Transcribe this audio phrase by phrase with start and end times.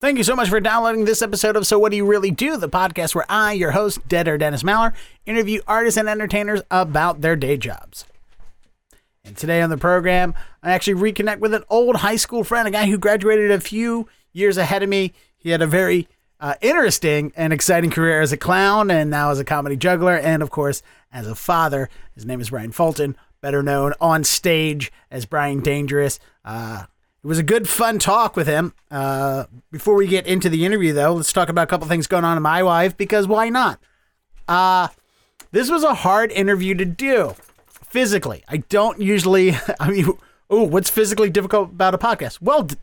[0.00, 2.56] Thank you so much for downloading this episode of So What Do You Really Do,
[2.56, 4.94] the podcast where I, your host, Dead Deader Dennis Maller,
[5.26, 8.06] interview artists and entertainers about their day jobs.
[9.26, 12.70] And today on the program, I actually reconnect with an old high school friend, a
[12.70, 15.12] guy who graduated a few years ahead of me.
[15.36, 16.08] He had a very
[16.40, 20.42] uh, interesting and exciting career as a clown and now as a comedy juggler, and
[20.42, 20.82] of course,
[21.12, 21.90] as a father.
[22.14, 26.18] His name is Bryan Fulton, better known on stage as Bryan Dangerous.
[26.42, 26.84] Uh,
[27.22, 28.72] it was a good, fun talk with him.
[28.90, 32.24] Uh, before we get into the interview, though, let's talk about a couple things going
[32.24, 33.78] on in my life because why not?
[34.48, 34.88] Uh,
[35.52, 37.34] this was a hard interview to do
[37.66, 38.42] physically.
[38.48, 40.06] I don't usually, I mean,
[40.48, 42.40] oh, what's physically difficult about a podcast?
[42.40, 42.76] Well, d-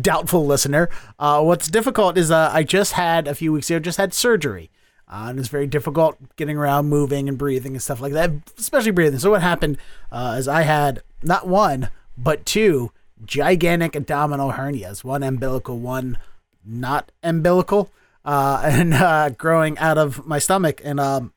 [0.00, 0.88] doubtful listener.
[1.18, 4.70] Uh, what's difficult is uh, I just had a few weeks ago, just had surgery.
[5.08, 8.92] Uh, and it's very difficult getting around, moving, and breathing and stuff like that, especially
[8.92, 9.18] breathing.
[9.18, 9.76] So, what happened
[10.12, 12.92] uh, is I had not one, but two
[13.24, 16.18] gigantic abdominal hernias, one umbilical, one
[16.64, 17.90] not umbilical,
[18.24, 20.80] uh, and uh, growing out of my stomach.
[20.84, 21.32] And um,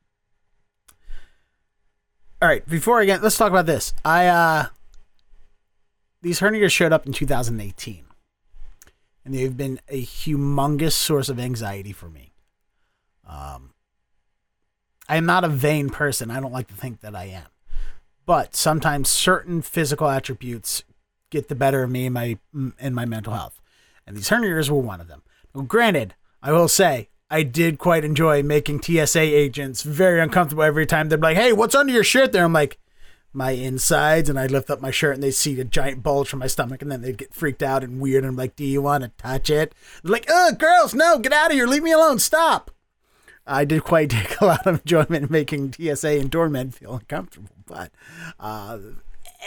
[2.41, 3.93] all right, before I get, let's talk about this.
[4.03, 4.67] I uh,
[6.21, 8.05] these hernias showed up in 2018,
[9.25, 12.33] and they've been a humongous source of anxiety for me.
[13.27, 13.71] Um,
[15.07, 16.31] I am not a vain person.
[16.31, 17.47] I don't like to think that I am.
[18.25, 20.83] But sometimes certain physical attributes
[21.33, 22.37] get the better of me and my
[22.79, 23.59] and my mental health.
[24.07, 25.23] And these hernias were one of them.
[25.53, 30.85] Now, granted, I will say I did quite enjoy making TSA agents very uncomfortable every
[30.85, 32.77] time they're like, "Hey, what's under your shirt?" There, I'm like,
[33.35, 36.39] my insides, and I lift up my shirt, and they see a giant bulge from
[36.39, 38.23] my stomach, and then they'd get freaked out and weird.
[38.23, 39.73] And I'm like, "Do you want to touch it?"
[40.03, 42.69] They're like, "Oh, girls, no, get out of here, leave me alone, stop."
[43.45, 47.55] I did quite take a lot of enjoyment in making TSA and doormen feel uncomfortable,
[47.65, 47.91] but
[48.39, 48.77] uh,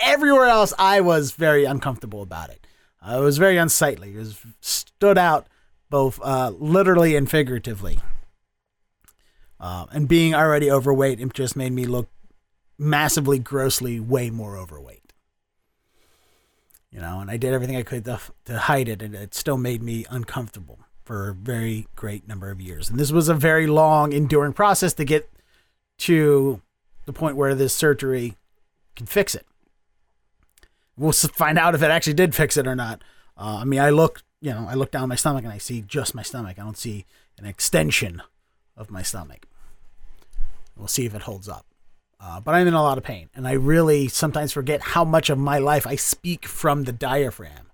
[0.01, 2.67] everywhere else, I was very uncomfortable about it.
[3.01, 4.15] Uh, it was very unsightly.
[4.15, 5.47] It was stood out
[5.91, 8.01] both uh, literally and figuratively.
[9.59, 12.09] Uh, and being already overweight, it just made me look
[12.79, 15.13] massively, grossly, way more overweight.
[16.91, 19.59] You know, and I did everything I could to, to hide it, and it still
[19.59, 22.91] made me uncomfortable for a very great number of years.
[22.91, 25.31] And this was a very long, enduring process to get
[25.99, 26.61] to
[27.05, 28.37] the point where this surgery
[28.97, 29.47] can fix it.
[30.97, 33.03] We'll find out if it actually did fix it or not.
[33.37, 35.83] Uh, I mean, I look, you know, I look down my stomach and I see
[35.83, 36.59] just my stomach.
[36.59, 37.05] I don't see
[37.39, 38.23] an extension
[38.77, 39.47] of my stomach.
[40.77, 41.67] We'll see if it holds up.
[42.19, 45.29] Uh, but I'm in a lot of pain, and I really sometimes forget how much
[45.29, 47.71] of my life I speak from the diaphragm.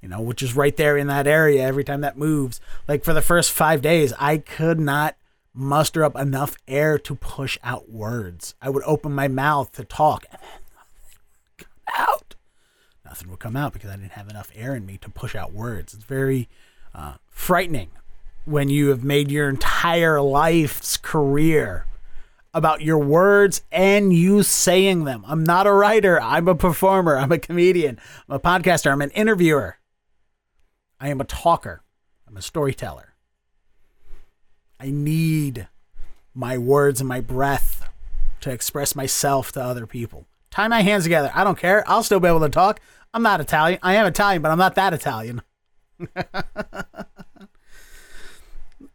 [0.00, 2.60] You know, which is right there in that area every time that moves.
[2.88, 5.16] Like for the first five days, I could not
[5.52, 8.54] muster up enough air to push out words.
[8.62, 10.60] I would open my mouth to talk, and then
[11.94, 12.25] out.
[13.06, 15.52] Nothing would come out because I didn't have enough air in me to push out
[15.52, 15.94] words.
[15.94, 16.48] It's very
[16.92, 17.90] uh, frightening
[18.44, 21.86] when you have made your entire life's career
[22.52, 25.24] about your words and you saying them.
[25.26, 26.20] I'm not a writer.
[26.20, 27.16] I'm a performer.
[27.16, 28.00] I'm a comedian.
[28.28, 28.90] I'm a podcaster.
[28.90, 29.78] I'm an interviewer.
[30.98, 31.82] I am a talker.
[32.26, 33.14] I'm a storyteller.
[34.80, 35.68] I need
[36.34, 37.88] my words and my breath
[38.40, 40.26] to express myself to other people.
[40.56, 41.30] Tie my hands together.
[41.34, 41.84] I don't care.
[41.86, 42.80] I'll still be able to talk.
[43.12, 43.78] I'm not Italian.
[43.82, 45.42] I am Italian, but I'm not that Italian.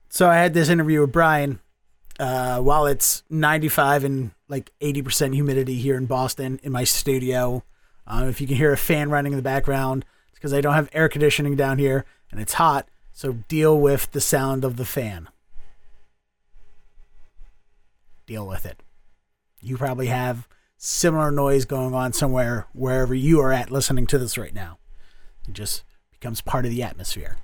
[0.10, 1.60] so I had this interview with Bryan
[2.20, 7.64] uh, while it's 95 and like 80% humidity here in Boston in my studio.
[8.08, 10.74] Uh, if you can hear a fan running in the background, it's because I don't
[10.74, 12.90] have air conditioning down here and it's hot.
[13.12, 15.30] So deal with the sound of the fan.
[18.26, 18.82] Deal with it.
[19.62, 20.48] You probably have
[20.84, 24.80] similar noise going on somewhere wherever you are at listening to this right now.
[25.48, 27.38] It just becomes part of the atmosphere.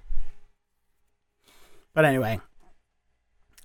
[1.94, 2.42] But anyway,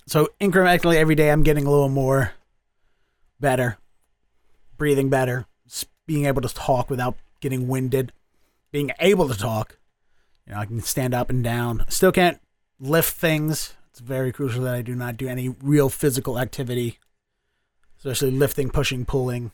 [0.06, 2.32] so incrementally every day I'm getting a little more
[3.40, 3.78] better,
[4.76, 5.46] breathing better,
[6.06, 8.12] being able to talk without getting winded,
[8.72, 9.78] being able to talk.
[10.46, 11.86] You know, I can stand up and down.
[11.88, 12.38] Still can't
[12.78, 13.72] lift things.
[13.88, 16.98] It's very crucial that I do not do any real physical activity,
[17.96, 19.50] especially lifting, pushing, pulling.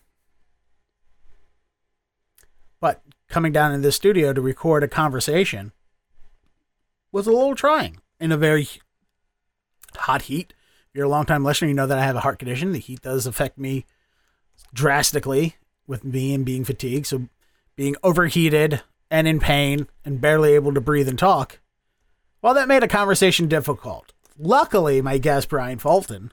[2.80, 5.72] But coming down in this studio to record a conversation
[7.12, 8.68] was a little trying in a very
[9.96, 10.52] hot heat.
[10.88, 12.72] If you're a long time listener, you know that I have a heart condition.
[12.72, 13.84] The heat does affect me
[14.72, 17.06] drastically with me and being fatigued.
[17.06, 17.28] So
[17.76, 21.60] being overheated and in pain and barely able to breathe and talk,
[22.42, 24.12] well, that made a conversation difficult.
[24.38, 26.32] Luckily, my guest, Bryan Fulton,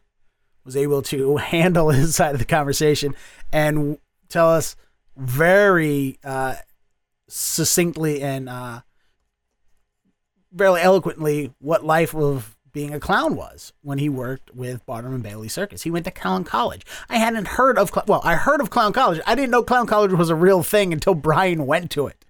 [0.63, 3.15] was able to handle his side of the conversation
[3.51, 3.97] and
[4.29, 4.75] tell us
[5.17, 6.55] very uh,
[7.27, 8.81] succinctly and uh,
[10.51, 15.23] very eloquently what life of being a clown was when he worked with Barnum and
[15.23, 15.83] Bailey Circus.
[15.83, 16.85] He went to Clown College.
[17.09, 19.21] I hadn't heard of well, I heard of Clown College.
[19.25, 22.25] I didn't know Clown College was a real thing until Bryan went to it.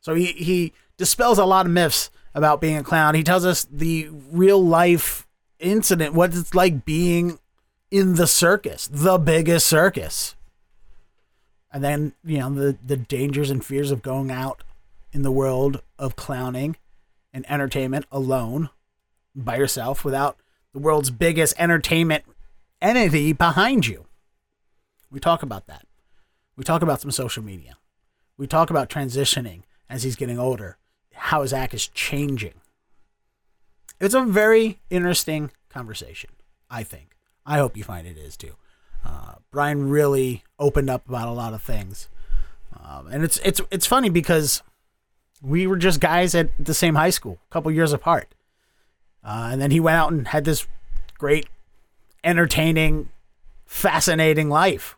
[0.00, 3.14] So he he dispels a lot of myths about being a clown.
[3.14, 5.26] He tells us the real life
[5.58, 7.38] incident, what it's like being
[7.90, 10.34] in the circus, the biggest circus.
[11.76, 14.62] And then, you know, the, the dangers and fears of going out
[15.12, 16.76] in the world of clowning
[17.34, 18.70] and entertainment alone
[19.34, 20.38] by yourself without
[20.72, 22.24] the world's biggest entertainment
[22.80, 24.06] entity behind you.
[25.10, 25.86] We talk about that.
[26.56, 27.76] We talk about some social media.
[28.38, 30.78] We talk about transitioning as he's getting older,
[31.12, 32.54] how his act is changing.
[34.00, 36.30] It's a very interesting conversation,
[36.70, 37.18] I think.
[37.44, 38.54] I hope you find it is too.
[39.06, 42.08] Uh, Bryan really opened up about a lot of things,
[42.82, 44.62] um, and it's it's it's funny because
[45.42, 48.34] we were just guys at the same high school, a couple years apart,
[49.22, 50.66] uh, and then he went out and had this
[51.18, 51.46] great,
[52.24, 53.10] entertaining,
[53.64, 54.96] fascinating life.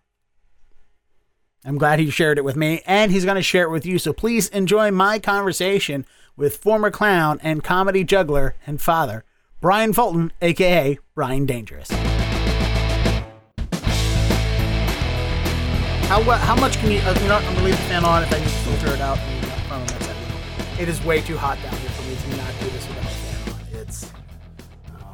[1.64, 3.99] I'm glad he shared it with me, and he's going to share it with you.
[3.99, 6.06] So please enjoy my conversation
[6.37, 9.25] with former clown and comedy juggler and father,
[9.61, 11.90] Bryan Fulton, aka Bryan Dangerous.
[16.08, 17.00] How how much can you?
[17.00, 19.00] Uh, you know, I'm gonna leave the fan on if I need to filter it
[19.02, 19.19] out.
[19.69, 22.88] From that's it is way too hot down here for me to not do this
[22.88, 23.81] without a fan on.
[23.82, 24.10] It's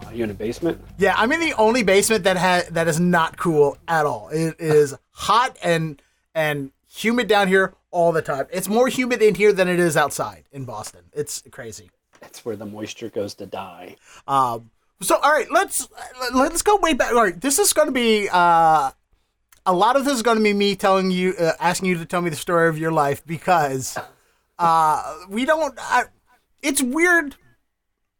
[0.06, 0.81] Are you in a basement?
[0.96, 1.14] yeah.
[1.17, 4.29] I'm in the only basement that has that is not cool at all.
[4.29, 6.00] It is hot and
[6.32, 8.47] and humid down here all the time.
[8.52, 11.00] It's more humid in here than it is outside in Boston.
[11.12, 11.90] It's crazy.
[12.20, 13.97] That's where the moisture goes to die.
[14.29, 14.70] Um,
[15.00, 15.88] so all right, let's
[16.32, 17.11] let's go way back.
[17.12, 18.93] All right, this is going to be uh,
[19.66, 22.05] a lot of this is going to be me telling you, uh, asking you to
[22.05, 23.96] tell me the story of your life because
[24.58, 25.75] uh, we don't.
[25.78, 26.05] I,
[26.62, 27.37] it's weird.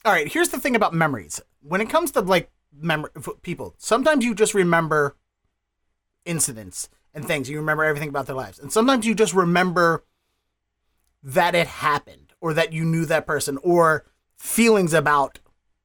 [0.05, 1.41] All right, here's the thing about memories.
[1.63, 3.11] When it comes to like memory
[3.43, 5.17] people, sometimes you just remember
[6.25, 7.49] incidents and things.
[7.49, 10.05] You remember everything about their lives, and sometimes you just remember
[11.23, 14.05] that it happened or that you knew that person or
[14.37, 15.39] feelings about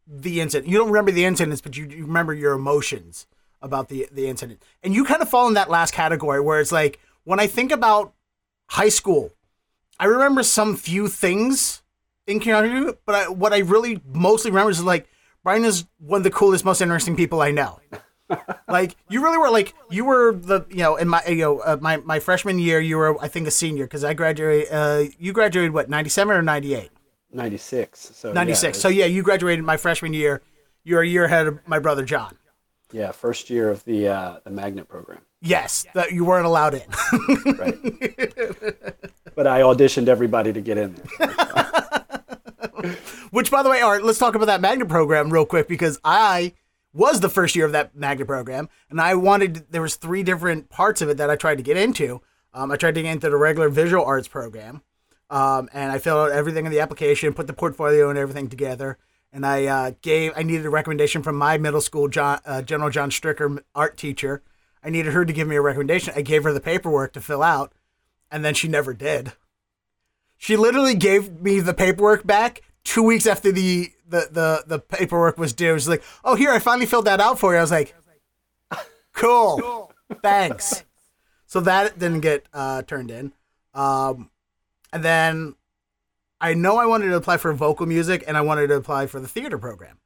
[0.05, 0.69] the incident.
[0.69, 3.25] You don't remember the incidents, but you, you remember your emotions
[3.61, 4.63] about the the incident.
[4.83, 7.71] And you kind of fall in that last category where it's like when I think
[7.71, 8.13] about
[8.67, 9.33] high school,
[9.99, 11.81] I remember some few things
[12.27, 15.07] in Keanu, but I, what I really mostly remember is like
[15.43, 17.79] Bryan is one of the coolest, most interesting people I know.
[18.67, 21.77] like you really were like you were the you know in my you know uh,
[21.81, 25.33] my my freshman year you were I think a senior because I graduated uh you
[25.33, 26.91] graduated what ninety seven or ninety eight
[27.31, 28.11] 96.
[28.13, 30.43] So ninety yeah, six so yeah you graduated my freshman year
[30.83, 32.37] you're a year ahead of my brother John
[32.91, 35.19] yeah, first year of the uh, the magnet program.
[35.41, 36.81] yes that you weren't allowed in
[37.57, 37.77] Right.
[39.35, 41.29] but I auditioned everybody to get in there.
[43.31, 45.99] Which, by the way, all right, let's talk about that magnet program real quick because
[46.03, 46.53] I
[46.93, 50.69] was the first year of that magnet program, and I wanted there was three different
[50.69, 52.21] parts of it that I tried to get into.
[52.53, 54.81] Um, I tried to get into the regular visual arts program,
[55.29, 58.97] um, and I filled out everything in the application, put the portfolio and everything together,
[59.31, 62.89] and I uh, gave I needed a recommendation from my middle school John uh, General
[62.89, 64.41] John Stricker art teacher.
[64.83, 66.13] I needed her to give me a recommendation.
[66.15, 67.73] I gave her the paperwork to fill out,
[68.31, 69.33] and then she never did.
[70.37, 75.37] She literally gave me the paperwork back two weeks after the the the, the paperwork
[75.37, 75.77] was due.
[75.77, 77.95] She's like, "Oh, here, I finally filled that out for you." I was like,
[79.13, 80.83] "Cool, thanks."
[81.45, 83.33] So that didn't get uh, turned in,
[83.73, 84.29] um,
[84.93, 85.55] and then
[86.41, 89.19] I know I wanted to apply for vocal music, and I wanted to apply for
[89.19, 89.97] the theater program.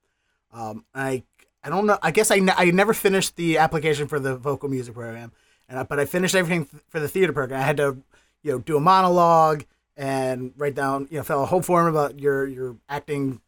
[0.51, 1.23] Um, I
[1.63, 1.97] I don't know.
[2.01, 5.31] I guess I, ne- I never finished the application for the vocal music program,
[5.69, 7.61] and I, but I finished everything th- for the theater program.
[7.61, 7.97] I had to,
[8.41, 9.63] you know, do a monologue
[9.95, 13.41] and write down, you know, fill a whole form about your your acting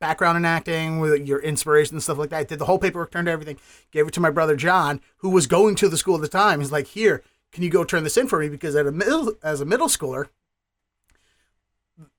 [0.00, 2.38] background in acting, with your inspiration and stuff like that.
[2.38, 3.58] I did the whole paperwork, turned everything,
[3.92, 6.60] gave it to my brother John, who was going to the school at the time.
[6.60, 7.22] He's like, "Here,
[7.52, 9.88] can you go turn this in for me?" Because at a middle as a middle
[9.88, 10.28] schooler,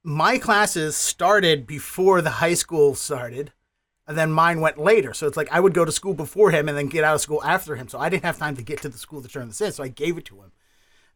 [0.04, 3.52] my classes started before the high school started
[4.08, 5.14] and then mine went later.
[5.14, 7.22] So it's like I would go to school before him and then get out of
[7.22, 7.88] school after him.
[7.88, 9.72] So I didn't have time to get to the school to turn this in.
[9.72, 10.52] So I gave it to him.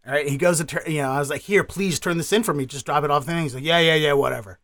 [0.05, 0.27] All right.
[0.27, 2.53] He goes to turn, you know, I was like, here, please turn this in for
[2.53, 2.67] me.
[2.67, 3.41] Just drop it off thing.
[3.41, 4.59] He's like, yeah, yeah, yeah, whatever.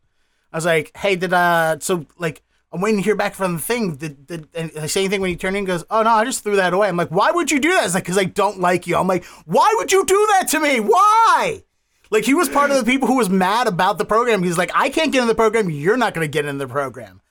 [0.53, 3.61] I was like, hey, did, uh, so like, I'm waiting to hear back from the
[3.61, 3.95] thing.
[3.95, 5.65] Did, did, and I say anything when you turn in?
[5.65, 6.87] Goes, oh no, I just threw that away.
[6.87, 7.85] I'm like, why would you do that?
[7.85, 8.95] It's like, because I don't like you.
[8.95, 10.79] I'm like, why would you do that to me?
[10.79, 11.63] Why?
[12.09, 14.41] Like he was part of the people who was mad about the program.
[14.43, 15.69] He's like, I can't get in the program.
[15.69, 17.21] You're not going to get in the program.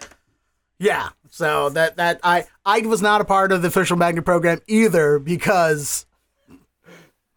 [0.79, 1.09] Yeah.
[1.31, 5.19] So that that I I was not a part of the official magnet program either
[5.19, 6.07] because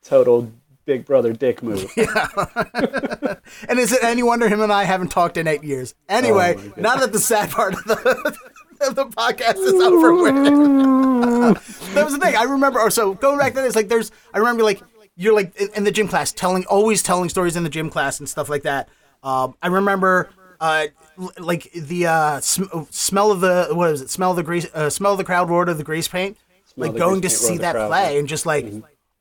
[0.04, 0.52] Total
[0.86, 1.92] big brother dick move.
[1.98, 2.28] Yeah.
[3.68, 5.94] And is it any wonder him and I haven't talked in eight years?
[6.08, 8.38] Anyway, Oh, now that the sad part of the
[8.88, 10.36] of the podcast is over with.
[11.94, 12.36] that was the thing.
[12.36, 12.80] I remember.
[12.80, 14.12] Or so going back then, this, like, there's.
[14.34, 14.82] I remember, like,
[15.22, 18.28] you're like in, the gym class, telling, always telling stories in the gym class and
[18.28, 18.90] stuff like that.
[19.24, 20.88] Um, I remember, uh,
[21.38, 24.10] like the uh, sm- smell of the what is it?
[24.10, 24.68] Smell of the grease.
[24.74, 25.50] Uh, smell of the crowd.
[25.50, 26.38] Roar of the grease paint.
[26.66, 28.10] Smell like going to grease paint, roar see that crowd, play yeah.
[28.10, 28.20] Mm-hmm.
[28.20, 28.66] and just like,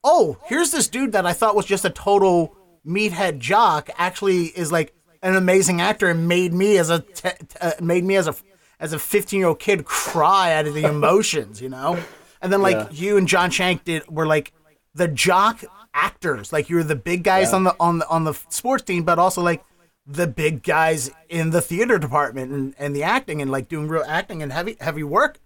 [0.03, 3.91] oh, here's this dude that I thought was just a total meathead jock.
[3.99, 8.05] Actually, is like an amazing actor and made me as a te- t- uh, made
[8.05, 8.35] me as a
[8.79, 11.99] as a 15 year old kid cry out of the emotions, you know.
[12.41, 12.89] And then like Yeah.
[12.93, 14.53] you and John Shank did were like
[14.95, 15.63] the jock
[15.95, 17.57] actors, like you're the big guys Yeah.
[17.57, 19.65] on the on the on the sports team, but also like
[20.07, 24.05] the big guys in the theater department and, and the acting and like doing real
[24.07, 25.39] acting and heavy heavy work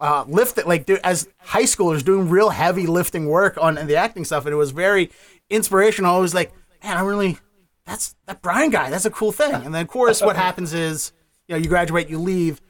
[0.00, 3.96] uh, lift it like do, as high schoolers doing real heavy lifting work on the
[3.96, 5.10] acting stuff, and it was very
[5.48, 6.16] inspirational.
[6.16, 7.38] I was like, man, I really
[7.86, 8.90] that's that Bryan guy.
[8.90, 9.54] That's a cool thing.
[9.54, 11.12] And then of course, what happens is
[11.46, 12.60] you know you graduate, you leave,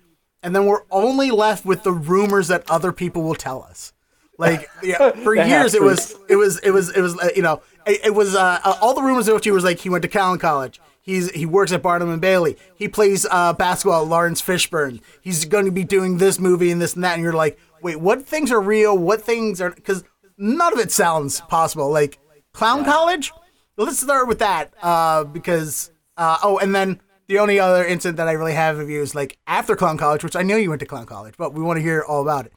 [0.42, 3.93] and then we're only left with the rumors that other people will tell us.
[4.38, 7.62] Like yeah, for years, it was it was it was it was uh, you know
[7.86, 10.08] it, it was uh, uh, all the rumors about you was like he went to
[10.08, 10.80] Clown College.
[11.00, 12.56] He's he works at Barnum and Bailey.
[12.74, 15.00] He plays uh, basketball at Laurence Fishburne.
[15.20, 17.14] He's going to be doing this movie and this and that.
[17.14, 18.96] And you're like, wait, what things are real?
[18.96, 19.70] What things are?
[19.70, 20.02] Because
[20.36, 21.90] none of it sounds possible.
[21.90, 22.18] Like
[22.52, 23.32] Clown College.
[23.76, 28.28] Let's start with that uh, because uh, oh, and then the only other incident that
[28.28, 30.80] I really have of you is like after Clown College, which I know you went
[30.80, 32.52] to Clown College, but we want to hear all about it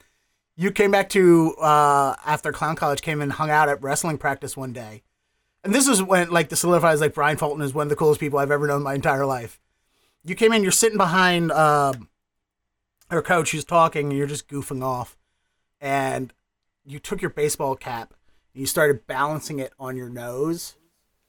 [0.58, 4.58] you came back to uh, after clown college came and hung out at wrestling practice
[4.58, 5.04] one day
[5.64, 8.20] and this is when like the solidifies like bryan fulton is one of the coolest
[8.20, 9.60] people i've ever known my entire life
[10.24, 11.94] you came in you're sitting behind uh,
[13.10, 15.18] our coach who's talking and you're just goofing off
[15.80, 16.34] and
[16.86, 18.14] you took your baseball cap
[18.54, 20.76] and you started balancing it on your nose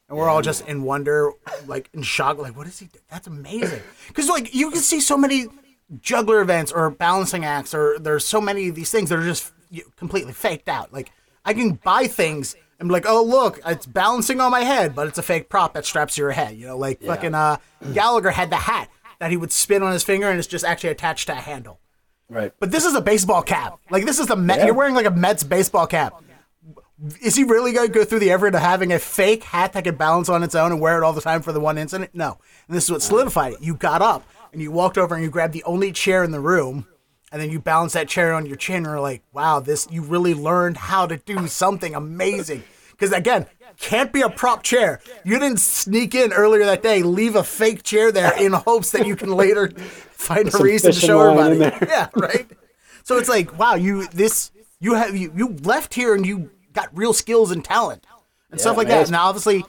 [0.09, 1.33] and we're all just in wonder,
[1.67, 2.87] like in shock, like what is he?
[2.87, 3.83] do- That's amazing.
[4.07, 5.49] Because like you can see so many
[6.01, 9.53] juggler events or balancing acts, or there's so many of these things that are just
[9.97, 10.93] completely faked out.
[10.93, 11.13] Like
[11.45, 15.09] I can buy things and be like, oh look, it's balancing on my head, but
[15.09, 16.57] it's a fake prop that straps to your head.
[16.57, 17.57] You know, like fucking uh,
[17.93, 20.91] Gallagher had the hat that he would spin on his finger and it's just actually
[20.91, 21.81] attached to a handle.
[22.29, 22.53] Right.
[22.61, 23.79] But this is a baseball cap.
[23.91, 24.59] Like this is the Met.
[24.59, 24.67] Yeah.
[24.67, 26.23] You're wearing like a Mets baseball cap.
[27.23, 29.85] Is he really going to go through the effort of having a fake hat that
[29.85, 32.11] can balance on its own and wear it all the time for the one incident?
[32.13, 32.39] No.
[32.67, 33.63] And this is what solidified it.
[33.63, 36.41] You got up and you walked over and you grabbed the only chair in the
[36.41, 36.87] room,
[37.31, 38.77] and then you balanced that chair on your chin.
[38.77, 42.65] And you're like, wow, this you really learned how to do something amazing.
[42.91, 43.47] Because again,
[43.79, 45.01] can't be a prop chair.
[45.25, 49.07] You didn't sneak in earlier that day, leave a fake chair there in hopes that
[49.07, 51.87] you can later find a Some reason to show everybody.
[51.87, 52.51] Yeah, right.
[53.05, 54.51] So it's like, wow, you this
[54.81, 58.07] you have you you left here and you got real skills and talent
[58.51, 59.11] and stuff like man, that.
[59.11, 59.65] Now, obviously,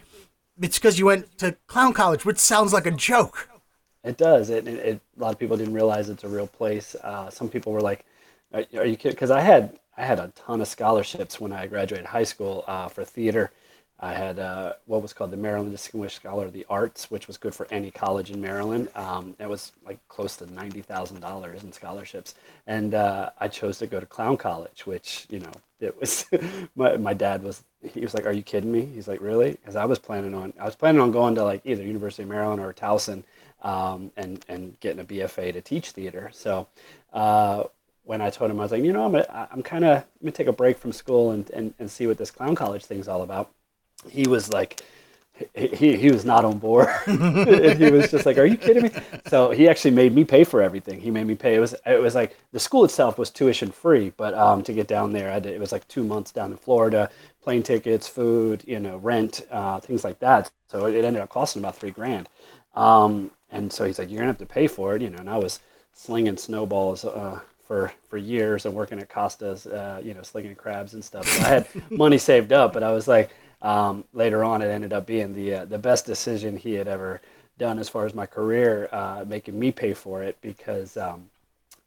[0.61, 3.48] it's because you went to clown college, which sounds like a joke.
[4.09, 4.49] It does.
[4.51, 6.95] It, it, it a lot of people didn't realize it's a real place.
[7.03, 8.05] Uh, some people were like,
[8.53, 11.67] "Are, are you kidding?" Because I had I had a ton of scholarships when I
[11.67, 13.51] graduated high school uh, for theater.
[14.01, 17.37] I had uh, what was called the Maryland Distinguished Scholar of the Arts, which was
[17.37, 18.89] good for any college in Maryland.
[18.95, 22.35] Um, it was like close to ninety thousand dollars in scholarships,
[22.67, 26.25] and uh, I chose to go to clown college, which you know it was.
[26.75, 27.63] my my dad was
[27.93, 30.53] he was like, "Are you kidding me?" He's like, "Really?" Because I was planning on
[30.59, 33.23] I was planning on going to like either University of Maryland or Towson,
[33.61, 36.29] um, and and getting a BFA to teach theater.
[36.33, 36.67] So.
[37.13, 37.63] Uh,
[38.03, 40.31] when I told him, I was like, you know, I'm, gonna, I'm kind of, gonna
[40.31, 43.21] take a break from school and, and, and see what this clown college thing's all
[43.21, 43.51] about.
[44.09, 44.81] He was like,
[45.55, 46.89] he, he, was not on board.
[47.07, 48.91] He was just like, "Are you kidding me?"
[49.27, 50.99] So he actually made me pay for everything.
[50.99, 51.55] He made me pay.
[51.55, 54.87] It was it was like the school itself was tuition free, but um, to get
[54.87, 57.09] down there, I to, it was like two months down in Florida,
[57.41, 60.51] plane tickets, food, you know, rent, uh, things like that.
[60.67, 62.27] So it ended up costing about three grand.
[62.75, 65.19] Um, and so he's like, "You're gonna have to pay for it," you know.
[65.19, 65.59] And I was
[65.93, 67.05] slinging snowballs.
[67.05, 67.39] Uh,
[67.69, 71.27] for, for years and working at Costa's, uh, you know, slinging crabs and stuff.
[71.27, 73.29] So I had money saved up, but I was like,
[73.61, 77.21] um, later on, it ended up being the uh, the best decision he had ever
[77.57, 81.29] done as far as my career, uh, making me pay for it because um,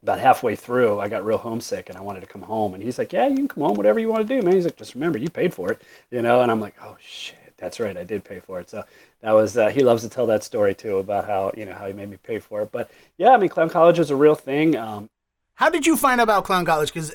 [0.03, 2.75] about halfway through, I got real homesick and I wanted to come home.
[2.75, 4.65] And he's like, "Yeah, you can come home, whatever you want to do, man." He's
[4.65, 7.79] like, "Just remember, you paid for it, you know." And I'm like, "Oh shit, that's
[7.79, 8.83] right, I did pay for it." So
[9.21, 11.87] that was uh, he loves to tell that story too about how you know how
[11.87, 12.71] he made me pay for it.
[12.71, 14.75] But yeah, I mean, clown college is a real thing.
[14.75, 15.09] Um,
[15.55, 16.93] How did you find out about clown college?
[16.93, 17.13] Because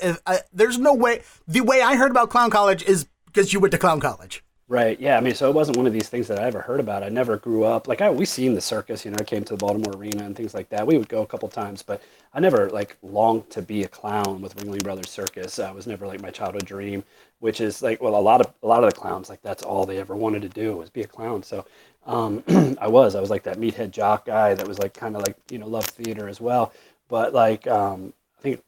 [0.53, 1.23] there's no way.
[1.47, 4.43] The way I heard about clown college is because you went to clown college.
[4.71, 5.01] Right.
[5.01, 5.17] Yeah.
[5.17, 7.03] I mean, so it wasn't one of these things that I ever heard about.
[7.03, 9.03] I never grew up like I we seen the circus.
[9.03, 10.87] You know, I came to the Baltimore Arena and things like that.
[10.87, 12.03] We would go a couple times, but
[12.35, 15.59] I never like longed to be a clown with Ringling Brothers Circus.
[15.59, 17.03] Uh, was never like my childhood dream,
[17.41, 19.87] which is like well, a lot of a lot of the clowns like that's all
[19.87, 21.43] they ever wanted to do was be a clown.
[21.43, 21.65] So
[22.07, 22.45] um,
[22.79, 25.37] I was I was like that meathead jock guy that was like kind of like
[25.51, 26.75] you know loved theater as well.
[27.09, 28.63] But like um, I think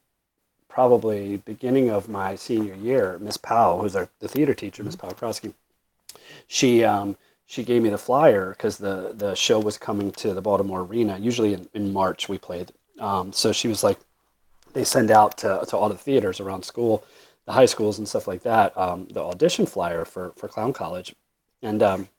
[0.69, 5.13] probably beginning of my senior year, Miss Powell, who's our the theater teacher, Miss Powell
[5.13, 5.53] Krosky,
[6.51, 7.15] she um,
[7.45, 11.17] she gave me the flyer because the the show was coming to the Baltimore Arena.
[11.17, 12.73] Usually in, in March we played.
[12.99, 13.97] Um, so she was like,
[14.73, 17.05] they send out to, to all the theaters around school,
[17.45, 21.15] the high schools and stuff like that, um, the audition flyer for for Clown College,
[21.61, 22.09] and um,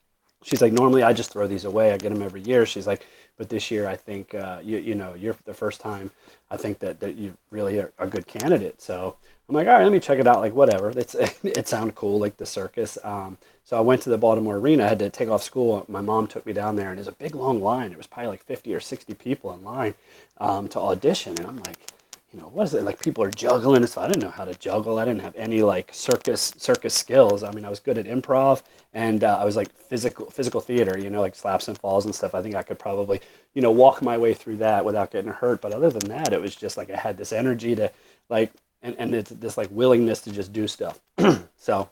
[0.43, 1.93] she's like, normally I just throw these away.
[1.93, 2.65] I get them every year.
[2.65, 6.11] She's like, but this year I think uh, you you know you're the first time.
[6.51, 8.81] I think that that you really are a good candidate.
[8.81, 9.15] So
[9.51, 10.41] I'm like, all right, let me check it out.
[10.41, 10.89] Like whatever.
[10.89, 12.97] It's it sounded cool, like the circus.
[13.05, 14.85] Um, so I went to the Baltimore Arena.
[14.85, 15.85] I had to take off school.
[15.89, 17.93] My mom took me down there, and there's a big long line.
[17.93, 19.95] It was probably like 50 or 60 people in line
[20.39, 21.93] um, to audition, and I'm like,
[22.33, 22.83] you know, what is it?
[22.83, 23.87] Like people are juggling.
[23.87, 24.99] So I didn't know how to juggle.
[24.99, 27.43] I didn't have any like circus circus skills.
[27.43, 28.63] I mean, I was good at improv,
[28.95, 30.99] and uh, I was like physical physical theater.
[30.99, 32.35] You know, like slaps and falls and stuff.
[32.35, 33.21] I think I could probably
[33.55, 35.61] you know walk my way through that without getting hurt.
[35.61, 37.93] But other than that, it was just like I had this energy to
[38.31, 38.51] like
[38.83, 41.01] and and this like willingness to just do stuff.
[41.59, 41.91] so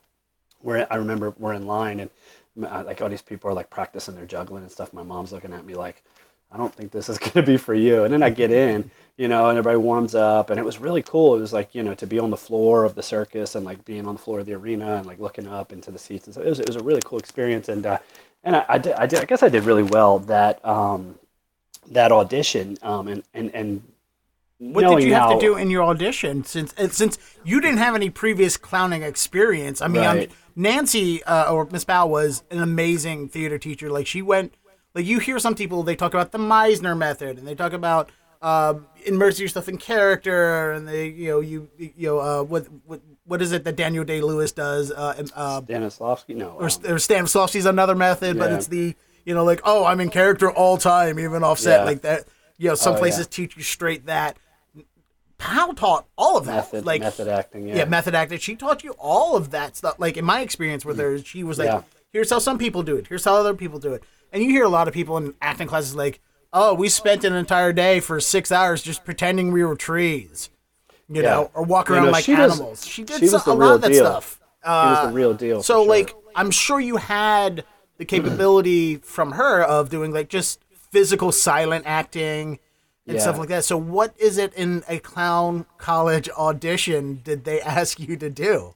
[0.62, 2.10] we're I remember we're in line and
[2.62, 4.92] uh, like all these people are like practicing their juggling and stuff.
[4.92, 6.02] My mom's looking at me like,
[6.52, 8.04] I don't think this is going to be for you.
[8.04, 11.02] And then I get in, you know, and everybody warms up, and it was really
[11.02, 11.36] cool.
[11.36, 13.84] It was like you know to be on the floor of the circus and like
[13.84, 16.34] being on the floor of the arena and like looking up into the seats and
[16.34, 17.68] so it was it was a really cool experience.
[17.68, 17.98] And uh,
[18.44, 21.18] and I, I did I did I guess I did really well that um,
[21.90, 23.82] that audition um, and and and
[24.58, 28.10] what did you have to do in your audition since since you didn't have any
[28.10, 29.80] previous clowning experience?
[29.80, 30.30] I mean, right.
[30.60, 33.90] Nancy uh, or Miss Pow was an amazing theater teacher.
[33.90, 34.54] Like she went,
[34.94, 38.10] like you hear some people they talk about the Meisner method and they talk about
[38.42, 38.74] uh,
[39.06, 43.40] immerse yourself in character and they you know you you know uh, what what what
[43.40, 44.90] is it that Daniel Day Lewis does?
[44.90, 48.42] Uh, uh, Stanislavski, no, or, um, or Stanislavski's another method, yeah.
[48.42, 51.84] but it's the you know like oh I'm in character all time, even offset yeah.
[51.84, 52.24] like that.
[52.58, 53.36] You know, some oh, places yeah.
[53.36, 54.36] teach you straight that.
[55.40, 56.56] Powell taught all of that.
[56.56, 57.76] Method, like method acting, yeah.
[57.76, 57.84] yeah.
[57.86, 58.38] method acting.
[58.38, 59.96] She taught you all of that stuff.
[59.98, 61.82] Like in my experience with her, she was like, yeah.
[62.12, 63.06] "Here's how some people do it.
[63.06, 65.66] Here's how other people do it." And you hear a lot of people in acting
[65.66, 66.20] classes like,
[66.52, 70.50] "Oh, we spent an entire day for six hours just pretending we were trees."
[71.08, 71.30] You yeah.
[71.30, 72.60] know, or walk around know, like she animals.
[72.60, 74.04] Was, she did she so, a lot of that deal.
[74.04, 74.40] stuff.
[74.62, 75.62] Uh, she was the uh, real deal.
[75.62, 75.88] So, sure.
[75.88, 77.64] like, I'm sure you had
[77.96, 82.58] the capability from her of doing like just physical silent acting
[83.10, 83.22] and yeah.
[83.22, 83.64] stuff like that.
[83.64, 88.74] So, what is it in a clown college audition did they ask you to do?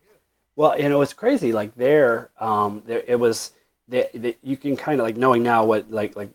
[0.56, 1.52] Well, you know, it's crazy.
[1.52, 3.52] Like there, um, there it was
[3.88, 6.30] that you can kind of like knowing now what like like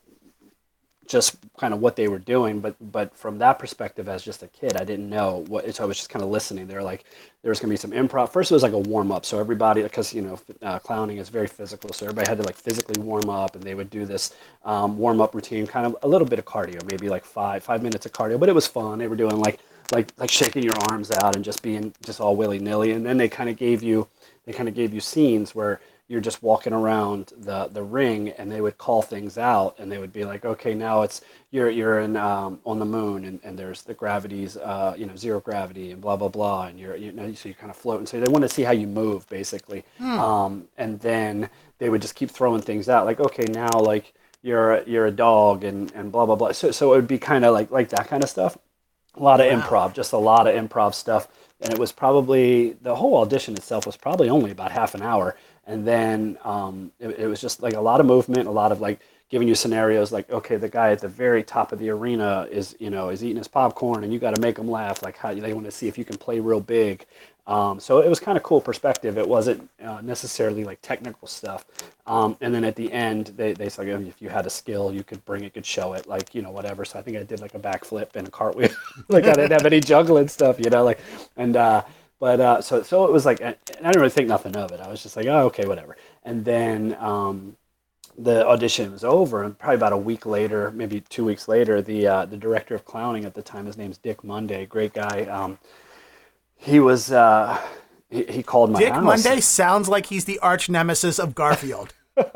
[1.10, 4.48] just kind of what they were doing, but but from that perspective, as just a
[4.48, 5.76] kid, I didn't know what.
[5.76, 6.68] So I was just kind of listening.
[6.68, 7.06] They're like,
[7.44, 8.32] there was gonna be some improv.
[8.32, 9.26] First, it was like a warm up.
[9.26, 12.56] So everybody, because you know, uh, clowning is very physical, so everybody had to like
[12.56, 16.10] physically warm up, and they would do this um, warm up routine, kind of a
[16.10, 19.00] little bit of cardio, maybe like five five minutes of cardio, but it was fun.
[19.00, 19.60] They were doing like
[19.92, 23.18] like like shaking your arms out and just being just all willy nilly, and then
[23.18, 24.08] they kind of gave you
[24.46, 28.52] they kind of gave you scenes where you're just walking around the, the ring and
[28.52, 32.00] they would call things out and they would be like okay now it's you're you're
[32.02, 35.92] in um, on the moon and, and there's the gravity's uh, you know zero gravity
[35.92, 38.20] and blah blah blah and you're you know so you're kind of float and so
[38.20, 40.20] they want to see how you move basically hmm.
[40.20, 44.82] um, and then they would just keep throwing things out like okay now like you're
[44.84, 47.54] you're a dog and, and blah blah blah so, so it would be kind of
[47.54, 48.58] like like that kind of stuff
[49.16, 49.62] a lot of wow.
[49.62, 51.28] improv just a lot of improv stuff
[51.62, 55.36] and it was probably the whole audition itself was probably only about half an hour
[55.70, 58.82] and then um, it, it, was just like a lot of movement, a lot of
[58.82, 62.48] like giving you scenarios like, okay, the guy at the very top of the arena
[62.50, 65.04] is you know is eating his popcorn, and you got to make him laugh.
[65.04, 67.06] Like how they want to see if you can play real big.
[67.46, 69.18] Um, so it was kind of cool perspective.
[69.18, 71.66] It wasn't uh, necessarily like technical stuff.
[72.06, 75.04] Um, and then at the end, they, they said if you had a skill, you
[75.04, 76.86] could bring it, could show it, like, you know, whatever.
[76.86, 78.70] So I think I did like a backflip and a cartwheel.
[79.10, 81.00] like I didn't have any juggling stuff, you know, like,
[81.38, 81.82] and, uh,
[82.20, 84.80] but uh, so so it was like, and I didn't really think nothing of it.
[84.80, 85.96] I was just like, oh, okay, whatever.
[86.24, 87.56] And then um,
[88.18, 92.08] the audition was over, and probably about a week later, maybe two weeks later, the
[92.08, 95.24] uh, the director of clowning at the time, his name's Dick Monday, great guy.
[95.24, 95.60] Um,
[96.58, 97.58] he was uh,
[98.10, 99.04] he, he, called my Dick house.
[99.04, 101.94] Monday sounds like he's the arch nemesis of Garfield.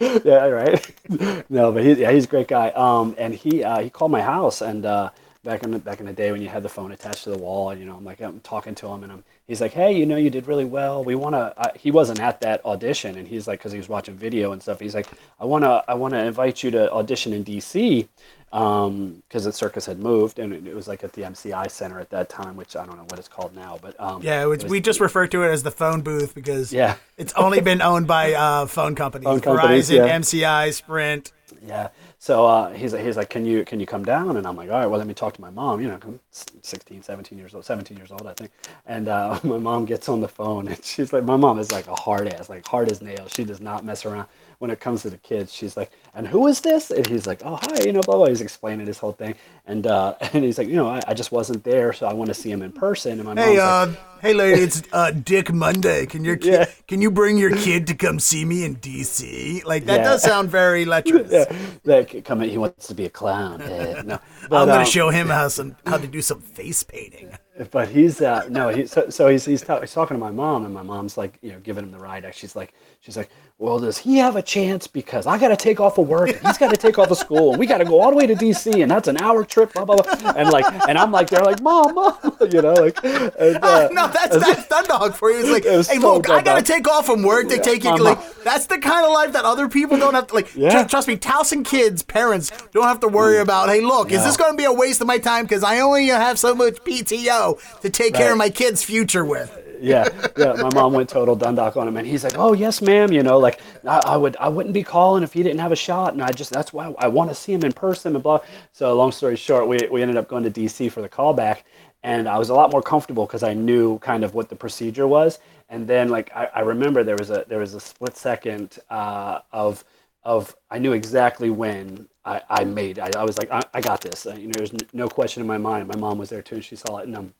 [0.00, 0.94] yeah, right.
[1.50, 2.68] no, but he, yeah, he's a great guy.
[2.70, 5.10] Um, and he uh, he called my house and uh,
[5.44, 7.38] back in the back in the day when you had the phone attached to the
[7.38, 9.92] wall, and you know, I'm like I'm talking to him, and I'm he's like, hey,
[9.92, 11.04] you know, you did really well.
[11.04, 11.72] We want to.
[11.76, 14.80] He wasn't at that audition, and he's like, because he was watching video and stuff.
[14.80, 15.06] He's like,
[15.38, 18.08] I wanna I wanna invite you to audition in D.C.
[18.50, 22.00] because um, the circus had moved, and it, it, was like at the MCI Center
[22.00, 24.64] at that time, which I don't know what it's called now, but um, yeah, was,
[24.64, 28.06] we just refer to it as the phone booth because yeah, it's only been owned
[28.06, 30.18] by uh, phone companies, phone companies Verizon, yeah.
[30.18, 31.32] MCI, Sprint.
[31.66, 31.88] Yeah.
[32.24, 34.38] So uh, he's he's like, can you can you come down?
[34.38, 35.82] And I'm like, all right, well, let me talk to my mom.
[35.82, 36.18] You know, I'm
[36.62, 38.50] 16, 17 years old, 17 years old, I think.
[38.86, 41.86] And uh, my mom gets on the phone, and she's like, my mom is like
[41.86, 43.30] a hard ass, like hard as nails.
[43.34, 44.26] She does not mess around
[44.64, 45.52] when it comes to the kids.
[45.52, 46.90] She's like, and who is this?
[46.90, 48.26] And he's like, oh hi, you know, blah blah.
[48.28, 49.34] He's explaining his whole thing,
[49.66, 52.28] and uh, and he's like, you know, I, I just wasn't there, so I want
[52.28, 53.20] to see him in person.
[53.20, 56.06] And my hey, mom's uh, like, hey, lady, it's uh, Dick Monday.
[56.06, 56.64] Can your kid, Yeah.
[56.88, 59.64] can you bring your kid to come see me in DC?
[59.66, 60.04] Like that Yeah.
[60.04, 61.30] does sound very lecherous.
[61.30, 61.44] yeah,
[61.84, 63.60] like come in, he wants to be a clown.
[64.04, 67.30] No, but, I'm gonna um, show him how some how to do some face painting.
[67.70, 70.64] but he's uh no he so, so he's he's, ta- he's talking to my mom
[70.64, 73.78] and my mom's like you know giving him the ride she's like she's like well
[73.78, 76.70] does he have a chance because i got to take off of work he's got
[76.70, 78.82] to take off of school and we got to go all the way to dc
[78.82, 81.60] and that's an hour trip blah blah blah and like and i'm like they're like
[81.62, 82.18] mom mom
[82.50, 85.40] you know like and, uh, no, that's that's Dundalk for you.
[85.40, 87.48] It's like, It hey, so look, I gotta take off from work.
[87.48, 90.34] They take you like that's the kind of life that other people don't have to
[90.34, 90.54] like.
[90.54, 90.82] Yeah.
[90.82, 93.68] tr- trust me, Towson kids, parents don't have to worry about.
[93.68, 96.06] Hey, look, is this going to be a waste of my time because I only
[96.08, 99.63] have so much PTO to take care of my kid's future with?
[99.84, 100.54] Yeah, yeah.
[100.54, 103.38] My mom went total Dundalk on him, and he's like, "Oh yes, ma'am." You know,
[103.38, 106.22] like I, I would, I wouldn't be calling if he didn't have a shot, and
[106.22, 108.40] I just that's why I want to see him in person and blah.
[108.72, 111.62] So long story short, we we ended up going to DC for the callback,
[112.02, 115.06] and I was a lot more comfortable because I knew kind of what the procedure
[115.06, 115.38] was.
[115.68, 119.40] And then like I, I remember there was a there was a split second uh,
[119.52, 119.84] of
[120.24, 122.98] of I knew exactly when I, I made.
[122.98, 124.26] I, I was like, I, I got this.
[124.26, 125.88] Uh, you know, there's no question in my mind.
[125.88, 127.34] My mom was there too, and she saw it, and um,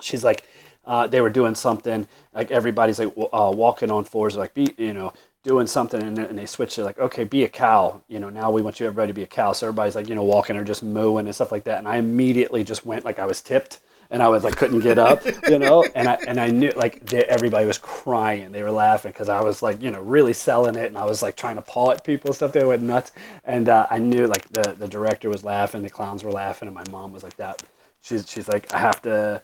[0.00, 0.44] she's like,
[0.86, 4.94] uh, they were doing something like everybody's like uh, walking on floors, like be you
[4.94, 5.12] know
[5.46, 8.02] doing something, and, and they switch to like, okay, be a cow.
[8.08, 9.52] You know, now we want you everybody to be a cow.
[9.52, 11.78] So everybody's like, you know, walking or just mooing and stuff like that.
[11.78, 13.78] And I immediately just went like I was tipped.
[14.08, 17.04] And I was like, couldn't get up, you know, and I and I knew like
[17.06, 20.76] they, everybody was crying, they were laughing because I was like, you know, really selling
[20.76, 22.52] it, and I was like trying to paw at people, stuff.
[22.52, 23.10] They went nuts,
[23.44, 26.74] and uh, I knew like the the director was laughing, the clowns were laughing, and
[26.76, 27.64] my mom was like that.
[28.00, 29.42] She's she's like, I have to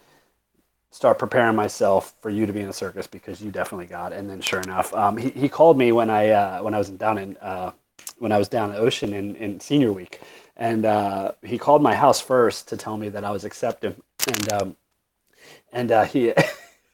[0.93, 4.21] start preparing myself for you to be in the circus because you definitely got it.
[4.21, 6.91] And then sure enough, um, he, he called me when I uh, when I was
[6.91, 7.73] down in uh,
[8.19, 10.21] when I was down in Ocean in, in senior week,
[10.57, 13.97] and uh, he called my house first to tell me that I was accepted,
[14.29, 14.77] and um,
[15.73, 16.35] and uh, he.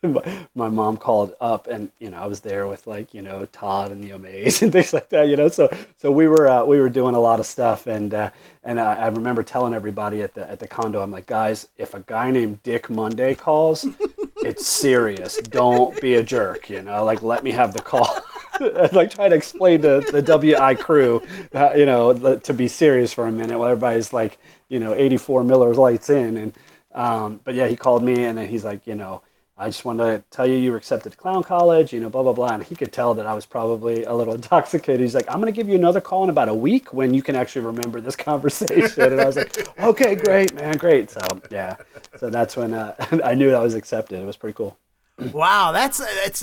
[0.54, 3.90] my mom called up and you know I was there with like you know Todd
[3.90, 6.78] and the Omaze and things like that you know so so we were uh, we
[6.78, 8.30] were doing a lot of stuff and uh,
[8.62, 11.94] and I, I remember telling everybody at the at the condo I'm like guys if
[11.94, 13.87] a guy named Dick Monday calls
[14.37, 15.37] it's serious.
[15.38, 18.20] Don't be a jerk you know like let me have the call.
[18.61, 21.22] Like trying to explain to the WI crew
[21.54, 24.37] uh, you know to be serious for a minute while everybody's like
[24.68, 26.52] you know 84 Miller's lights in and
[26.92, 29.22] um, but yeah he called me and then he's like you know
[29.61, 32.23] I just wanted to tell you you were accepted to clown college, you know, blah
[32.23, 32.55] blah blah.
[32.55, 35.01] And he could tell that I was probably a little intoxicated.
[35.01, 37.35] He's like, I'm gonna give you another call in about a week when you can
[37.35, 39.12] actually remember this conversation.
[39.12, 41.11] And I was like, Okay, great, man, great.
[41.11, 41.77] So yeah,
[42.18, 42.94] so that's when uh,
[43.25, 44.21] I knew I was accepted.
[44.21, 44.79] It was pretty cool.
[45.33, 46.40] Wow, that's it's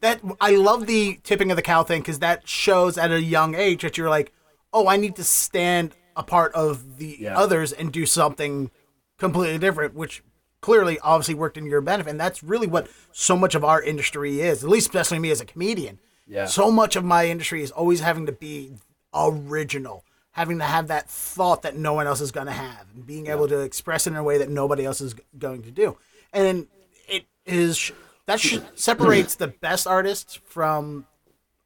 [0.00, 3.54] that I love the tipping of the cow thing because that shows at a young
[3.54, 4.32] age that you're like,
[4.72, 7.38] oh, I need to stand a part of the Yeah.
[7.38, 8.70] others and do something
[9.18, 10.22] completely different, which
[10.66, 12.10] clearly obviously worked in your benefit.
[12.10, 15.40] And that's really what so much of our industry is, at least especially me as
[15.40, 16.00] a comedian.
[16.26, 16.46] Yeah.
[16.46, 18.72] So much of my industry is always having to be
[19.14, 23.06] original, having to have that thought that no one else is going to have, and
[23.06, 25.96] being able to express it in a way that nobody else is going to do.
[26.32, 26.66] And
[27.08, 27.92] it is
[28.26, 31.06] that sh- separates the best artists from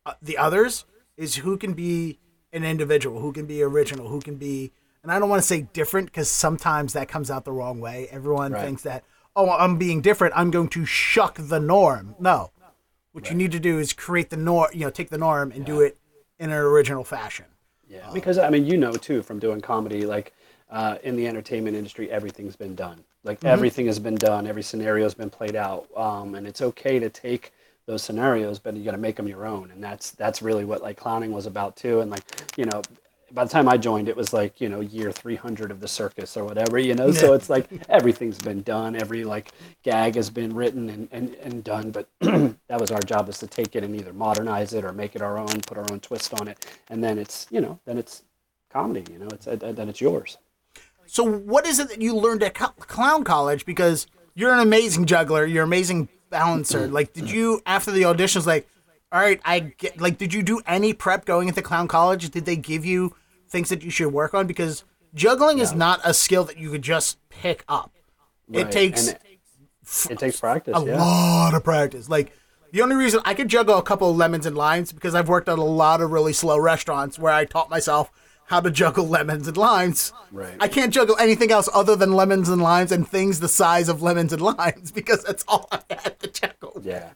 [0.04, 0.84] uh, the others
[1.16, 2.18] is who can be
[2.52, 5.62] an individual, who can be original, who can be, and I don't want to say
[5.72, 8.08] different because sometimes that comes out the wrong way.
[8.10, 8.64] Everyone Right.
[8.64, 10.34] thinks that, oh, I'm being different.
[10.36, 12.14] I'm going to shuck the norm.
[12.18, 12.50] No,
[13.12, 14.70] what you need to do is create the norm.
[14.72, 15.96] You know, take the norm and do it
[16.38, 17.46] in an original fashion.
[17.88, 20.32] Yeah, because I mean, you know too from doing comedy, like
[20.70, 23.02] uh, in the entertainment industry, everything's been done.
[23.24, 24.46] Like everything has been done.
[24.46, 27.52] Every scenario has been played out, um, and it's okay to take
[27.86, 29.70] those scenarios, but you got to make them your own.
[29.72, 32.00] And that's that's really what like clowning was about too.
[32.00, 32.22] And like
[32.56, 32.80] you know,
[33.32, 36.36] by the time I joined, it was like you know year 300 of the circus
[36.36, 36.78] or whatever.
[36.78, 38.96] You know, so it's like everything's been done.
[38.96, 41.90] Every like gag has been written and and, and done.
[41.90, 45.16] But that was our job is to take it and either modernize it or make
[45.16, 47.98] it our own, put our own twist on it, and then it's you know then
[47.98, 48.22] it's
[48.70, 49.04] comedy.
[49.12, 50.38] You know, it's uh, then it's yours.
[51.06, 53.64] so what is it that you learned at co- clown college?
[53.66, 56.88] Because you're an amazing juggler, you're an amazing balancer.
[56.98, 58.68] Like, did you after the auditions, like,
[59.12, 62.30] all right, I get like, did you do any prep going into clown college?
[62.30, 63.14] Did they give you
[63.48, 64.46] things that you should work on?
[64.46, 67.92] Because juggling is not a skill that you could just pick up.
[68.52, 69.20] It takes it,
[70.10, 70.76] it takes practice.
[70.76, 70.96] a yeah.
[70.96, 72.08] lot of practice.
[72.08, 72.32] Like
[72.72, 75.48] the only reason I could juggle a couple of lemons and limes because I've worked
[75.48, 78.10] at a lot of really slow restaurants where I taught myself
[78.46, 80.12] how to juggle lemons and limes.
[80.32, 80.56] Right.
[80.58, 84.02] I can't juggle anything else other than lemons and limes and things the size of
[84.02, 86.80] lemons and limes because that's all I had to juggle.
[86.82, 87.10] Yeah,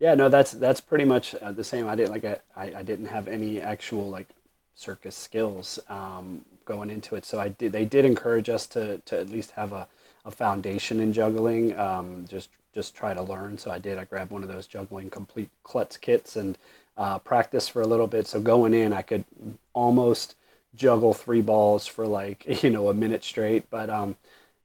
[0.00, 0.14] yeah.
[0.14, 1.88] No, that's that's pretty much uh, the same.
[1.88, 4.28] I didn't like I, I I didn't have any actual like
[4.74, 7.72] circus skills um, going into it, so I did.
[7.72, 9.88] They did encourage us to to at least have a,
[10.24, 11.78] a foundation in juggling.
[11.78, 13.58] Um, just just try to learn.
[13.58, 13.98] So I did.
[13.98, 16.58] I grabbed one of those juggling complete klutz kits and
[16.96, 18.26] uh, practice for a little bit.
[18.26, 19.24] So going in, I could
[19.74, 20.36] almost
[20.76, 24.16] juggle three balls for like you know a minute straight, but um,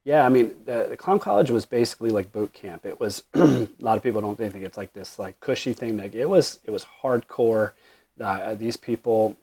[0.06, 2.86] yeah, I mean, the, the clown college was basically like boot camp.
[2.86, 5.98] It was a lot of people don't think it's like this like cushy thing.
[5.98, 7.72] Like it was, it was hardcore.
[8.22, 9.36] Uh, these people,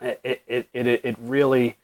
[0.00, 1.76] it it it it, really,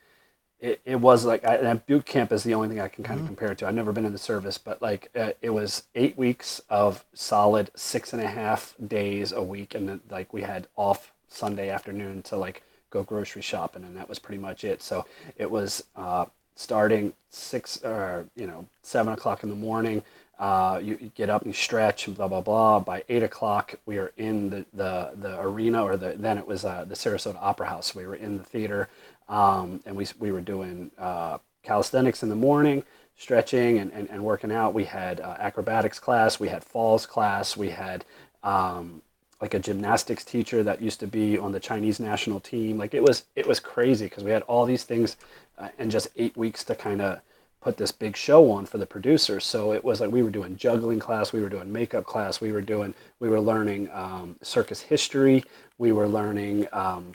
[0.58, 3.20] it, it was like I, and boot camp is the only thing I can kind
[3.20, 3.66] of compare it to.
[3.66, 7.70] I've never been in the service, but like uh, it was eight weeks of solid
[7.76, 12.22] six and a half days a week, and then like we had off Sunday afternoon
[12.22, 14.82] to like go grocery shopping, and that was pretty much it.
[14.82, 15.04] So
[15.36, 16.24] it was uh,
[16.56, 20.02] starting six or you know seven o'clock in the morning.
[20.38, 22.80] Uh, you, you get up and you stretch and blah blah blah.
[22.80, 26.64] By eight o'clock, we are in the, the, the arena, or the then it was
[26.64, 27.94] uh, the Sarasota Opera House.
[27.94, 28.88] We were in the theater,
[29.28, 32.82] um, and we we were doing uh, calisthenics in the morning,
[33.16, 34.74] stretching and, and, and working out.
[34.74, 38.04] We had uh, acrobatics class, we had falls class, we had
[38.42, 39.02] um,
[39.40, 42.78] like a gymnastics teacher that used to be on the Chinese national team.
[42.78, 45.16] Like it was it was crazy because we had all these things
[45.58, 47.20] uh, in just eight weeks to kind of
[47.60, 49.44] put this big show on for the producers.
[49.44, 52.52] So it was like we were doing juggling class, we were doing makeup class, we
[52.52, 55.44] were doing we were learning um, circus history,
[55.78, 56.66] we were learning.
[56.72, 57.12] Um,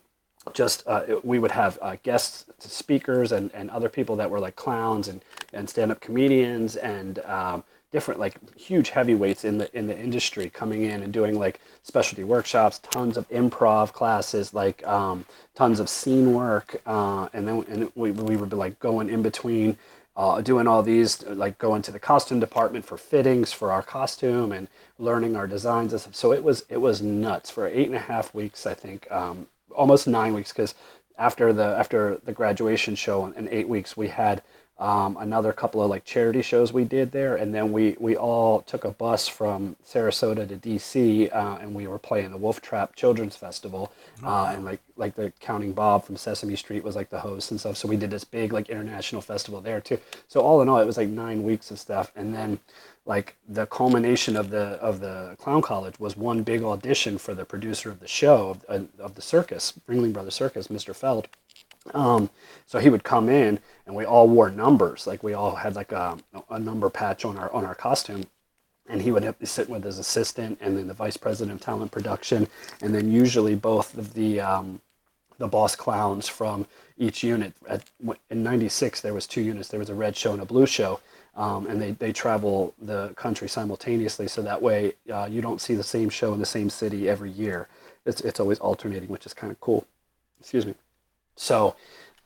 [0.54, 4.56] just uh, we would have uh, guest speakers and, and other people that were like
[4.56, 5.24] clowns and,
[5.54, 10.84] and stand-up comedians and um, different like huge heavyweights in the in the industry coming
[10.84, 15.26] in and doing like specialty workshops tons of improv classes like um,
[15.56, 19.22] tons of scene work uh, and then and we, we would be like going in
[19.22, 19.78] between
[20.16, 24.52] uh, doing all these like going to the costume department for fittings for our costume
[24.52, 24.68] and
[25.00, 26.16] learning our designs and stuff.
[26.16, 29.48] So it was it was nuts for eight and a half weeks i think um,
[29.76, 30.76] almost nine weeks because
[31.18, 34.42] after the after the graduation show in, in eight weeks we had
[34.80, 37.36] um, another couple of like charity shows we did there.
[37.36, 41.86] And then we we all took a bus from sarasota to dc uh, and we
[41.86, 43.92] were playing the wolf trap children's festival
[44.24, 47.60] uh, and like like the counting bob from sesame street was like the host and
[47.60, 47.76] stuff.
[47.78, 50.00] So we did this big like international festival there too.
[50.28, 52.12] So all in all it was like nine weeks of stuff.
[52.16, 52.60] And then
[53.06, 57.44] like the culmination of the of the clown college was one big audition for the
[57.44, 61.28] producer of the show of, of the circus ringling brothers circus mr feld.
[61.94, 62.30] Um,
[62.68, 65.08] so he would come in and we all wore numbers.
[65.08, 66.16] Like we all had like a,
[66.52, 68.28] a number patch on our on our costume.
[68.88, 71.66] And he would have to sit with his assistant and then the vice president of
[71.66, 72.48] talent production
[72.82, 74.80] and then usually both of the um,
[75.40, 76.68] the boss clowns from
[77.00, 77.54] each unit.
[77.68, 77.84] At,
[78.30, 79.70] in 96 there was two units.
[79.70, 81.00] There was a red show and a blue show
[81.36, 84.28] um, and they, they travel the country simultaneously.
[84.28, 87.32] So that way uh, you don't see the same show in the same city every
[87.32, 87.68] year.
[88.06, 89.88] It's, it's always alternating which is kind of cool.
[90.40, 90.76] Excuse me.
[91.36, 91.76] So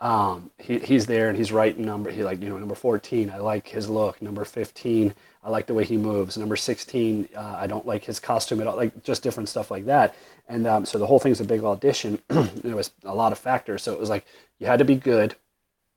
[0.03, 2.11] um, he, he's there and he's writing number.
[2.11, 3.29] He like you know number fourteen.
[3.29, 4.21] I like his look.
[4.21, 5.13] Number fifteen.
[5.41, 6.37] I like the way he moves.
[6.37, 7.29] Number sixteen.
[7.33, 8.75] Uh, I don't like his costume at all.
[8.75, 10.13] Like just different stuff like that.
[10.49, 12.19] And um, so the whole thing's a big audition.
[12.27, 13.81] there was a lot of factors.
[13.81, 14.25] So it was like
[14.59, 15.35] you had to be good.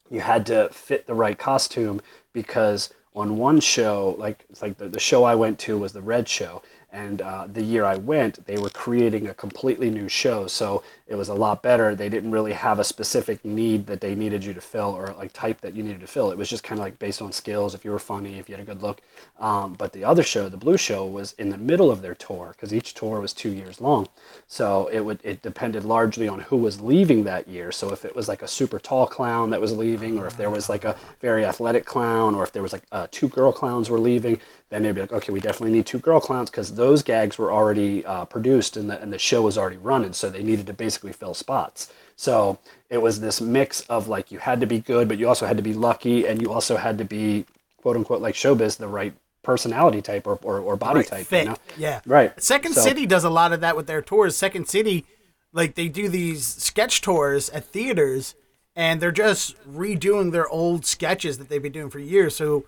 [0.09, 2.01] You had to fit the right costume
[2.33, 6.03] because on one show, like it's like the, the show I went to was the
[6.03, 6.63] Red Show,
[6.97, 11.15] and uh, the year I went, they were creating a completely new show, so it
[11.15, 11.95] was a lot better.
[11.95, 15.35] They didn't really have a specific need that they needed you to fill or like
[15.35, 16.31] type that you needed to fill.
[16.31, 18.55] It was just kind of like based on skills, if you were funny, if you
[18.55, 19.03] had a good look.
[19.39, 22.55] Um, but the other show, the Blue Show, was in the middle of their tour
[22.57, 24.09] because each tour was two years long,
[24.49, 27.73] so it would it depended largely on who was leaving that year.
[27.73, 30.49] So if it was like a super tall clown that was leaving, or if there
[30.49, 33.91] was like a very athletic clown, or if there was like uh, two girl clowns
[33.91, 37.03] were leaving, then they'd be like, okay, we definitely need two girl clowns because those
[37.03, 40.13] gags were already uh, produced and the, and the show was already running.
[40.13, 41.93] So they needed to basically fill spots.
[42.17, 42.59] So
[42.91, 45.57] it was this mix of like you had to be good, but you also had
[45.57, 47.45] to be lucky and you also had to be
[47.77, 51.27] quote unquote like showbiz, the right personality type or, or, or body Right, type.
[51.27, 51.45] fit.
[51.45, 51.57] You know?
[51.79, 52.01] Yeah.
[52.05, 52.43] Right.
[52.43, 54.37] Second So- City does a lot of that with their tours.
[54.37, 55.05] Second City,
[55.53, 58.35] like they do these sketch tours at theaters,
[58.75, 62.35] and they're just redoing their old sketches that they've been doing for years.
[62.35, 62.65] So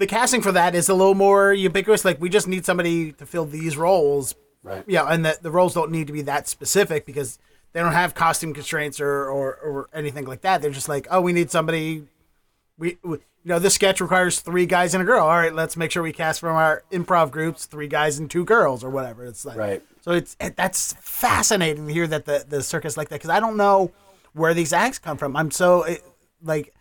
[0.00, 2.06] the casting for that is a little more ubiquitous.
[2.06, 4.34] Like we just need somebody to fill these roles.
[4.62, 4.82] Right.
[4.86, 7.38] Yeah, and the, the roles don't need to be that specific because
[7.72, 10.62] they don't have costume constraints or, or, or anything like that.
[10.62, 12.04] They're just like, oh, we need somebody.
[12.78, 15.22] We, we you know this sketch requires three guys and a girl.
[15.22, 18.44] All right, let's make sure we cast from our improv groups three guys and two
[18.44, 19.24] girls or whatever.
[19.26, 19.82] It's like Right.
[20.00, 23.40] So it's it, that's fascinating to hear that the the circus like that because I
[23.40, 23.92] don't know
[24.32, 25.36] where these acts come from.
[25.36, 26.04] I'm so it,
[26.42, 26.74] like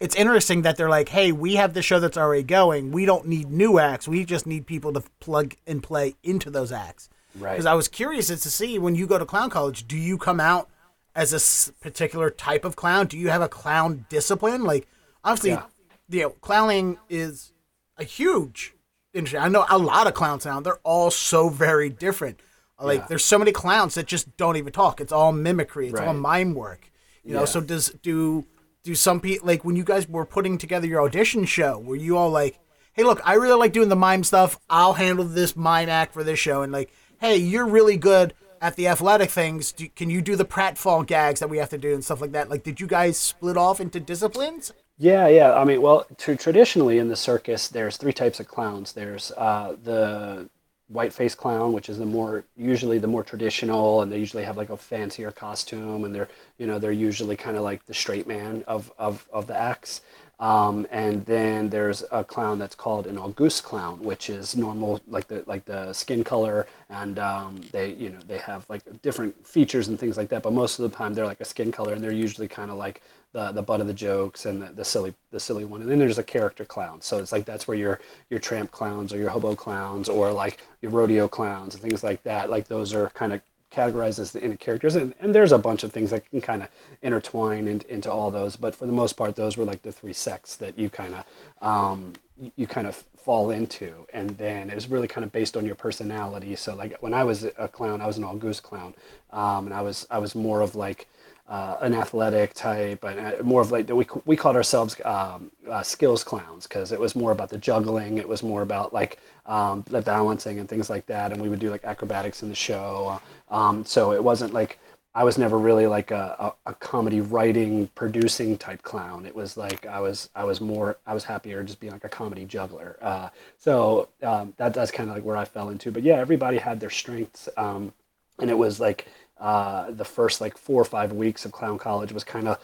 [0.00, 2.90] it's interesting that they're like, hey, we have the show that's already going.
[2.90, 4.08] We don't need new acts.
[4.08, 7.08] We just need people to plug and play into those acts.
[7.38, 7.52] Right.
[7.52, 10.18] Because I was curious as to see when you go to clown college, do you
[10.18, 10.68] come out
[11.14, 13.06] as a s- particular type of clown?
[13.06, 14.64] Do you have a clown discipline?
[14.64, 14.88] Like,
[15.22, 15.64] obviously, Yeah.
[16.08, 17.52] you know, clowning is
[17.98, 18.74] a huge
[19.12, 19.38] industry.
[19.38, 20.60] I know a lot of clowns now.
[20.60, 22.40] They're all so very different.
[22.80, 23.06] Like, Yeah.
[23.10, 25.00] there's so many clowns that just don't even talk.
[25.00, 25.88] It's all mimicry.
[25.88, 26.90] It's all mime work.
[27.22, 27.44] You know, Yeah.
[27.44, 28.46] so does do
[28.82, 31.78] do some people like when you guys were putting together your audition show?
[31.78, 32.58] Were you all like,
[32.92, 34.58] "Hey, look, I really like doing the mime stuff.
[34.68, 36.90] I'll handle this mime act for this show," and like,
[37.20, 39.72] "Hey, you're really good at the athletic things.
[39.72, 42.32] Do, can you do the pratfall gags that we have to do and stuff like
[42.32, 44.72] that?" Like, did you guys split off into disciplines?
[44.98, 45.54] Yeah, yeah.
[45.54, 48.92] I mean, well, tr traditionally in the circus, there's three types of clowns.
[48.92, 50.50] There's uh, the
[50.90, 54.56] white face clown, which is the more usually the more traditional, and they usually have
[54.56, 58.26] like a fancier costume, and they're you know they're usually kind of like the straight
[58.26, 60.02] man of of of the acts.
[60.40, 65.28] Um, and then there's a clown that's called an Auguste clown, which is normal, like
[65.28, 69.88] the like the skin color, and um, they you know they have like different features
[69.88, 70.42] and things like that.
[70.42, 72.78] But most of the time they're like a skin color, and they're usually kind of
[72.78, 75.80] like the the butt of the jokes and the, the silly the silly one.
[75.82, 79.12] And then there's a character clown, so it's like that's where your your tramp clowns
[79.12, 82.50] or your hobo clowns or like your rodeo clowns and things like that.
[82.50, 83.40] Like those are kind of
[83.70, 84.96] categorized as the inner characters.
[84.96, 86.68] And, and there's a bunch of things that can kind of
[87.02, 88.56] intertwine in, into all those.
[88.56, 91.24] But for the most part those were like the three sects that you kind of
[91.66, 92.14] um,
[92.56, 94.06] you, kind of fall into.
[94.12, 96.56] And then it was really kind of based on your personality.
[96.56, 98.94] So like when i was a clown i was an Auguste clown.
[99.30, 101.06] Um, and i was i was more of like
[101.50, 105.82] uh, an athletic type, and uh, more of like we we called ourselves um, uh,
[105.82, 108.18] skills clowns because it was more about the juggling.
[108.18, 111.32] It was more about like um, the balancing and things like that.
[111.32, 113.20] And we would do like acrobatics in the show.
[113.50, 114.78] Um, so it wasn't like
[115.12, 119.26] I was never really like a, a, a comedy writing producing type clown.
[119.26, 122.08] It was like I was I was more I was happier just being like a
[122.08, 122.96] comedy juggler.
[123.02, 125.90] Uh, so um, that that's kind of like where I fell into.
[125.90, 127.92] But yeah, everybody had their strengths, um,
[128.38, 129.08] and it was like
[129.40, 132.58] uh, the first like four or five weeks of clown college was kind of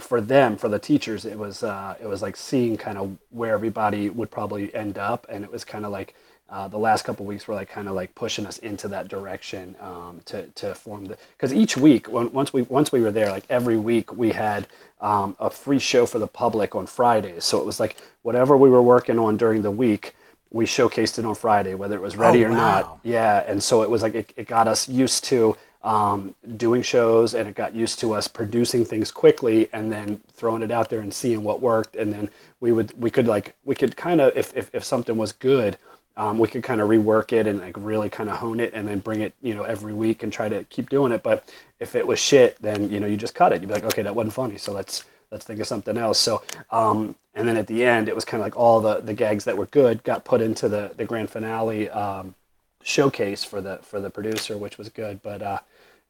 [0.00, 3.54] for them for the teachers it was uh, it was like seeing kind of where
[3.54, 5.26] everybody would probably end up.
[5.30, 6.14] And it was kind of like
[6.50, 9.76] uh, the last couple weeks were like kind of like pushing us into that direction
[9.80, 13.30] um, to, to form the because each week when, once we once we were there
[13.30, 14.66] like every week we had
[15.00, 17.44] um, a free show for the public on Fridays.
[17.44, 20.14] So it was like whatever we were working on during the week
[20.52, 22.56] we showcased it on Friday whether it was ready Oh, or wow.
[22.56, 26.82] not yeah and so it was like it, it got us used to um, doing
[26.82, 30.90] shows and it got used to us producing things quickly and then throwing it out
[30.90, 31.96] there and seeing what worked.
[31.96, 35.16] And then we would we could like we could kind of if, if, if something
[35.16, 35.78] was good
[36.16, 38.86] um, we could kind of rework it and like really kind of hone it and
[38.86, 41.22] then bring it you know every week and try to keep doing it.
[41.22, 41.48] But
[41.80, 43.60] if it was shit then you know you just cut it.
[43.60, 46.18] You'd be like okay that wasn't funny so let's let's think of something else.
[46.18, 49.14] So um, and then at the end it was kind of like all the the
[49.14, 52.34] gags that were good got put into the the grand finale um,
[52.82, 55.22] showcase for the for the producer, which was good.
[55.22, 55.58] But uh,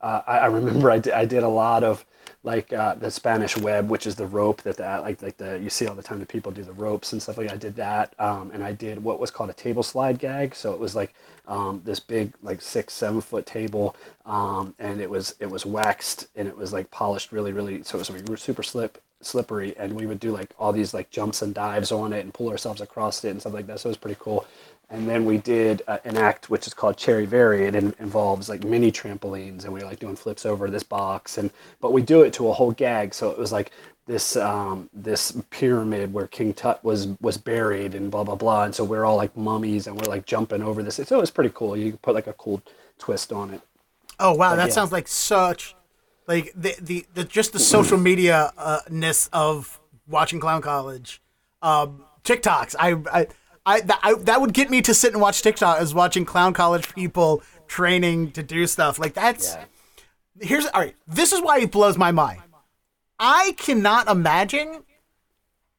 [0.01, 2.05] uh, I, I remember I did, I did a lot of
[2.45, 5.71] like uh, the Spanish web, which is the rope that the, like like the you
[5.71, 7.49] see all the time that people do the ropes and stuff like.
[7.49, 7.55] That.
[7.55, 10.55] I did that, um, and I did what was called a table slide gag.
[10.55, 11.15] So it was like
[11.47, 16.29] um, this big like six seven foot table, um, and it was it was waxed
[16.37, 17.83] and it was like polished really really.
[17.83, 21.43] So it was super slip slippery, and we would do like all these like jumps
[21.43, 23.81] and dives on it and pull ourselves across it and stuff like that.
[23.81, 24.47] So it was pretty cool
[24.93, 27.65] and then we did uh, an act which is called Cherry Berry.
[27.65, 31.39] It in, involves like mini trampolines, and we were like doing flips over this box,
[31.39, 31.51] and
[31.81, 33.15] but we do it to a whole gag.
[33.15, 33.73] So it was like
[34.07, 38.65] this um, this pyramid where King Tut was was buried, and blah blah blah.
[38.65, 40.97] And so we're all like mummies, and we're like jumping over this.
[40.97, 41.75] So it was pretty cool.
[41.77, 42.63] You could put like a cool
[42.99, 43.63] twist on it.
[44.21, 44.73] Oh wow, that yeah.
[44.73, 45.75] sounds like such
[46.29, 51.23] like the the, the just the social media uh, ness of watching Clown College.
[51.63, 53.27] Um, TikToks, I I.
[53.65, 56.53] I that, I that would get me to sit and watch TikTok as watching Clown
[56.53, 59.55] College people training to do stuff like that's.
[59.55, 59.65] Yeah.
[60.41, 60.97] Here's all right.
[61.07, 62.41] This is why it blows my mind.
[63.19, 64.83] I cannot imagine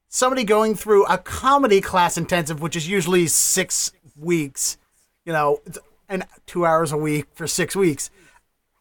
[0.07, 4.77] somebody going through a comedy class intensive, which is usually six weeks,
[5.25, 5.59] you know,
[6.07, 8.09] and two hours a week for six weeks,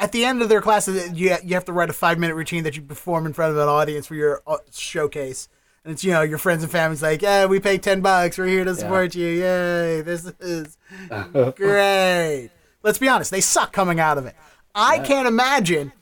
[0.03, 2.65] at the end of their classes, you you have to write a five minute routine
[2.65, 5.49] that you perform in front of an audience for your uh, showcase.
[5.85, 8.47] And it's you know your friends and family's like, yeah, we pay ten bucks, we're
[8.47, 10.01] here to support you, yay!
[10.03, 10.79] This is
[11.57, 12.51] great.
[12.83, 14.35] Let's be honest, they suck coming out of it.
[14.75, 15.93] I can't imagine.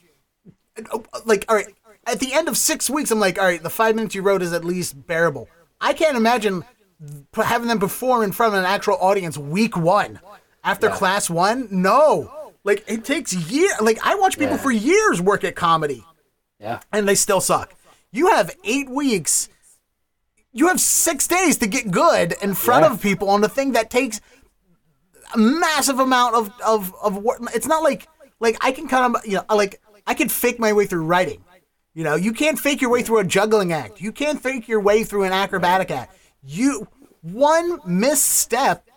[1.27, 1.67] Like, all right,
[2.07, 4.43] at the end of six weeks, I'm like, all right, the five minutes you wrote
[4.43, 5.49] is at least bearable.
[5.81, 6.65] I can't imagine
[7.35, 10.21] having them perform in front of an actual audience week one
[10.63, 11.69] after class one.
[11.71, 13.73] No, like it takes years.
[13.81, 14.63] Like I watch people Yeah.
[14.63, 16.05] for years work at comedy
[16.59, 16.81] Yeah.
[16.93, 17.75] and they still suck.
[18.13, 19.49] You have eight weeks.
[20.53, 22.93] You have six days to get good in front Yeah.
[22.93, 24.21] of people on the thing that takes
[25.35, 27.41] a massive amount of of of work.
[27.55, 28.09] It's not like
[28.41, 31.45] like I can kind of you know like I can fake my way through writing.
[31.95, 34.01] You know, you can't fake your way through a juggling act.
[34.01, 36.17] You can't fake your way through an acrobatic act.
[36.43, 36.89] You
[37.23, 38.89] one misstep,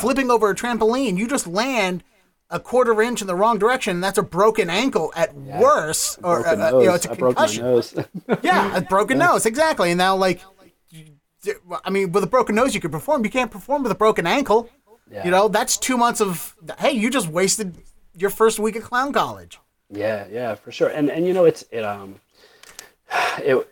[0.00, 2.02] flipping over a trampoline, you just land
[2.50, 3.96] a quarter inch in the wrong direction.
[3.96, 7.64] And that's a broken ankle at worst, or uh, you know, it's a I concussion.
[7.64, 7.94] nose.
[8.42, 9.90] Yeah, a broken nose, exactly.
[9.90, 10.40] And now, like,
[11.84, 13.24] I mean, with a broken nose, you could perform.
[13.24, 14.70] You can't perform with a broken ankle.
[15.10, 15.24] Yeah.
[15.24, 16.54] You know, that's two months of.
[16.78, 17.76] Hey, you just wasted
[18.14, 19.58] your first week of clown college.
[19.90, 20.88] Yeah, yeah, for sure.
[20.88, 22.16] And and you know it's it um
[23.38, 23.66] it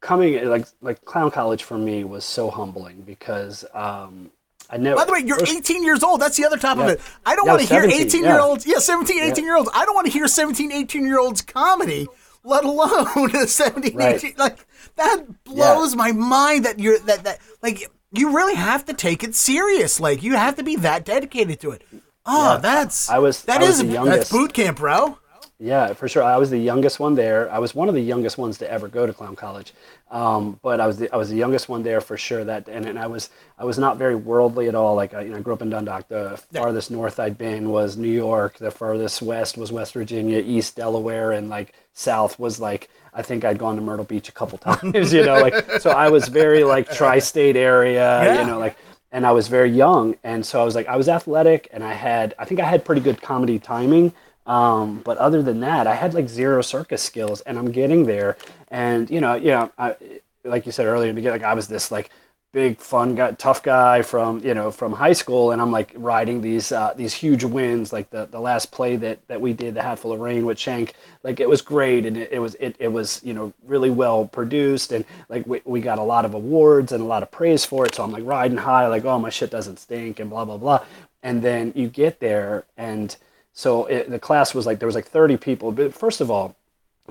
[0.00, 4.30] coming like like clown college for me was so humbling because um
[4.68, 6.20] I never By the way, you're 18 years old.
[6.20, 7.00] That's the other top of it.
[7.24, 8.32] I don't Yeah, want to hear 18 yeah.
[8.32, 8.66] year olds.
[8.66, 9.70] Yeah, 17, 18 year olds.
[9.72, 12.08] I don't want to hear 17, 18 year olds comedy,
[12.46, 14.14] let alone a 17, Right.
[14.16, 14.34] 18.
[14.38, 14.58] Like
[14.96, 19.34] that blows my mind that you're that that like you really have to take it
[19.34, 20.00] serious.
[20.00, 21.82] Like you have to be that dedicated to it.
[22.24, 25.18] Oh, Yeah, that's I was- that I was is the that's boot camp, bro.
[25.58, 26.22] Yeah, for sure.
[26.22, 27.50] I was the youngest one there.
[27.50, 29.72] I was one of the youngest ones to ever go to clown college,
[30.10, 32.44] um, but I was the I was the youngest one there for sure.
[32.44, 34.94] That and, and I was I was not very worldly at all.
[34.96, 36.08] Like I, you know, I grew up in Dundalk.
[36.08, 38.58] The farthest north I'd been was New York.
[38.58, 40.40] The farthest west was West Virginia.
[40.40, 44.32] East Delaware, and like south was like I think I'd gone to Myrtle Beach a
[44.32, 45.12] couple times.
[45.12, 48.22] You know, like so I was very like tri-state area.
[48.22, 48.40] Yeah.
[48.40, 48.76] You know, like
[49.12, 51.94] and I was very young, and so I was like, I was athletic, and I
[51.94, 54.12] had, I think I had pretty good comedy timing.
[54.46, 58.36] Um, but other than that, I had like zero circus skills, and I'm getting there.
[58.68, 59.96] And you know, you know, I,
[60.44, 62.10] like you said earlier, in the beginning, like I was this like
[62.56, 66.40] big fun guy, tough guy from you know from high school, and I'm like riding
[66.40, 67.92] these uh, these huge wins.
[67.92, 70.94] Like the the last play that that we did, the Hatful of Rain with Shank,
[71.22, 74.24] like it was great, and it, it was it, it was you know really well
[74.24, 77.66] produced, and like we, we got a lot of awards and a lot of praise
[77.66, 77.94] for it.
[77.94, 80.82] So I'm like riding high, like oh my shit doesn't stink, and blah blah blah.
[81.22, 83.14] And then you get there, and
[83.52, 85.72] so it, the class was like there was like 30 people.
[85.72, 86.56] But first of all,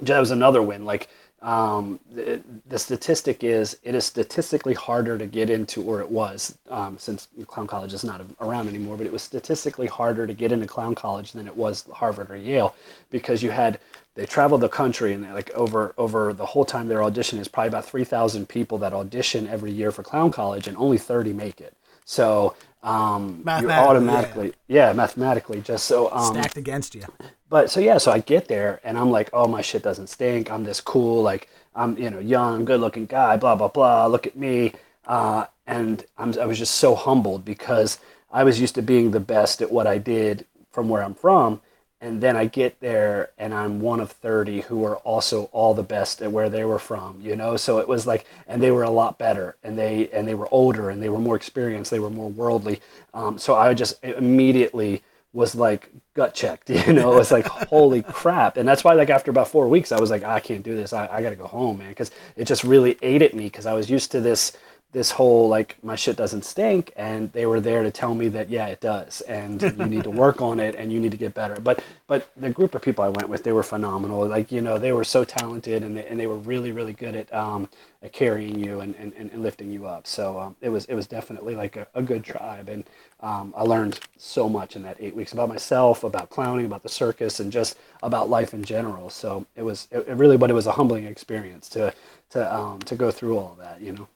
[0.01, 0.85] that was another win.
[0.85, 1.09] Like
[1.41, 6.57] um, the, the statistic is, it is statistically harder to get into, or it was,
[6.69, 8.97] um, since clown college is not around anymore.
[8.97, 12.37] But it was statistically harder to get into clown college than it was Harvard or
[12.37, 12.75] Yale,
[13.11, 13.79] because you had
[14.15, 17.67] they traveled the country and like over over the whole time they're auditioning, it's probably
[17.67, 21.75] about 3,000 people that audition every year for clown college, and only 30 make it.
[22.05, 22.55] So
[22.85, 23.87] um, you're Mathematically, yeah.
[23.87, 24.93] automatically, yeah.
[24.93, 27.03] mathematically, just so um, Stacked against you.
[27.49, 30.51] but so yeah, so I get there and I'm like, oh my shit doesn't stink.
[30.51, 33.37] I'm this cool, like I'm you know young, good looking guy.
[33.37, 34.05] Blah blah blah.
[34.05, 34.73] Look at me.
[35.07, 37.99] Uh, and I'm, I was just so humbled because
[38.31, 41.61] I was used to being the best at what I did from where I'm from.
[42.05, 45.81] And then I get there and I'm one of 30 who are also all the
[45.81, 47.57] best at where they were from, you know?
[47.57, 50.47] So it was like, and they were a lot better and they, and they were
[50.51, 51.89] older and they were more experienced.
[51.89, 52.79] They were more worldly.
[53.15, 55.01] Um, so I just immediately
[55.33, 58.57] was like gut checked, you know, it was like, holy crap.
[58.57, 60.93] And that's why like after about four weeks, I was like, I can't do this.
[60.93, 61.95] I, I got to go home, man.
[61.95, 63.49] Cause it just really ate at me.
[63.49, 64.55] Cause I was used to this,
[64.95, 68.49] this whole like my shit doesn't stink and they were there to tell me that
[68.49, 71.33] yeah it does and you need to work on it and you need to get
[71.33, 71.55] better.
[71.61, 74.25] But but the group of people i went with they were phenomenal.
[74.25, 77.13] Like you know they were so talented and they, and they were really really good
[77.13, 77.69] at um
[78.03, 80.07] at carrying you and, and, and lifting you up.
[80.07, 82.85] So um, it was it was definitely like a, a good tribe and
[83.21, 86.89] um, i learned so much in that eight weeks about myself about clowning about the
[86.89, 89.09] circus and just about life in general.
[89.09, 91.93] So it was it, it really but it was a humbling experience to
[92.31, 94.07] to um to go through all that you know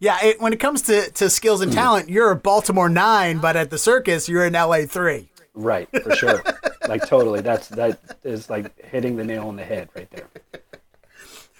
[0.00, 3.56] Yeah, it, when it comes to, to skills and talent, you're a Baltimore nine, but
[3.56, 5.30] at the circus, you're an LA three.
[5.54, 6.42] Right, for sure.
[6.88, 7.40] like totally.
[7.40, 10.28] That's that is like hitting the nail on the head right there.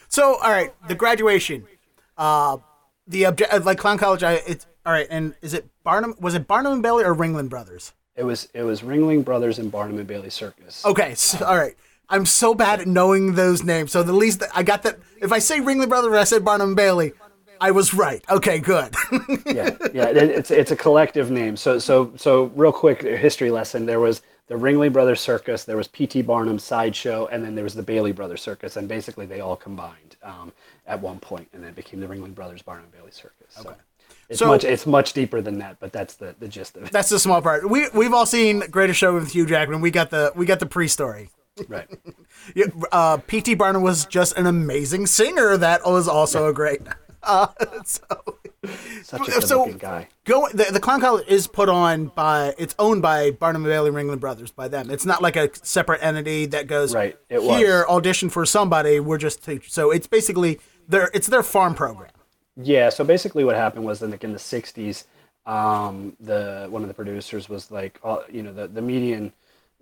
[0.09, 1.66] So, all right, the graduation,
[2.18, 2.59] uh,
[3.07, 4.22] the object, uh, like clown college.
[4.22, 5.07] I it's all right.
[5.11, 6.14] And is it Barnum?
[6.20, 7.93] Was it Barnum and Bailey or Ringling Brothers?
[8.16, 10.85] It was it was Ringling Brothers and Barnum and Bailey Circus.
[10.85, 11.76] Okay, so, all right.
[12.09, 13.91] I'm so bad at knowing those names.
[13.91, 14.99] So the least I got that.
[15.20, 17.12] If I say Ringling Brothers, I said Barnum and Bailey,
[17.61, 18.25] I was right.
[18.31, 18.95] Okay, good.
[19.47, 20.07] yeah, yeah.
[20.09, 21.57] It's it's a collective name.
[21.57, 23.87] So so so real quick history lesson.
[23.87, 26.21] There was the Ringling Brothers Circus, there was P.T.
[26.21, 30.17] Barnum's sideshow, and then there was the Bailey Brothers Circus, and basically they all combined
[30.23, 30.53] um,
[30.87, 33.47] at one point, and then it became the Ringling Brothers Barnum Bailey Circus.
[33.49, 33.75] So
[34.29, 36.93] it's So- much it's much deeper than that, but that's the, the gist of it.
[36.93, 37.69] That's the small part.
[37.71, 39.81] We we've all seen Greatest Show with Hugh Jackman.
[39.81, 41.31] We got the we got the pre-story.
[41.69, 41.89] right.
[42.55, 43.55] Yeah, uh, P.T.
[43.55, 45.57] Barnum was just an amazing singer.
[45.57, 46.83] That was also a great.
[47.25, 47.47] Uh,
[47.85, 48.03] so
[49.03, 50.09] Such a good So- guy.
[50.25, 53.91] go the, the clown college is put on by it's owned by Barnum and Bailey
[53.91, 54.91] Ringling Brothers by them.
[54.91, 57.57] It's not like a separate entity that goes Right, it was.
[57.59, 59.01] here audition for somebody.
[59.01, 62.11] We're just teach-" so it's basically their it's their farm program.
[62.57, 65.05] Yeah, so basically what happened was in the, in the 60s,
[65.45, 69.33] um, the one of the producers was like, uh, you know, the, the median,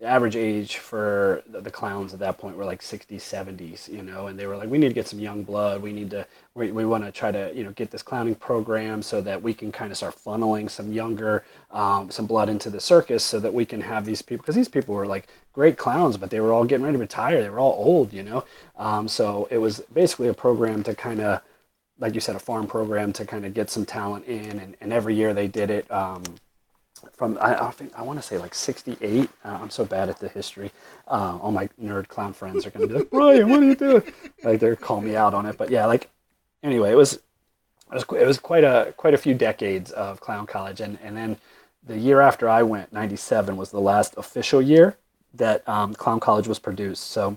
[0.00, 4.02] the average age for the, the clowns at that point were like 60s, 70s, you
[4.02, 5.82] know, and they were like, we need to get some young blood.
[5.82, 9.02] We need to, we, we want to try to, you know, get this clowning program
[9.02, 12.80] so that we can kind of start funneling some younger, um, some blood into the
[12.80, 16.16] circus so that we can have these people, because these people were like great clowns,
[16.16, 17.42] but they were all getting ready to retire.
[17.42, 18.44] They were all old, you know.
[18.76, 21.40] Um, so it was basically a program to kind of,
[21.98, 24.92] like you said, a farm program to kind of get some talent in, and, and
[24.92, 25.90] every year they did it.
[25.90, 26.22] Um,
[27.14, 29.28] from I, I think I want to say like '68.
[29.44, 30.70] Uh, I'm so bad at the history.
[31.08, 34.02] Uh, all my nerd clown friends are to be like, Bryan, what are you doing?
[34.42, 35.56] Like they're calling me out on it.
[35.56, 36.10] But yeah, like
[36.62, 37.22] anyway, it was it
[37.94, 41.16] was qu- it was quite a quite a few decades of clown college, and and
[41.16, 41.36] then
[41.86, 44.96] the year after I went, '97 was the last official year
[45.34, 47.04] that um, clown college was produced.
[47.04, 47.36] So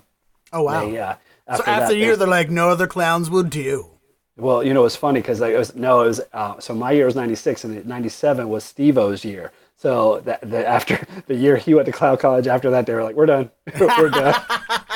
[0.52, 0.90] Oh wow!
[0.90, 1.14] they, uh,
[1.54, 3.90] so after a year, they're like, no other clowns would do.
[4.36, 6.74] well, you know, it was funny because like, it was no, it was uh, so
[6.74, 9.52] my year was '96 and '97 was Steve-O's year.
[9.78, 13.02] So that the, after the year he went to Clown College, after that they were
[13.02, 14.34] like, "We're done, we're done."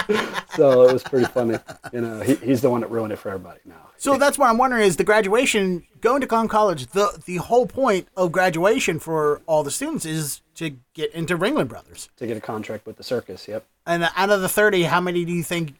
[0.57, 1.59] so it was pretty funny.
[1.93, 3.89] You know, he, he's the one that ruined it for everybody now.
[3.99, 6.87] So that's what I'm wondering is the graduation going to clown college.
[6.87, 11.69] The the whole point of graduation for all the students is to get into Ringling
[11.69, 12.09] Brothers.
[12.17, 13.67] To get a contract with the circus, yep.
[13.87, 15.75] And out of the 30, how many do you think,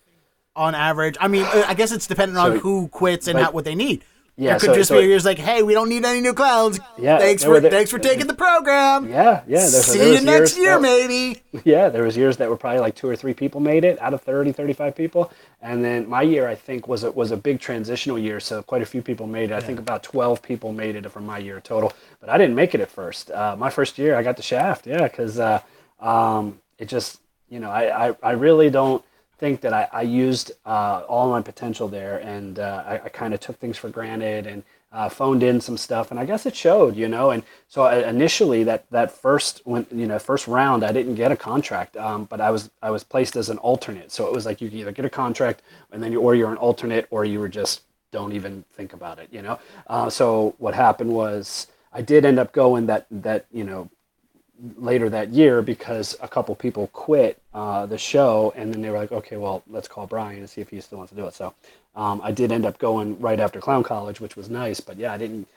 [0.57, 1.17] on average?
[1.21, 3.75] I mean, uh, I guess it's dependent on So- who quits and how, what they
[3.75, 4.05] need.
[4.41, 6.23] Yeah, it could so- just so be it- years like, hey, we don't need any
[6.23, 6.81] new clowns.
[6.99, 9.07] Yeah, thanks for thanks for taking the program.
[9.09, 9.59] Yeah, yeah.
[9.59, 11.43] There's, See there you next year, that- maybe.
[11.65, 14.15] Yeah, there was years that were probably like two or three people made it out
[14.15, 15.31] of 30, 35 people.
[15.61, 18.41] And then my year, I think, was a, was a big transitional year.
[18.41, 19.55] So quite a few people made it.
[19.55, 21.93] I think about 12 people made it from my year total.
[22.21, 23.31] But I didn't make it at first.
[23.31, 24.87] Uh, my first year, I got the shaft.
[24.87, 25.61] Yeah, because uh,
[25.99, 27.21] um, it just,
[27.51, 29.05] you know, I, I, I really don't
[29.41, 32.19] think that I, I used uh, all my potential there.
[32.19, 34.63] And uh, I, I kind of took things for granted and
[34.93, 37.31] uh, phoned in some stuff, and I guess it showed, you know.
[37.31, 41.31] And so I, initially, that that first when you know first round, I didn't get
[41.31, 44.11] a contract, um, but I was I was placed as an alternate.
[44.11, 45.63] So it was like you either get a contract,
[45.93, 49.21] and then you or you're an alternate, or you were just don't even think about
[49.21, 49.61] it, you know.
[49.87, 53.89] Uh, so what happened was I did end up going that that you know
[54.77, 58.99] later that year because a couple people quit uh, the show and then they were
[58.99, 61.35] like okay well let's call bryan and see if he still wants to do it.
[61.35, 61.55] So
[61.97, 65.13] um, i did end up going right after clown college which was nice but yeah
[65.13, 65.49] i didn't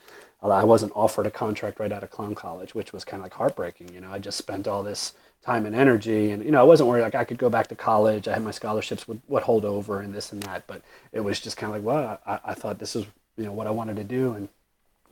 [0.42, 3.34] i wasn't offered a contract right out of clown college which was kind of like
[3.34, 4.12] heartbreaking you know?
[4.12, 7.16] I just spent all this time and energy and you know i wasn't worried like
[7.16, 10.14] i could go back to college i had my scholarships would, would hold over and
[10.14, 10.82] this and that but
[11.12, 13.06] it was just kind of like well I, I thought this is
[13.38, 14.48] you know what i wanted to do and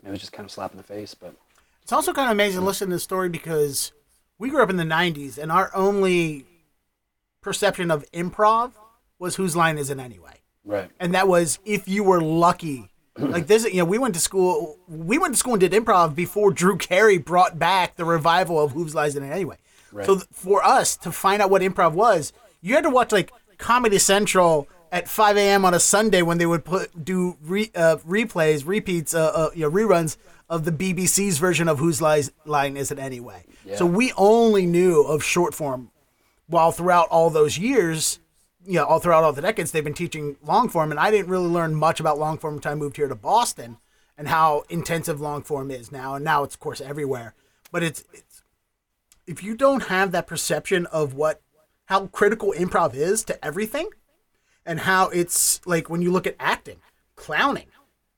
[0.05, 1.35] it was just kind of slap in the face but
[1.83, 3.91] It's also kind of amazing to listen to this story because
[4.37, 6.45] we grew up in the 90s and our only
[7.41, 8.71] perception of improv
[9.19, 10.41] was whose line is it anyway?
[10.63, 12.87] right And that was if you were lucky.
[13.17, 14.77] Like this, you know, we went to school.
[14.87, 18.71] We went to school and did improv before Drew Carey brought back the revival of
[18.71, 19.57] Who's Lines in It Anyway.
[19.91, 20.05] Right.
[20.05, 23.31] So th- for us to find out what improv was, you had to watch like
[23.57, 25.65] Comedy Central at 5 a.m.
[25.65, 29.61] on a Sunday when they would put do re, uh, replays, repeats, uh, uh, you
[29.61, 30.15] know, reruns
[30.51, 33.45] of the BBC's version of Whose Lies, Line Is It Anyway.
[33.77, 35.91] So we only knew of short form
[36.47, 38.19] while throughout all those years,
[38.65, 41.29] you know, all throughout all the decades, they've been teaching long form, and I didn't
[41.29, 43.77] really learn much about long form until I moved here to Boston
[44.17, 46.15] and how intensive long form is now.
[46.15, 47.33] And now it's of course everywhere.
[47.71, 48.43] But it's it's
[49.25, 51.41] if you don't have that perception of what
[51.85, 53.89] how critical improv is to everything,
[54.65, 56.81] and how it's like when you look at acting,
[57.15, 57.67] clowning,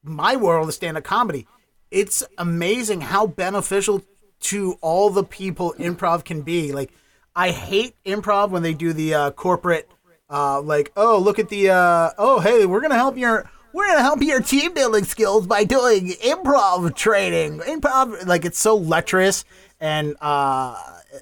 [0.01, 1.45] my world of stand up comedy,
[1.93, 4.01] it's amazing how beneficial
[4.41, 6.71] to all the people improv can be.
[6.73, 6.91] Like,
[7.35, 9.89] I hate improv when they do the uh, corporate,
[10.29, 13.49] uh, like, oh, look at the, uh, oh, hey, we're gonna help your.
[13.75, 17.57] We're gonna help your team building skills by doing improv training.
[17.61, 19.45] Improv, like it's so lecherous
[19.79, 20.75] and uh,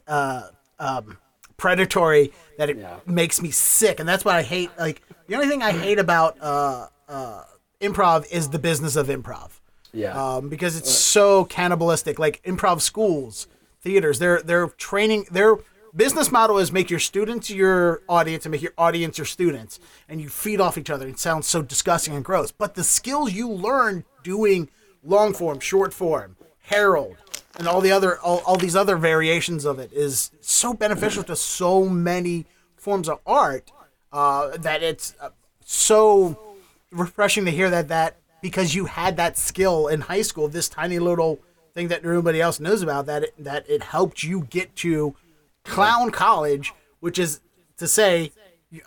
[0.05, 0.41] uh,
[0.77, 1.17] um,
[1.55, 2.99] predatory that it Yeah.
[3.05, 4.69] makes me sick, and that's what I hate.
[4.77, 7.43] Like the only thing I hate about uh, uh,
[7.79, 9.51] improv is the business of improv,
[9.93, 12.19] yeah um, because it's so cannibalistic.
[12.19, 13.47] Like improv schools,
[13.81, 15.57] theaters, they're they're training, they're
[15.95, 20.21] business model is make your students your audience and make your audience your students, and
[20.21, 21.07] you feed off each other.
[21.07, 24.69] It sounds so disgusting and gross, but the skills you learn doing
[25.03, 27.17] long form, short form, Herald,
[27.57, 31.35] and all the other all, all these other variations of it is so beneficial to
[31.35, 32.45] so many
[32.77, 33.71] forms of art
[34.11, 35.29] uh, that it's uh,
[35.63, 36.55] so
[36.91, 40.99] refreshing to hear that that because you had that skill in high school, this tiny
[40.99, 41.39] little
[41.73, 45.15] thing that nobody else knows about, that it, that it helped you get to
[45.63, 47.39] clown college, which is
[47.77, 48.31] to say,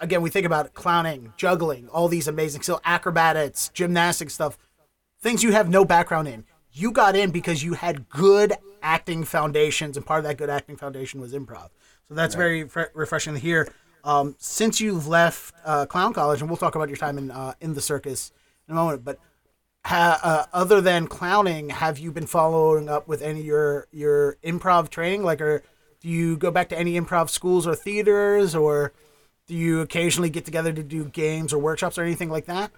[0.01, 4.59] again, we think about clowning, juggling, all these amazing skill, acrobatics, gymnastics stuff,
[5.21, 6.45] things you have no background in.
[6.73, 10.77] You got in because you had good acting foundations, and part of that good acting
[10.77, 11.71] foundation was improv.
[12.09, 13.69] So that's very fre- refreshing to hear.
[14.03, 17.55] Um, since you've left uh, clown college, and we'll talk about your time in uh,
[17.61, 18.33] in the circus
[18.69, 19.19] in a moment, but
[19.85, 24.37] ha, uh, other than clowning, have you been following up with any of your your
[24.43, 25.23] improv training?
[25.23, 25.61] Like, do
[26.03, 28.93] you go back to any improv schools or theaters, or
[29.47, 32.71] do you occasionally get together to do games or workshops or anything like that?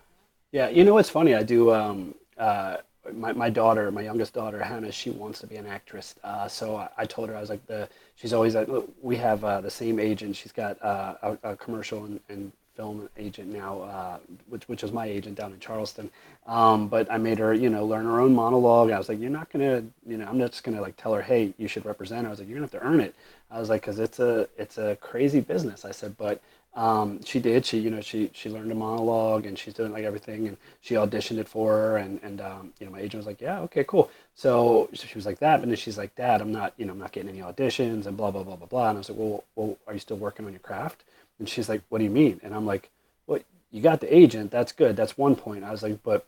[0.52, 1.34] Yeah, you know what's funny?
[1.34, 1.72] I do.
[1.72, 2.78] Um, uh,
[3.12, 6.14] my, my daughter, my youngest daughter, Hannah, she wants to be an actress.
[6.24, 7.88] Uh, so I, I, told her I was like the.
[8.16, 8.68] She's always like
[9.00, 10.36] we have uh, the same agent.
[10.36, 14.18] She's got uh, a, a, commercial and, and film agent now, uh,
[14.48, 16.10] which which was my agent down in Charleston.
[16.46, 18.90] Um, but I made her, you know, learn her own monologue.
[18.90, 21.22] I was like, you're not gonna, you know, I'm not just gonna like tell her,
[21.22, 22.26] hey, you should represent.
[22.26, 23.14] I was like, you're gonna have to earn it.
[23.50, 25.84] I was like, because it's a it's a crazy business.
[25.84, 26.40] I said, but
[26.74, 27.64] um, she did.
[27.64, 30.94] She, you know, she she learned a monologue and she's doing like everything, and she
[30.94, 33.84] auditioned it for her, and and um, you know, my agent was like, yeah, okay,
[33.84, 34.10] cool.
[34.34, 36.98] So, she was like that, but then she's like, Dad, I'm not, you know, I'm
[36.98, 38.90] not getting any auditions, and blah blah blah blah blah.
[38.90, 41.04] And I was like, well, well, are you still working on your craft?
[41.38, 42.40] And she's like, what do you mean?
[42.42, 42.90] And I'm like,
[43.26, 44.50] well, you got the agent.
[44.50, 44.96] That's good.
[44.96, 45.64] That's one point.
[45.64, 46.26] I was like, but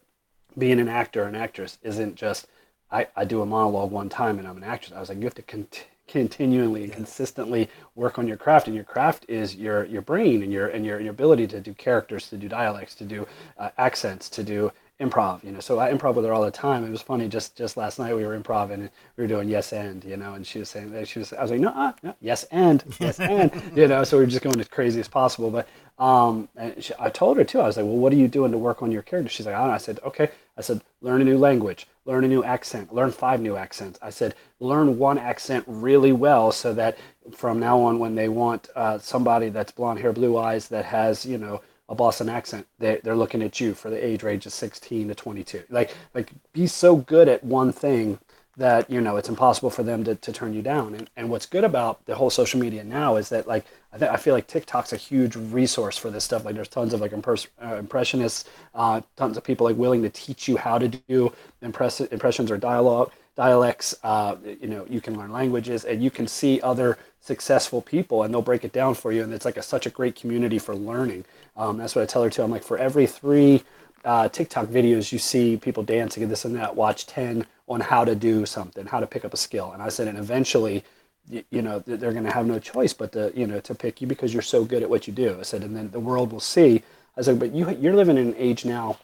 [0.57, 2.47] being an actor or an actress isn't just
[2.91, 4.97] I, I do a monologue one time and I'm an actress.
[4.97, 8.75] I was like, you have to cont- continually and consistently work on your craft, and
[8.75, 12.29] your craft is your your brain and your and your, your ability to do characters,
[12.31, 13.27] to do dialects, to do
[13.59, 15.61] uh, accents, to do improv, you know.
[15.61, 16.85] So I improv with her all the time.
[16.85, 17.29] It was funny.
[17.29, 20.35] Just just last night we were improv and we were doing yes and, you know,
[20.35, 21.33] and she was saying she was.
[21.33, 24.05] I was like, no, uh, no yes and, yes and, you know.
[24.05, 25.51] So we were just going as crazy as possible.
[25.51, 25.69] But
[26.03, 27.61] um, and she, I told her too.
[27.61, 29.29] I was like, well, what are you doing to work on your character?
[29.29, 29.75] She's like, I don't know.
[29.75, 30.31] I said, okay.
[30.57, 33.97] I said, learn a new language, learn a new accent, learn five new accents.
[34.03, 36.99] I said, learn one accent really well so that
[37.33, 41.25] from now on, when they want uh, somebody that's blonde hair, blue eyes, that has
[41.25, 44.53] you know a Boston accent, they, they're looking at you for the age range of
[44.53, 45.65] 16 to 22.
[45.71, 48.19] Like, like be so good at one thing
[48.57, 50.95] that, you know, it's impossible for them to, to turn you down.
[50.95, 54.11] And, and what's good about the whole social media now is that, like, I, th-
[54.11, 56.45] I feel like TikTok's a huge resource for this stuff.
[56.45, 60.11] Like, there's tons of, like, impers- uh, impressionists, uh, tons of people, like, willing to
[60.11, 61.33] teach you how to do
[61.63, 66.27] impress- impressions or dialogue dialects uh, you know you can learn languages and you can
[66.27, 69.63] see other successful people and they'll break it down for you and it's like a,
[69.63, 71.25] such a great community for learning
[71.59, 72.43] um, that's what i tell her too.
[72.43, 73.65] I'm like for every three
[74.05, 78.05] uh, tiktok videos you see people dancing and this and that watch 10 on how
[78.05, 79.73] to do something how to pick up a skill.
[79.73, 80.85] And i said and eventually
[81.29, 84.01] you, you know they're going to have no choice but to you know to pick
[84.01, 85.37] you because you're so good at what you do.
[85.39, 86.83] I said and then the world will see.
[87.17, 88.99] I said but you, you're living in an age now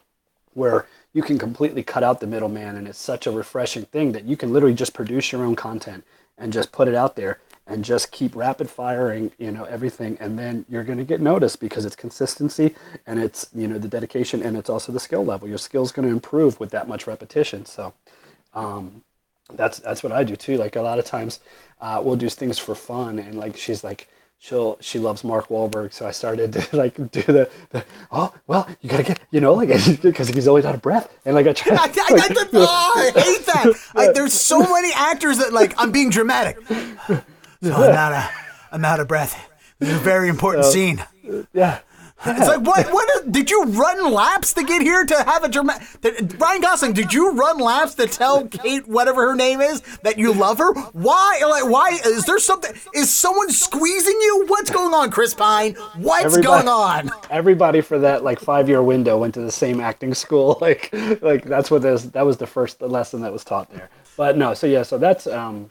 [0.55, 4.25] where you can completely cut out the middleman and it's such a refreshing thing that
[4.25, 6.05] you can literally just produce your own content
[6.39, 10.39] and just put it out there and just keep rapid firing you know everything and
[10.39, 12.75] then you're going to get noticed because it's consistency
[13.07, 16.07] and it's you know the dedication and it's also the skill level your skill's going
[16.07, 17.93] to improve with that much repetition so
[18.55, 19.03] um,
[19.55, 21.41] that's that's what i do too like a lot of times
[21.81, 24.09] uh, we'll do things for fun and like she's like
[24.45, 28.69] she'll she loves Mark Wahlberg, so I started to like do the, the oh well
[28.83, 29.69] you gotta get you know like
[30.03, 31.77] because he's always out of breath and like I try.
[31.81, 33.75] I, I, I, oh, I hate that.
[33.95, 36.59] I, there's so many actors that like I'm being dramatic.
[37.65, 38.31] So I'm out of
[38.73, 39.49] I'm out of breath.
[39.79, 41.03] This is a very important scene.
[41.55, 41.81] Yeah.
[42.27, 42.93] It's like what?
[42.93, 46.39] What did you run laps to get here to have a dramatic?
[46.39, 50.33] Ryan Gosling, did you run laps to tell Kate whatever her name is that you
[50.33, 50.73] love her?
[50.93, 51.41] Why?
[51.43, 51.99] Like why?
[52.05, 52.75] Is there something?
[52.95, 54.45] Is someone squeezing you?
[54.47, 55.75] What's going on, Chris Pine?
[55.97, 57.11] What's everybody, going on?
[57.31, 60.59] Everybody for that like five year window went to the same acting school.
[60.65, 63.91] Like like that's what this that was the first lesson that was taught there.
[64.17, 65.71] But no, so yeah, so that's um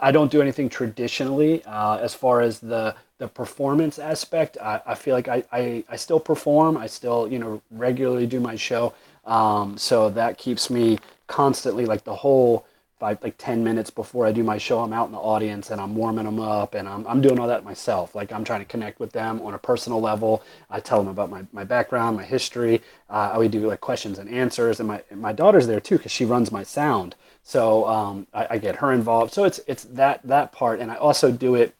[0.00, 4.56] I don't do anything traditionally uh, as far as the the performance aspect.
[4.62, 6.76] I, I feel like I, I, I still perform.
[6.76, 8.94] I still you know regularly do my show.
[9.24, 12.66] Um, so that keeps me constantly like the whole
[12.98, 15.80] five like 10 minutes before I do my show, I'm out in the audience and
[15.80, 18.14] I'm warming them up and I'm, I'm doing all that myself.
[18.14, 20.42] Like I'm trying to connect with them on a personal level.
[20.68, 22.82] I tell them about my, my background, my history.
[23.08, 24.80] Uh, I would do like questions and answers.
[24.80, 27.14] And my, my daughter's there too because she runs my sound.
[27.48, 29.32] So um, I, I, get her involved.
[29.32, 31.74] So it's it's that that part, and I also do it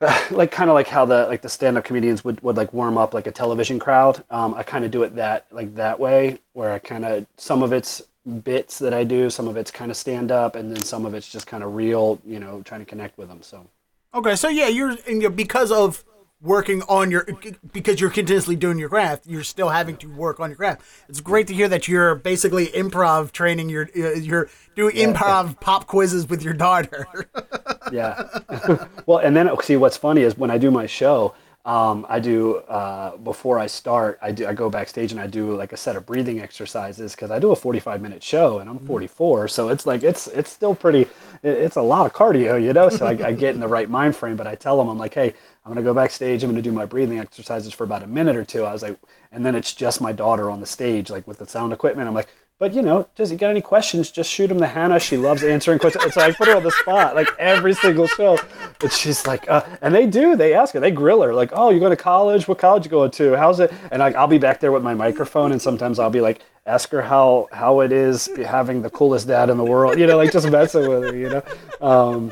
[0.30, 3.12] like kind of like how the like the stand-up comedians would, would like warm up
[3.12, 4.22] like a television crowd.
[4.30, 7.64] Um, i kind of do it that like that way where i kind of some
[7.64, 8.00] of it's
[8.44, 11.14] bits that i do some of it's kind of stand up and then some of
[11.14, 13.66] it's just kind of real you know trying to connect with them so.
[14.12, 16.04] Okay, so yeah, you're and you're because of
[16.42, 17.26] working on your
[17.72, 20.82] because you're continuously doing your craft, you're still having to work on your craft.
[21.08, 23.68] It's great to hear that you're basically improv training.
[23.68, 27.06] You're you're doing improv pop quizzes with your daughter.
[27.92, 28.28] yeah
[29.06, 31.34] well and then see what's funny is when i do my show
[31.66, 35.54] um, i do uh, before i start I, do, I go backstage and i do
[35.54, 38.78] like a set of breathing exercises because i do a 45 minute show and i'm
[38.78, 41.06] 44 so it's like it's it's still pretty
[41.42, 44.16] it's a lot of cardio you know so I, I get in the right mind
[44.16, 45.34] frame but i tell them i'm like hey
[45.64, 48.06] i'm going to go backstage i'm going to do my breathing exercises for about a
[48.06, 48.98] minute or two i was like
[49.32, 52.14] and then it's just my daughter on the stage like with the sound equipment i'm
[52.14, 52.28] like
[52.60, 54.10] but you know, does he got any questions?
[54.10, 55.00] Just shoot him to Hannah.
[55.00, 56.12] She loves answering questions.
[56.12, 58.38] So I put her on the spot like every single show.
[58.78, 60.36] But she's like, uh, and they do.
[60.36, 60.80] They ask her.
[60.80, 61.32] They grill her.
[61.32, 62.46] Like, oh, you going to college?
[62.46, 63.34] What college you going to?
[63.34, 63.72] How's it?
[63.90, 66.90] And like, I'll be back there with my microphone, and sometimes I'll be like, ask
[66.90, 69.98] her how how it is having the coolest dad in the world.
[69.98, 71.16] You know, like just messing with her.
[71.16, 71.42] You know.
[71.80, 72.30] Um,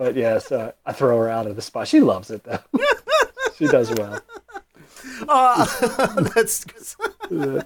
[0.00, 1.86] but yes, uh, I throw her out of the spot.
[1.86, 2.58] She loves it though.
[3.56, 4.18] she does well.
[6.34, 6.64] That's
[7.36, 7.62] uh,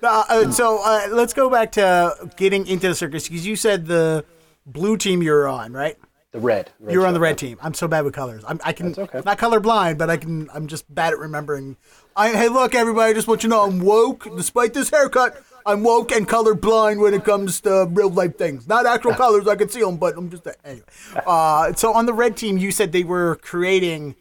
[0.00, 0.80] uh, so.
[0.80, 4.24] Uh, let's go back to getting into the circus because you said the
[4.64, 5.98] blue team you're on, right?
[6.30, 6.70] The red.
[6.78, 7.58] red You're on the red team.
[7.60, 8.44] I'm so bad with colors.
[8.46, 9.22] I'm, I can okay.
[9.24, 10.48] not colorblind, but I can.
[10.54, 11.76] I'm just bad at remembering.
[12.14, 13.10] I, hey, look, everybody!
[13.10, 14.36] I just want you to know I'm woke.
[14.36, 18.68] Despite this haircut, I'm woke and colorblind when it comes to real life things.
[18.68, 19.48] Not actual colors.
[19.48, 20.84] I can see them, but I'm just anyway.
[21.26, 24.14] Uh, so on the red team, you said they were creating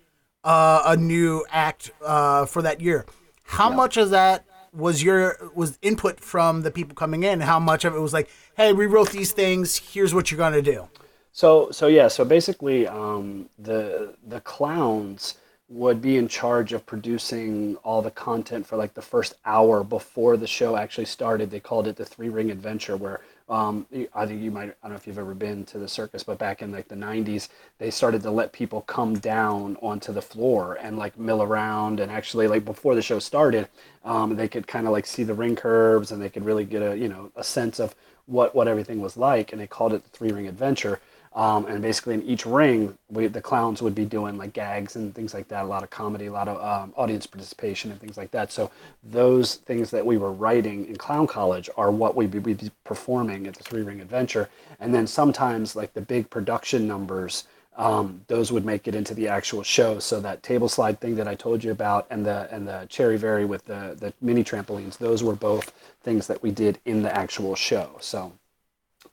[0.43, 3.05] uh, a new act uh, for that year.
[3.43, 4.43] How much of that
[4.73, 7.41] was your was input from the people coming in?
[7.41, 8.27] How much of it was like,
[8.57, 9.77] hey, we wrote these things.
[9.77, 10.89] Here's what you're gonna do.
[11.31, 15.35] So so yeah, so basically um, the the clowns
[15.67, 20.37] would be in charge of producing all the content for like the first hour before
[20.37, 21.49] the show actually started.
[21.49, 24.91] They called it the Three Ring Adventure, where um, I think you might I don't
[24.91, 27.49] know if you've ever been to the circus, but back in like the '90s,
[27.79, 32.11] they started to let people come down onto the floor and like mill around, and
[32.11, 33.67] actually like before the show started,
[34.03, 36.83] um, they could kind of like see the ring curves and they could really get
[36.83, 37.95] a you know a sense of
[38.27, 40.99] what what everything was like, and they called it the Three Ring Adventure.
[41.35, 45.13] Um, and basically, in each ring, we, the clowns would be doing like gags and
[45.13, 48.15] things like that, a lot of comedy, a lot of um, audience participation, and things
[48.15, 48.53] like that.
[48.53, 48.71] So,
[49.03, 52.71] those things that we were writing in Clown College are what we'd be, we'd be
[52.85, 54.49] performing at the Three Ring Adventure.
[54.79, 57.43] And then sometimes, like the big production numbers,
[57.75, 59.99] um, those would make it into the actual show.
[59.99, 63.17] So that table slide thing that I told you about, and the and the cherry
[63.17, 67.13] berry with the the mini trampolines, those were both things that we did in the
[67.13, 67.97] actual show.
[67.99, 68.31] So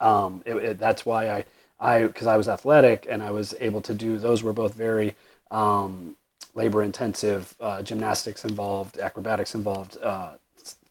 [0.00, 1.44] um, it, it, that's why I,
[1.82, 5.16] I, because I was athletic and I was able to do those were both very
[5.50, 6.16] um,
[6.54, 10.34] labor intensive, uh, gymnastics involved, acrobatics involved, uh,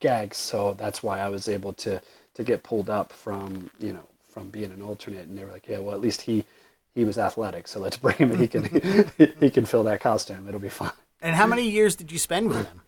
[0.01, 0.37] gags.
[0.37, 2.01] So that's why I was able to
[2.33, 5.27] to get pulled up from you know from being an alternate.
[5.27, 6.43] And they were like, yeah, well at least he
[6.93, 8.37] he was athletic, so let's bring him.
[8.37, 10.47] He can he can fill that costume.
[10.47, 10.91] It'll be fine.
[11.21, 12.81] And how many years did you spend with them?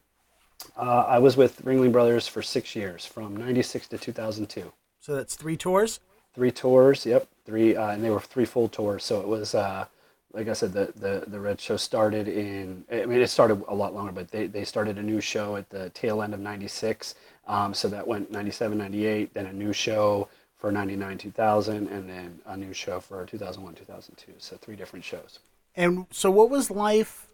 [0.76, 4.74] Uh, I was with Ringling Brothers for six years, from '96 to 2002.
[5.00, 6.00] So that's three tours.
[6.34, 7.06] three tours.
[7.06, 9.04] Yep, three, uh, and they were three full tours.
[9.04, 9.86] So it was, uh,
[10.34, 12.84] like I said, the, the the Red Show started in.
[12.92, 15.70] I mean, it started a lot longer, but they, they started a new show at
[15.70, 17.16] the tail end of '96.
[17.48, 22.40] Um, so that went '97, '98, then a new show for '99, 2000, and then
[22.46, 24.34] a new show for 2001, 2002.
[24.38, 25.40] So three different shows.
[25.76, 27.28] And so, what was life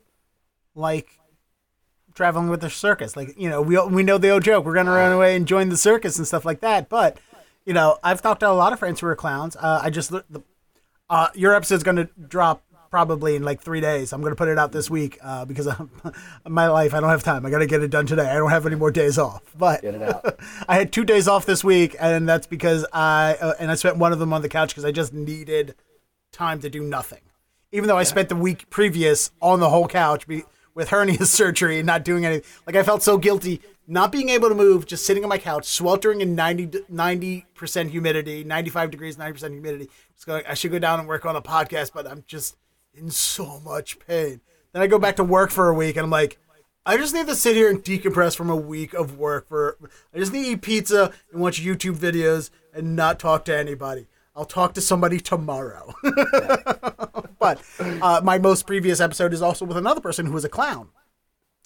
[0.76, 1.20] like
[2.16, 3.16] traveling with the circus?
[3.16, 5.70] Like, you know, we we know the old joke: we're gonna run away and join
[5.70, 6.90] the circus and stuff like that.
[6.90, 7.18] But
[7.66, 9.56] you know, I've talked to a lot of friends who are clowns.
[9.56, 10.44] Uh, I just the
[11.10, 14.14] uh, your episode's gonna drop probably in like three days.
[14.14, 15.90] I'm gonna put it out this week uh, because of
[16.48, 16.94] my life.
[16.94, 17.46] I don't have time.
[17.46, 18.30] I gotta get it done today.
[18.30, 19.44] I don't have any more days off.
[19.58, 20.40] But Get it out.
[20.68, 23.98] I had two days off this week, and that's because I uh, and I spent
[23.98, 25.76] one of them on the couch because I just needed
[26.32, 27.22] time to do nothing.
[27.72, 30.44] Even though I spent the week previous on the whole couch be,
[30.80, 34.50] with hernia surgery and not doing anything, like I felt so guilty not being able
[34.50, 39.18] to move, just sitting on my couch, sweltering in 90 percent humidity, ninety five degrees,
[39.18, 39.90] ninety percent humidity.
[40.14, 42.56] Just going, I should go down and work on a podcast, but I'm just
[42.94, 44.42] in so much pain.
[44.72, 46.40] Then I go back to work for a week, and I'm like.
[46.86, 49.48] I just need to sit here and decompress from a week of work.
[49.48, 49.78] For
[50.16, 54.08] I just need to eat pizza and watch YouTube videos and not talk to anybody.
[54.40, 55.94] I'll talk to somebody tomorrow.
[57.40, 60.88] but uh, my most previous episode is also with another person who was a clown.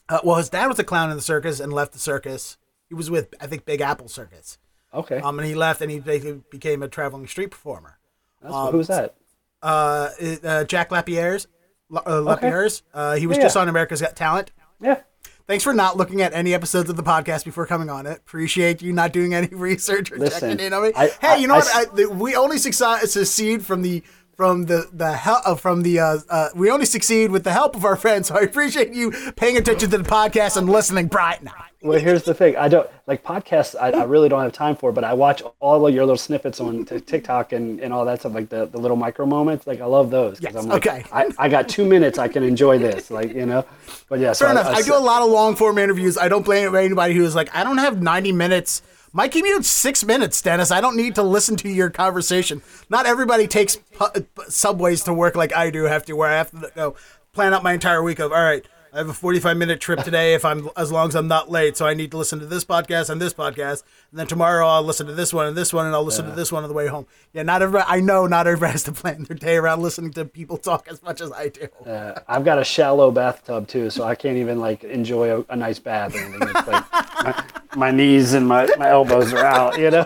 [0.09, 2.57] Uh, well, his dad was a clown in the circus and left the circus.
[2.89, 4.57] He was with I think Big Apple Circus.
[4.91, 5.17] Okay.
[5.17, 7.99] Um, and he left and he became a traveling street performer.
[8.41, 9.13] That's, who's that?
[9.61, 10.09] Uh,
[10.43, 11.47] uh, Jack Lepiarz's
[11.95, 12.82] uh, Lepiarz.
[12.91, 13.43] Uh, he was Yeah.
[13.43, 14.51] just on America's Got Talent.
[14.82, 15.01] Yeah.
[15.45, 18.17] Thanks for not looking at any episodes of the podcast before coming on it.
[18.19, 20.91] Appreciate you not doing any research or Listen, checking in on me.
[20.95, 21.67] I- hey, I- you know I what?
[21.67, 24.03] s- I, the, we only succeed from the
[24.36, 27.75] from the the help uh, from the uh, uh, we only succeed with the help
[27.75, 28.27] of our friends.
[28.27, 31.07] So I appreciate you paying attention to the podcast and listening.
[31.07, 31.53] Bright now.
[31.81, 32.55] Well, here's the thing.
[32.55, 33.75] I don't like podcasts.
[33.79, 36.61] I, I really don't have time for, but I watch all of your little snippets
[36.61, 39.67] on t- TikTok and, and all that stuff, like the, the little micro moments.
[39.67, 41.03] Like I love those because Yes, I'm like, okay.
[41.11, 42.17] I, I got two minutes.
[42.17, 43.65] I can enjoy this, like you know.
[44.07, 44.67] But yeah, so Fair enough.
[44.67, 46.17] I do a lot of long form interviews.
[46.17, 48.81] I don't blame anybody who's like, I don't have 90 minutes.
[49.16, 50.72] My commute's six minutes, Dennis.
[50.72, 52.64] I don't need to listen to your conversation.
[52.89, 56.49] Not everybody takes pu- subways to work like I do have to, where I have
[56.49, 56.95] to go
[57.32, 60.34] plan out my entire week of, all right, I have a 45 minute trip today
[60.34, 61.78] if I'm as long as I'm not late.
[61.78, 63.84] So I need to listen to this podcast and this podcast.
[64.11, 66.32] And then tomorrow I'll listen to this one and this one and I'll listen to
[66.32, 67.07] this one on the way home.
[67.34, 70.26] Yeah, not everybody, I know not everybody has to plan their day around listening to
[70.26, 71.68] people talk as much as I do.
[71.88, 75.55] Uh, I've got a shallow bathtub too, so I can't even like enjoy a, a
[75.55, 76.49] nice bath or anything.
[76.49, 76.91] It's like
[77.24, 77.43] my,
[77.76, 80.05] my knees and my, my elbows are out, you know.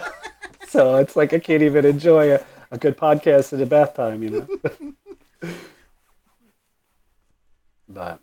[0.68, 4.24] So it's like I can't even enjoy a, a good podcast at a bath time,
[4.24, 4.48] you know.
[7.90, 8.20] but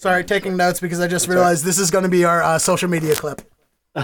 [0.00, 2.88] Sorry, taking notes because I just realized this is going to be our uh, social
[2.88, 3.42] media clip.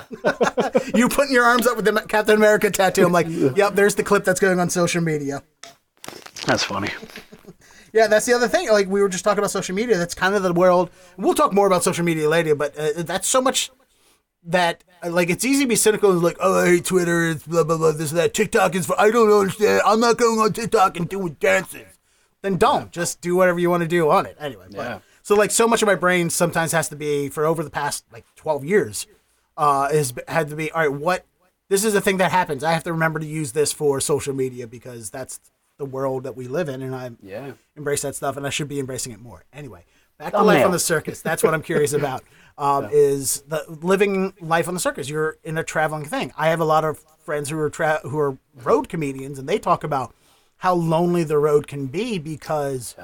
[0.94, 3.06] you putting your arms up with the Captain America tattoo.
[3.06, 3.26] I'm like,
[3.56, 5.42] yep, there's the clip that's going on social media.
[6.44, 6.90] that's funny.
[7.94, 8.68] Yeah, that's the other thing.
[8.68, 9.96] Like we were just talking about social media.
[9.96, 10.90] That's kind of the world.
[11.16, 13.70] We'll talk more about social media later, but uh, that's so much
[14.46, 17.30] that like it's easy to be cynical and like, oh, I hate Twitter.
[17.30, 17.92] It's blah blah blah.
[17.92, 18.34] This and that.
[18.34, 18.86] TikTok is.
[18.86, 19.82] For, I don't understand.
[19.84, 21.98] I'm not going on TikTok and doing dances.
[22.42, 22.92] Then don't.
[22.92, 24.36] Just do whatever you want to do on it.
[24.40, 24.66] Anyway.
[24.70, 24.98] but- Yeah.
[25.22, 28.04] so like so much of my brain sometimes has to be for over the past
[28.12, 29.06] like 12 years
[29.56, 31.24] uh has had to be all right what
[31.68, 34.34] this is a thing that happens i have to remember to use this for social
[34.34, 35.40] media because that's
[35.78, 37.52] the world that we live in and i Yeah.
[37.74, 39.84] embrace that stuff and i should be embracing it more anyway
[40.18, 42.22] back to life on the circus that's what i'm curious about
[42.58, 46.60] um, is the living life on the circus you're in a traveling thing i have
[46.60, 50.14] a lot of friends who are tra- who are road comedians and they talk about
[50.58, 52.96] how lonely the road can be because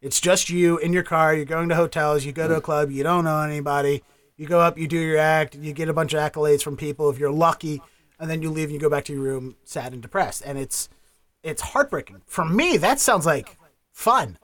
[0.00, 1.34] it's just you in your car.
[1.34, 2.24] You're going to hotels.
[2.24, 2.90] You go to a club.
[2.90, 4.02] You don't know anybody.
[4.36, 4.78] You go up.
[4.78, 5.56] You do your act.
[5.56, 7.82] You get a bunch of accolades from people if you're lucky,
[8.20, 10.42] and then you leave and you go back to your room sad and depressed.
[10.44, 10.88] And it's
[11.42, 12.22] it's heartbreaking.
[12.26, 13.56] For me, that sounds like
[13.92, 14.38] fun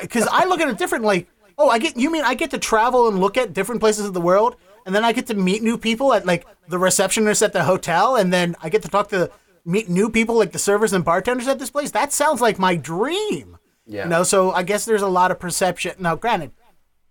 [0.00, 1.08] because I look at it differently.
[1.08, 1.28] Like,
[1.58, 4.14] oh, I get you mean I get to travel and look at different places of
[4.14, 7.52] the world, and then I get to meet new people at like the receptionist at
[7.52, 9.30] the hotel, and then I get to talk to
[9.64, 11.90] meet new people like the servers and bartenders at this place.
[11.90, 13.58] That sounds like my dream.
[13.86, 14.04] Yeah.
[14.04, 15.94] You know, so I guess there's a lot of perception.
[15.98, 16.52] Now, granted,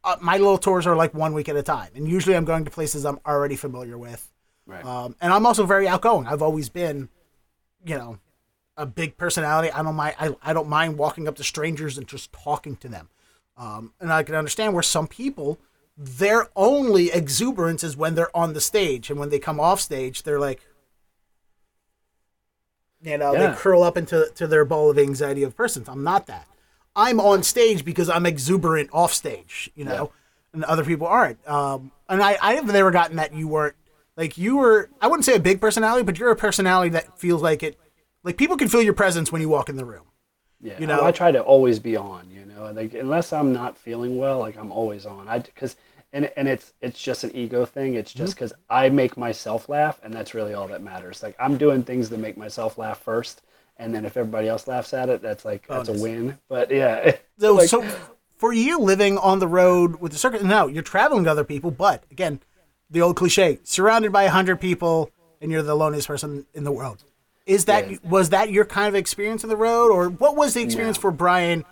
[0.03, 2.65] uh, my little tours are like one week at a time, and usually I'm going
[2.65, 4.31] to places I'm already familiar with.
[4.65, 4.83] Right.
[4.83, 6.27] Um, and I'm also very outgoing.
[6.27, 7.09] I've always been,
[7.85, 8.19] you know,
[8.77, 9.71] a big personality.
[9.71, 10.15] I don't mind.
[10.19, 13.09] I, I don't mind walking up to strangers and just talking to them.
[13.57, 15.57] Um, and I can understand where some people,
[15.97, 20.23] their only exuberance is when they're on the stage, and when they come off stage,
[20.23, 20.61] they're like,
[23.01, 23.51] you know, Yeah.
[23.51, 25.87] they curl up into to their ball of anxiety of persons.
[25.87, 26.47] I'm not that.
[26.95, 30.11] I'm on stage because I'm exuberant off stage, you know,
[30.53, 31.45] and other people aren't.
[31.47, 33.75] Um, and I, I have never gotten that you weren't
[34.15, 34.89] like you were.
[35.01, 37.77] I wouldn't say a big personality, but you're a personality that feels like it.
[38.23, 40.05] Like people can feel your presence when you walk in the room.
[40.61, 41.03] Yeah, You I- know?
[41.03, 42.29] I try to always be on.
[42.55, 45.27] Know, like unless I'm not feeling well, like I'm always on.
[45.27, 45.75] I because
[46.13, 47.95] and and it's it's just an ego thing.
[47.95, 48.23] It's Mm-hmm.
[48.23, 51.21] just because I make myself laugh, and that's really all that matters.
[51.21, 53.41] Like I'm doing things to make myself laugh first,
[53.77, 56.37] and then if everybody else laughs at it, that's like that's a win.
[56.47, 57.85] But yeah, So, like, so
[58.37, 61.71] for you living on the road with the circus, no, you're traveling to other people,
[61.71, 62.39] but again,
[62.89, 66.71] the old cliche, surrounded by a hundred people, and you're the loneliest person in the
[66.71, 67.03] world.
[67.45, 67.97] Is that Yeah.
[68.03, 71.01] was that your kind of experience on the road, or what was the experience No.
[71.01, 71.65] for Bryan?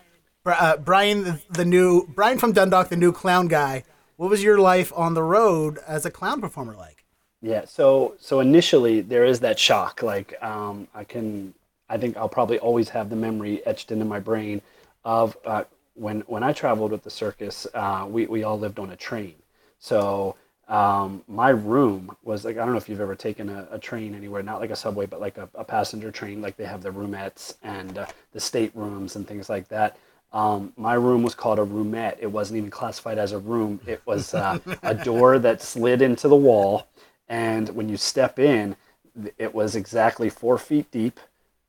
[0.46, 3.86] Uh, Bryan, the, the new Bryan from Dundalk, the new clown guy.
[4.18, 7.06] What was your life on the road as a clown performer like?
[7.42, 7.66] Yeah.
[7.66, 10.04] So so initially there is that shock.
[10.04, 11.54] Like um, I can
[11.90, 14.62] I think I'll probably always have the memory etched into my brain
[15.06, 15.64] of uh,
[15.94, 17.66] when when I traveled with the circus.
[17.74, 19.36] Uh, we we all lived on a train.
[19.80, 20.36] So
[20.68, 24.16] um, my room was like I don't know if you've ever taken a, a train
[24.16, 26.42] anywhere, not like a subway, but like a, a passenger train.
[26.42, 29.98] Like they have the roomettes and uh, the state rooms and things like that.
[30.34, 32.18] Um, my room was called a roomette.
[32.20, 33.80] It wasn't even classified as a room.
[33.86, 36.88] It was uh, a door that slid into the wall,
[37.30, 38.76] and when you step in,
[39.38, 41.20] it was exactly four feet deep.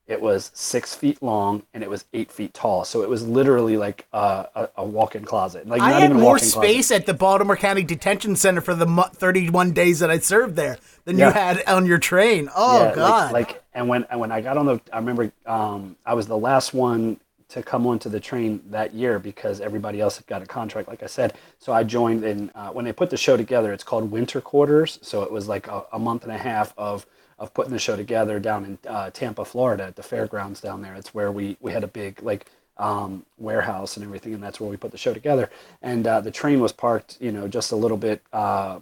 [0.06, 2.84] It was six feet long, and it was eight feet tall.
[2.84, 5.66] So it was literally like a, a, a walk-in closet.
[5.66, 6.68] Like I not had even more walk-in closet.
[6.70, 10.56] space at the Baltimore County Detention Center for the mo- 31 days that I served
[10.56, 12.50] there than you had on your train.
[12.54, 13.32] Oh Yeah, like- God!
[13.32, 16.36] Like, and when and when I got on the, I remember um, I was the
[16.38, 20.46] last one to come onto the train that year because everybody else had got a
[20.46, 21.34] contract, like I said.
[21.58, 23.72] So I joined in uh, when they put the show together.
[23.72, 24.98] It's called Winter Quarters.
[25.02, 27.06] So it was like a, a month and a half of
[27.38, 30.94] of putting the show together down in uh, Tampa, Florida, at the fairgrounds down there.
[30.94, 34.70] It's where we we had a big like um, warehouse and everything, and that's where
[34.70, 35.50] we put the show together.
[35.82, 38.80] And uh, the train was parked, you know, just a little bit uh,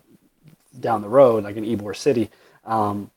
[0.81, 2.31] down the road, like in Ybor City.
[2.65, 3.11] Um,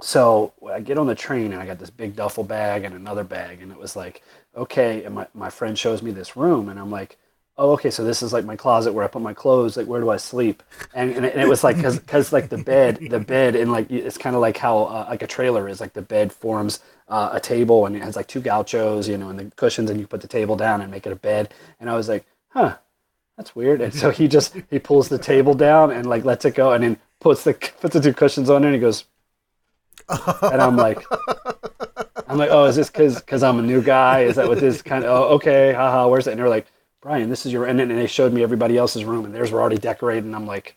[0.00, 3.24] so I get on the train and I got this big duffel bag and another
[3.24, 4.22] bag, and it was like,
[4.58, 5.04] okay.
[5.04, 7.16] And my, my friend shows me this room, and I'm like,
[7.58, 9.76] oh, okay, so this is like my closet where I put my clothes.
[9.76, 10.62] Like, where do I sleep?
[10.94, 13.72] And, and, it, and it was like, cause, cause like the bed, the bed, and
[13.72, 15.80] like it's kind of like how uh, like a trailer is.
[15.80, 19.28] Like the bed forms uh, a table, and it has like two gauchos, you know,
[19.28, 21.52] and the cushions, and you put the table down and make it a bed.
[21.80, 22.76] And I was like, huh,
[23.36, 23.80] that's weird.
[23.80, 26.84] And so he just he pulls the table down and like lets it go, and
[26.84, 29.04] then puts the puts the two cushions on it, and he goes.
[30.42, 31.04] and I'm like,
[32.28, 34.20] I'm like, oh, is this because because I'm a new guy?
[34.20, 35.10] Is that what this kind of?
[35.10, 36.08] Oh, okay, haha.
[36.08, 36.32] Where's it?
[36.32, 36.66] And they're like,
[37.00, 37.66] Bryan, this is your.
[37.66, 40.46] And then they showed me everybody else's room, and theirs were already decorated, and I'm
[40.46, 40.76] like,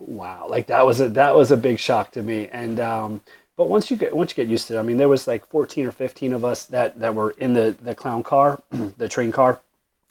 [0.00, 2.48] wow, like that was a that was a big shock to me.
[2.52, 3.20] And um,
[3.56, 5.46] but once you get once you get used to it, I mean, there was like
[5.48, 8.62] 14 or 15 of us that that were in the the clown car,
[8.98, 9.60] the train car,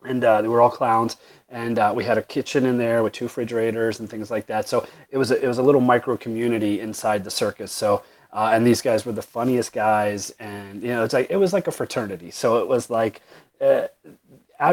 [0.03, 1.17] and uh, they were all clowns
[1.51, 4.67] and uh, we had a kitchen in there with two refrigerators and things like that.
[4.67, 7.71] So it was a, it was a little micro community inside the circus.
[7.71, 8.01] So
[8.33, 11.53] uh, and these guys were the funniest guys, and you know it's like it was
[11.53, 12.31] like a fraternity.
[12.31, 13.21] So it was like
[13.61, 13.87] uh,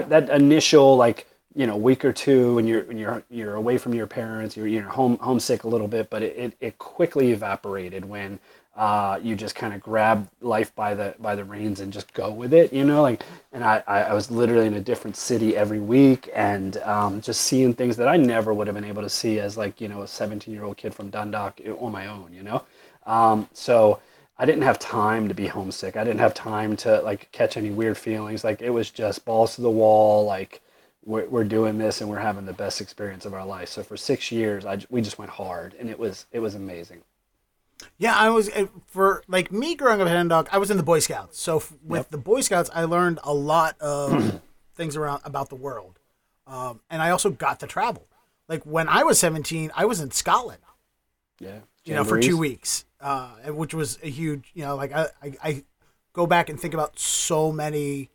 [0.09, 3.94] that initial like you know week or two when you're when you're you're away from
[3.94, 8.04] your parents, you're you're home homesick a little bit, but it, it, it quickly evaporated
[8.04, 8.38] when
[8.76, 12.32] uh, you just kind of grab life by the by the reins and just go
[12.32, 13.02] with it, you know.
[13.02, 17.42] Like, and I, I was literally in a different city every week, and um, just
[17.42, 20.02] seeing things that I never would have been able to see as like you know
[20.02, 22.64] a 17 year old kid from Dundalk on my own, you know.
[23.09, 24.00] Um, so
[24.38, 25.96] I didn't have time to be homesick.
[25.96, 28.44] I didn't have time to like catch any weird feelings.
[28.44, 30.26] Like it was just balls to the wall.
[30.26, 30.62] Like
[31.04, 33.70] we're, we're doing this and we're having the best experience of our life.
[33.70, 37.02] So for six years, I we just went hard, and it was it was amazing.
[37.98, 40.48] Yeah, I was uh, for like me growing up in Dundalk.
[40.52, 42.11] I was in the Boy Scouts, so f- with Yep.
[42.11, 44.40] the Boy Scouts, I learned a lot of
[44.74, 45.98] things around about the world,
[46.46, 48.06] um, and I also got to travel.
[48.48, 50.61] Like when I was seventeen, I was in Scotland,
[51.40, 55.07] Yeah, you know, for two weeks, uh, which was a huge, you know, like I,
[55.22, 55.64] I, I
[56.12, 58.11] go back and think about so many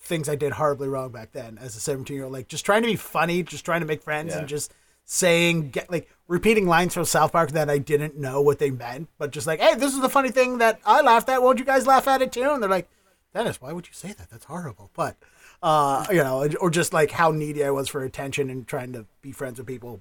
[0.00, 2.32] things I did horribly wrong back then as a 17 year old.
[2.32, 4.40] Like just trying to be funny, just trying to make friends, Yeah.
[4.40, 4.72] and just
[5.06, 9.08] saying, get like repeating lines from South Park that I didn't know what they meant,
[9.18, 11.42] but just like, hey, this is the funny thing that I laughed at.
[11.42, 12.50] Won't you guys laugh at it too?
[12.50, 12.88] And they're like,
[13.34, 14.30] Dennis, why would you say that?
[14.30, 14.90] That's horrible.
[14.94, 15.16] But,
[15.62, 19.06] uh, you know, or just like how needy I was for attention and trying to
[19.22, 20.00] be friends with people.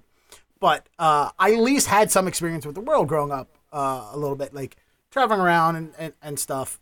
[0.63, 4.17] But uh, I at least had some experience with the world growing up uh, a
[4.17, 4.77] little bit, like
[5.11, 6.79] traveling around and, and, and stuff.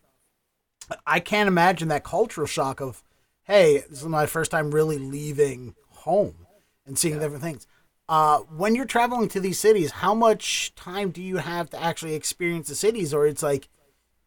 [1.07, 3.03] I can't imagine that cultural shock of,
[3.45, 6.45] hey, this is my first time really leaving home
[6.85, 7.65] and seeing different things.
[8.07, 12.13] Uh, when you're traveling to these cities, how much time do you have to actually
[12.13, 13.15] experience the cities?
[13.15, 13.67] Or it's like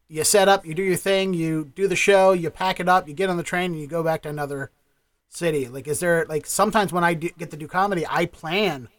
[0.09, 3.07] you set up, you do your thing, you do the show, you pack it up,
[3.07, 4.71] you get on the train, and you go back to another
[5.29, 5.69] city.
[5.69, 8.89] Like, is there like sometimes when I do, get to do comedy, I plan,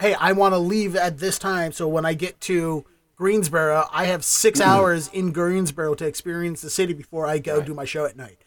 [0.00, 2.84] hey, I want to leave at this time, so when I get to
[3.16, 7.74] Greensboro, I have six hours in Greensboro to experience the city before I go do
[7.74, 8.38] my show at night.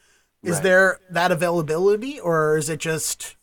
[0.44, 0.64] Is Right.
[0.64, 3.36] there that availability, or is it just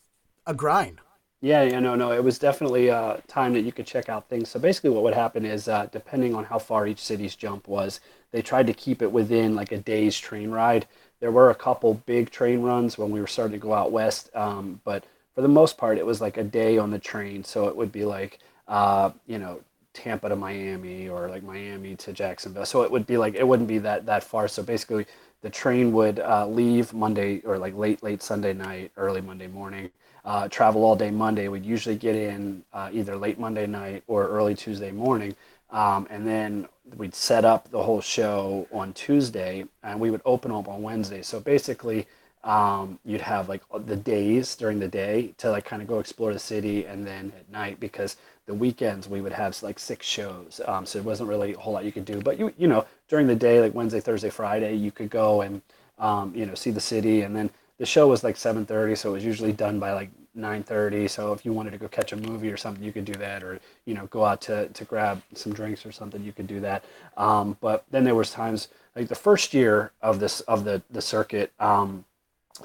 [0.47, 1.01] a grind?
[1.41, 2.13] Yeah, yeah, no, no.
[2.13, 4.51] It was definitely uh, time that you could check out things.
[4.51, 8.01] So basically, what would happen is, uh, depending on how far each city's jump was,
[8.31, 10.87] they tried to keep it within like a day's train ride.
[11.21, 14.29] There were a couple big train runs when we were starting to go out west,
[14.35, 15.05] um, but
[15.35, 17.45] for the most part, it was like a day on the train.
[17.45, 19.61] So it would be like, uh, you know,
[19.93, 22.67] Tampa to Miami or like Miami to Jacksonville.
[22.67, 24.49] So it would be like it wouldn't be that that far.
[24.49, 25.07] So basically,
[25.43, 29.91] the train would uh, leave Monday or like late late Sunday night, early Monday morning.
[30.25, 31.49] Uh, travel all day Monday.
[31.49, 35.35] We'd usually get in uh, either late Monday night or early Tuesday morning,
[35.71, 40.53] um, and then we'd set up the whole show on Tuesday, and we would open
[40.53, 41.23] up on Wednesday.
[41.23, 42.07] So basically,
[42.45, 46.33] um, you'd have like the days during the day to like kind of go explore
[46.33, 48.17] the city, and then at night because
[48.47, 51.75] the weekends we would have like six shows, um, so it wasn't really a whole
[51.75, 52.21] lot you could do.
[52.21, 55.61] But you you know during the day like Wednesday, Thursday, Friday, you could go and
[55.99, 59.13] um, you know see the city, and then the show was like 7:30, so it
[59.15, 61.09] was usually done by like 9:30.
[61.09, 63.43] So if you wanted to go catch a movie or something, you could do that,
[63.43, 66.61] or you know go out to to grab some drinks or something, you could do
[66.61, 66.85] that.
[67.19, 71.03] Um, but then there was times like the first year of this of the the
[71.03, 71.53] circuit.
[71.61, 72.05] Um,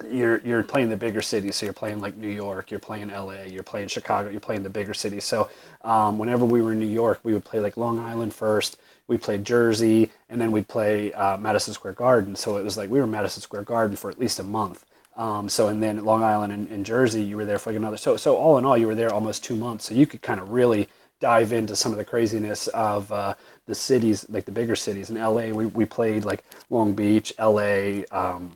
[0.09, 1.55] you're you're playing the bigger cities.
[1.55, 4.69] So you're playing like New York, you're playing LA, you're playing Chicago, you're playing the
[4.69, 5.23] bigger cities.
[5.25, 5.49] So
[5.83, 8.77] um, whenever we were in New York, we would play like Long Island first,
[9.07, 12.35] we played Jersey, and then we'd play uh, Madison Square Garden.
[12.35, 14.85] So it was like we were Madison Square Garden for at least a month.
[15.15, 17.97] Um, so and then Long Island and, and Jersey, you were there for like another.
[17.97, 19.85] So so all in all, you were there almost two months.
[19.85, 20.89] So you could kind of really
[21.21, 23.33] dive into some of the craziness of uh,
[23.65, 25.09] the cities, like the bigger cities.
[25.09, 28.51] In LA, we, we played like Long Beach, LA, um,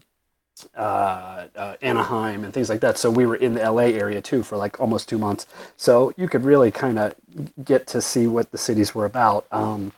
[0.76, 2.98] uh, uh, Anaheim, and things like that.
[2.98, 5.48] So we were in the LA area too for like almost two months.
[5.78, 7.16] So you could really kind of
[7.64, 9.46] get to see what the cities were about.
[9.52, 9.94] Um,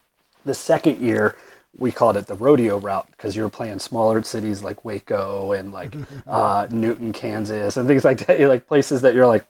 [0.45, 1.35] the second year,
[1.77, 5.71] we called it the rodeo route because you were playing smaller cities like Waco and
[5.71, 5.95] like
[6.27, 8.39] uh, Newton, Kansas, and things like that.
[8.39, 9.45] You're like places that you're like,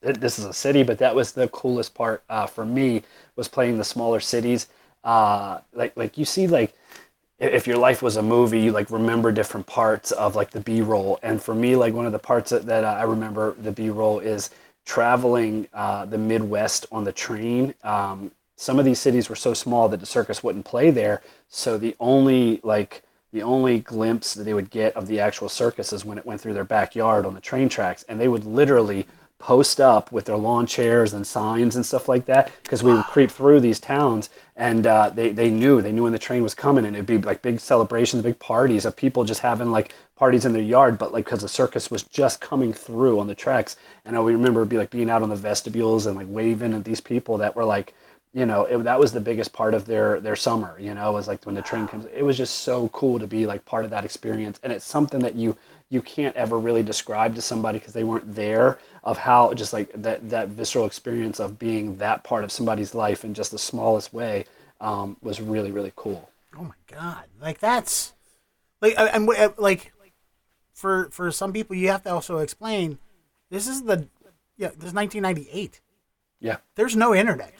[0.00, 3.02] this is a city, but that was the coolest part uh, for me
[3.36, 4.68] was playing the smaller cities.
[5.04, 6.74] Uh, like like you see like
[7.42, 10.80] if your life was a movie, you like remember different parts of like the B
[10.80, 11.18] roll.
[11.22, 14.20] And for me, like one of the parts that, that I remember the B roll
[14.20, 14.50] is
[14.84, 17.74] traveling uh, the Midwest on the train.
[17.82, 21.22] Um, some of these cities were so small that the circus wouldn't play there.
[21.48, 25.92] So the only like the only glimpse that they would get of the actual circus
[25.92, 29.06] is when it went through their backyard on the train tracks, and they would literally
[29.38, 33.04] post up with their lawn chairs and signs and stuff like that because we would
[33.06, 36.54] creep through these towns and uh, they, they knew they knew when the train was
[36.54, 40.44] coming and it'd be like big celebrations big parties of people just having like parties
[40.44, 43.76] in their yard but like because the circus was just coming through on the tracks.
[44.04, 47.00] And i remember be like being out on the vestibules and like waving at these
[47.00, 47.94] people that were like
[48.34, 51.28] you know it, that was the biggest part of their their summer you know was
[51.28, 52.06] like when the train comes.
[52.14, 54.60] It was just so cool to be like part of that experience.
[54.62, 55.56] And it's something that you
[55.92, 59.90] you can't ever really describe to somebody because they weren't there of how just like
[59.94, 64.12] that that visceral experience of being that part of somebody's life in just the smallest
[64.14, 64.46] way
[64.80, 66.30] um, was really really cool.
[66.58, 67.24] Oh my god!
[67.40, 68.14] Like that's
[68.80, 69.28] like and
[69.58, 69.92] like
[70.72, 72.98] for for some people you have to also explain
[73.50, 74.08] this is the
[74.56, 75.80] yeah this is 1998.
[76.40, 76.56] Yeah.
[76.74, 77.54] There's no internet.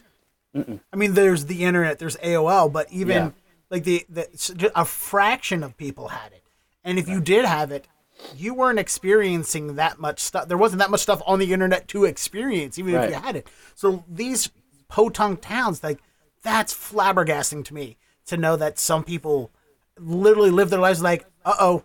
[0.55, 0.79] Mm-mm.
[0.91, 3.31] I mean, there's the internet, there's AOL, but even yeah.
[3.69, 6.43] like the, the a fraction of people had it.
[6.83, 7.87] And if you did have it,
[8.35, 10.47] you weren't experiencing that much stuff.
[10.47, 13.05] There wasn't that much stuff on the internet to experience, even right.
[13.05, 13.47] if you had it.
[13.75, 14.49] So these
[14.87, 15.99] podunk towns, like
[16.41, 17.97] that's flabbergasting to me
[18.27, 19.51] to know that some people
[19.97, 21.83] literally live their lives like, uh oh,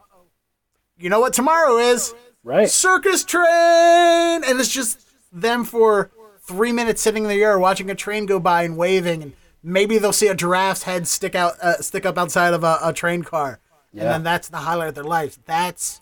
[0.96, 2.14] you know what tomorrow is?
[2.44, 2.68] Right.
[2.68, 5.00] Circus train, and it's just
[5.32, 6.10] them for
[6.40, 9.98] three minutes sitting in the air watching a train go by and waving, and maybe
[9.98, 13.22] they'll see a giraffe's head stick out, uh, stick up outside of a, a train
[13.22, 13.60] car,
[13.92, 14.02] yeah.
[14.02, 15.38] and then that's the highlight of their lives.
[15.44, 16.00] That's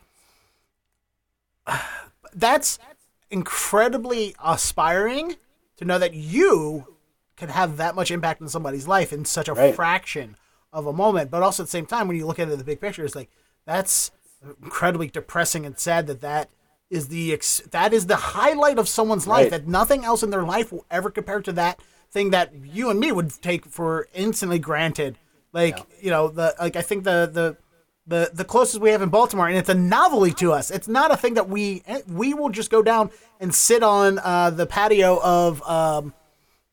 [2.34, 2.78] that's
[3.30, 5.36] incredibly aspiring
[5.76, 6.96] to know that you
[7.36, 9.74] can have that much impact on somebody's life in such a right.
[9.74, 10.36] fraction
[10.72, 11.30] of a moment.
[11.30, 13.14] But also at the same time, when you look at it, the big picture, it's
[13.14, 13.30] like
[13.64, 14.10] that's
[14.62, 16.50] incredibly depressing and sad that that
[16.88, 19.44] is the ex- that is the highlight of someone's life.
[19.44, 19.62] Right.
[19.62, 23.00] That nothing else in their life will ever compare to that thing that you and
[23.00, 25.18] me would take for instantly granted.
[25.52, 25.84] Like yeah.
[26.00, 27.56] you know the like I think the the
[28.06, 30.70] the the closest we have in Baltimore, and it's a novelty to us.
[30.70, 34.50] It's not a thing that we we will just go down and sit on uh,
[34.50, 36.14] the patio of um,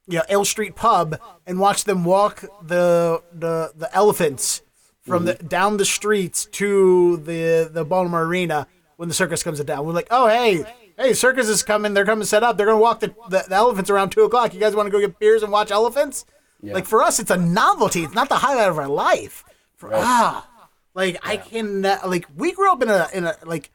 [0.07, 4.61] you know Ale Street Pub and watch them walk the the the elephants
[5.01, 5.38] from mm-hmm.
[5.38, 8.67] the down the streets to the the Baltimore Arena
[8.97, 9.86] when the circus comes down.
[9.86, 10.65] We're like, oh hey.
[10.95, 11.95] Hey, circus is coming.
[11.95, 12.55] They're coming set up.
[12.55, 14.53] They're gonna walk the, the, the elephants around two o'clock.
[14.53, 16.23] You guys want to go get beers and watch elephants?
[16.61, 16.73] Yeah.
[16.75, 18.03] Like for us, it's a novelty.
[18.03, 19.43] It's not the highlight of our life.
[19.75, 20.03] For, right.
[20.03, 20.47] Ah,
[20.94, 21.20] like yeah.
[21.24, 23.72] I can like we grew up in a in a like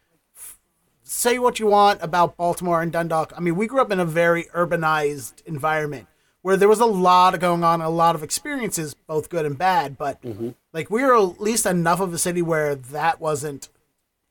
[1.03, 3.33] say what you want about Baltimore and Dundalk.
[3.37, 6.07] I mean, we grew up in a very urbanized environment
[6.43, 9.97] where there was a lot going on, a lot of experiences, both good and bad.
[9.97, 10.51] But mm-hmm.
[10.73, 13.69] like we were at least enough of a city where that wasn't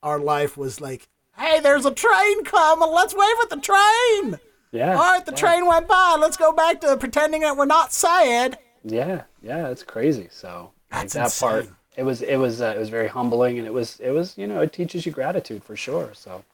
[0.04, 0.56] our life.
[0.56, 1.08] Was like,
[1.38, 2.90] hey, there's a train coming.
[2.90, 4.40] Let's wave at the train.
[4.72, 4.92] Yeah.
[4.92, 5.38] All right, the yeah.
[5.38, 6.18] train went by.
[6.20, 8.60] Let's go back to pretending that we're not sad.
[8.84, 10.28] Yeah, yeah, it's crazy.
[10.30, 11.50] So That's like that insane.
[11.50, 14.38] part it was it was uh, it was very humbling, and it was it was
[14.38, 16.12] you know it teaches you gratitude for sure.
[16.13, 16.46] So,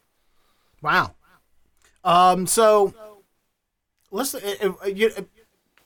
[0.82, 1.14] wow.
[2.04, 2.48] Um.
[2.48, 2.94] So,
[4.10, 4.34] let's.
[4.34, 5.12] Uh, uh, you,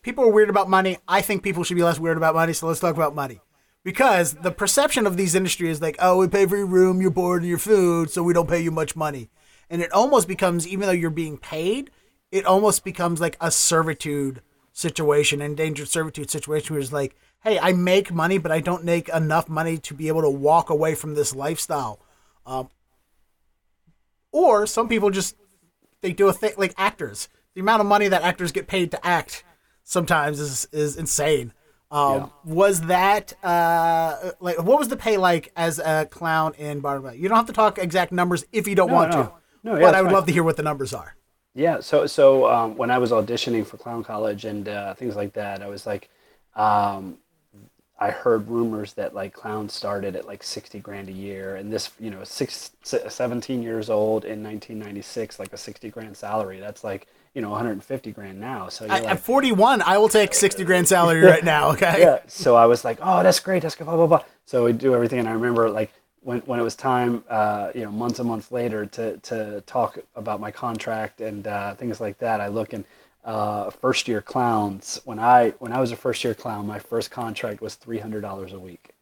[0.03, 0.97] people are weird about money.
[1.07, 2.53] I think people should be less weird about money.
[2.53, 3.41] So let's talk about money.
[3.83, 7.09] Because the perception of these industries is like, oh, we pay for your room, your
[7.09, 9.29] board, and your food, so we don't pay you much money.
[9.69, 11.91] And it almost becomes, even though you're being paid,
[12.31, 14.41] it almost becomes like a servitude
[14.73, 19.09] situation, endangered servitude situation, where it's like, hey, I make money, but I don't make
[19.09, 21.99] enough money to be able to walk away from this lifestyle.
[22.45, 22.69] Um,
[24.31, 25.35] or some people just
[26.01, 27.29] they do a thing like actors.
[27.55, 29.43] The amount of money that actors get paid to act
[29.83, 31.53] sometimes is is insane.
[31.89, 32.13] Um,
[32.45, 32.53] yeah.
[32.53, 37.17] Was that uh, like what was the pay like as a clown in Barnum's?
[37.17, 39.23] You don't have to talk exact numbers if you don't no, want no.
[39.23, 39.31] to.
[39.63, 40.13] No, yeah, but I would fine.
[40.15, 41.15] love to hear what the numbers are.
[41.55, 45.33] Yeah, so so um, when I was auditioning for clown college and uh, things like
[45.33, 46.09] that, I was like,
[46.55, 47.17] um,
[47.99, 51.91] I heard rumors that like clowns started at like 60 grand a year and this,
[51.99, 56.59] you know, six, 17 years old in 1996, like a 60 grand salary.
[56.59, 58.69] That's like, you know, 150 grand now.
[58.69, 61.71] So At, like, at 41, I will take 60 grand salary right now.
[61.77, 62.01] Okay.
[62.01, 62.19] yeah.
[62.27, 63.63] So I was like, oh, that's great.
[63.63, 63.85] That's good.
[63.85, 64.23] Blah, blah, blah.
[64.45, 65.19] So we do everything.
[65.19, 65.91] And I remember like
[66.21, 69.97] when, when it was time, uh, you know, months and months later to, to talk
[70.15, 72.85] about my contract and uh, things like that, I look and
[73.27, 74.99] uh, first year clowns.
[75.05, 78.21] When I when I was a first year clown, my first contract was three hundred
[78.21, 78.95] dollars a week.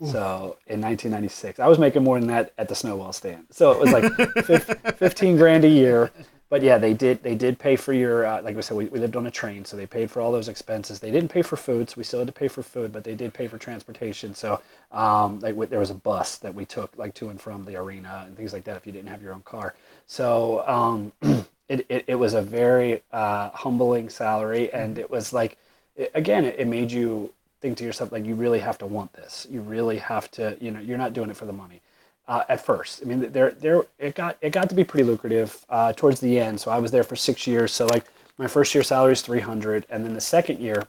[0.00, 3.46] So in 1996, I was making more than that at the snowball stand.
[3.50, 4.04] So it was like
[4.44, 6.12] fif- 15 grand a year.
[6.50, 9.00] But yeah, they did they did pay for your uh, like we said we, we
[9.00, 11.00] lived on a train, so they paid for all those expenses.
[11.00, 13.14] They didn't pay for food, so we still had to pay for food, but they
[13.14, 14.34] did pay for transportation.
[14.34, 14.60] So
[14.92, 17.76] um, like w- there was a bus that we took like to and from the
[17.76, 19.74] arena and things like that if you didn't have your own car.
[20.06, 21.12] So um,
[21.68, 24.72] it, it, it was a very uh, humbling salary.
[24.72, 25.58] And it was like
[25.96, 29.12] it, again it, it made you think to yourself like you really have to want
[29.12, 29.46] this.
[29.50, 31.80] You really have to you know you're not doing it for the money.
[32.26, 35.64] Uh, at first i mean there there it got it got to be pretty lucrative
[35.70, 36.60] uh, towards the end.
[36.60, 37.72] So i was there for six years.
[37.72, 38.04] So like
[38.38, 40.86] my first year salary is 300 and then the second year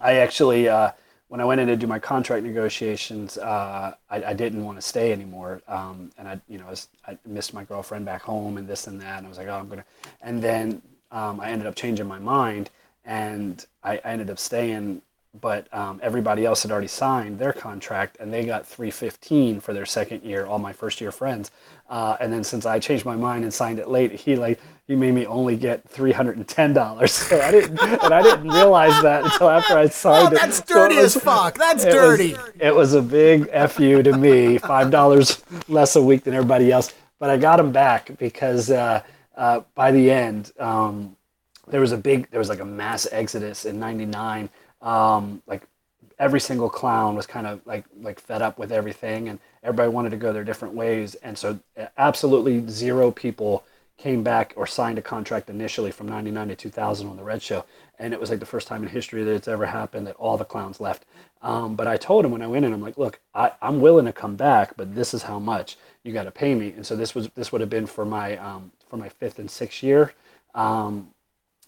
[0.00, 0.90] i actually uh,
[1.28, 4.82] when I went in to do my contract negotiations, uh, I, I, didn't want to
[4.82, 8.58] stay anymore, um, and I, you know, I, was, I, missed my girlfriend back home
[8.58, 9.84] and this and that, and I was like, oh, I'm gonna.
[10.22, 12.70] And then um, I ended up changing my mind,
[13.04, 15.02] and I, I ended up staying.
[15.38, 19.84] But um, everybody else had already signed their contract, and they got 315 for their
[19.84, 20.46] second year.
[20.46, 21.50] All my first year friends,
[21.90, 24.94] uh, and then since I changed my mind and signed it late, he like he
[24.94, 27.12] made me only get three hundred and ten dollars.
[27.26, 30.40] So I didn't, and I didn't realize that until after I signed oh, it.
[30.40, 31.58] That's dirty so was, as fuck.
[31.58, 32.34] That's it dirty.
[32.34, 34.58] Was, it was a big fu to me.
[34.58, 39.02] Five dollars less a week than everybody else, but I got him back because uh,
[39.36, 41.16] uh, by the end, um,
[41.66, 44.48] there was a big, there was like a mass exodus in '99.
[44.82, 45.62] Um, like
[46.20, 50.10] every single clown was kind of like like fed up with everything, and everybody wanted
[50.10, 51.58] to go their different ways, and so
[51.98, 53.64] absolutely zero people
[53.98, 57.64] came back or signed a contract initially from 99 to 2000 on the Red Show.
[57.98, 60.36] And it was like the first time in history that it's ever happened that all
[60.36, 61.04] the clowns left.
[61.40, 64.04] Um, but I told him when I went in, I'm like, look, I, am willing
[64.06, 66.72] to come back, but this is how much you got to pay me.
[66.72, 69.50] And so this was this would have been for my um, for my fifth and
[69.50, 70.12] sixth year.
[70.54, 71.08] Um,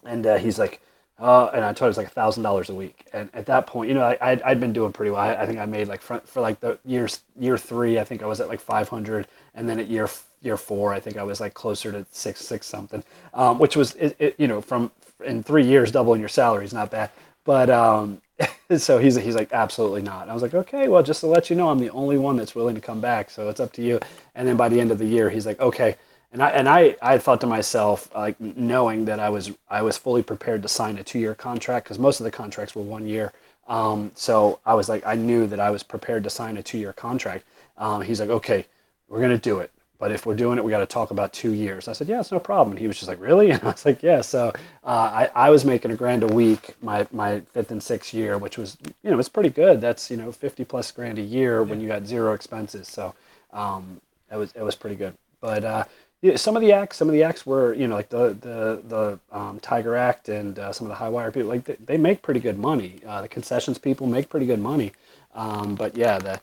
[0.05, 0.81] and uh, he's like,
[1.19, 3.07] uh, and I told him it was like a thousand dollars a week.
[3.13, 5.21] And at that point, you know, I, I'd, I'd been doing pretty well.
[5.21, 8.23] I, I think I made like for, for like the years year three, I think
[8.23, 10.09] I was at like 500, and then at year
[10.43, 13.02] year four, I think I was like closer to six, six something,
[13.35, 14.90] um, which was, it, it, you know, from
[15.24, 17.10] in three years, doubling your salary is not bad.
[17.44, 18.23] But um,
[18.77, 20.23] so he's, he's like, absolutely not.
[20.23, 22.36] And I was like, okay, well, just to let you know, I'm the only one
[22.36, 23.31] that's willing to come back.
[23.31, 24.01] So it's up to you.
[24.35, 25.97] And then by the end of the year, he's like, okay.
[26.32, 29.97] And I, and I, I thought to myself, like knowing that I was, I was
[29.97, 33.06] fully prepared to sign a two year contract because most of the contracts were one
[33.06, 33.32] year.
[33.66, 36.78] Um, so I was like, I knew that I was prepared to sign a two
[36.78, 37.44] year contract.
[37.78, 38.66] Um, he's like, okay,
[39.09, 41.33] we're going to do it but if we're doing it, we got to talk about
[41.33, 41.89] two years.
[41.89, 42.73] I said, yeah, it's no problem.
[42.73, 43.51] And he was just like, really?
[43.53, 44.20] And I was like, yeah.
[44.20, 44.53] So
[44.85, 48.39] uh, I, I was making a grand a week my, my fifth and sixth year,
[48.39, 49.81] which was, you know, it's pretty good.
[49.81, 52.89] That's, you know, 50 plus grand a year when you got zero expenses.
[52.89, 53.15] So
[53.53, 54.01] um,
[54.33, 55.15] it was, it was pretty good.
[55.41, 55.85] But uh,
[56.23, 58.83] yeah, some of the acts, some of the acts were, you know, like the, the,
[58.87, 61.97] the um, Tiger Act and uh, some of the high wire people, like they, they
[61.97, 63.01] make pretty good money.
[63.07, 64.93] Uh, the concessions people make pretty good money.
[65.35, 66.41] Um, but yeah, the,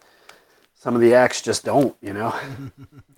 [0.76, 2.36] some of the acts just don't, you know.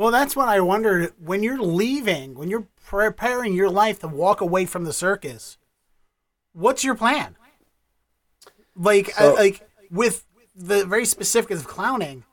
[0.00, 1.12] Well, that's what I wondered.
[1.22, 5.58] When you're leaving, when you're preparing your life to walk away from the circus,
[6.54, 7.36] what's your plan?
[8.74, 10.24] Like, so, uh, like with
[10.56, 12.24] the very specific of clowning,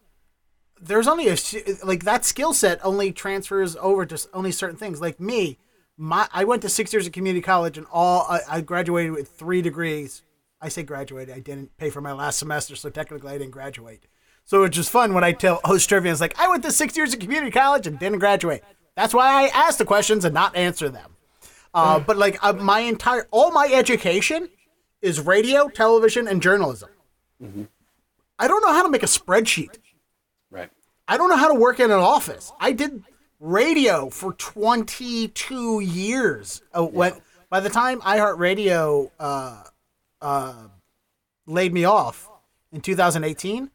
[0.79, 1.35] there's only a
[1.83, 5.01] like that skill set only transfers over to only certain things.
[5.01, 5.57] Like me,
[5.97, 9.27] my I went to six years of community college and all I, I graduated with
[9.27, 10.21] three degrees.
[10.61, 11.35] I say graduated.
[11.35, 14.07] I didn't pay for my last semester, so technically I didn't graduate.
[14.47, 16.11] So it's just fun when I tell host trivia.
[16.11, 18.63] It's like I went to six years of community college and didn't graduate.
[18.95, 21.11] That's why I ask the questions and not answer them.
[21.73, 24.49] Uh, but like uh, my entire, all my education
[25.01, 26.89] is radio, television, and journalism.
[27.43, 27.63] Mm-hmm.
[28.39, 29.77] I don't know how to make a spreadsheet.
[30.49, 30.69] Right.
[31.09, 32.53] I don't know how to work in an office.
[32.59, 33.03] I did
[33.41, 36.61] radio for 22 years.
[36.73, 36.87] Uh, yeah.
[36.87, 37.13] When
[37.49, 39.63] by the time iHeartRadio uh,
[40.21, 40.67] uh,
[41.45, 42.29] laid me off
[42.71, 43.69] in 2018,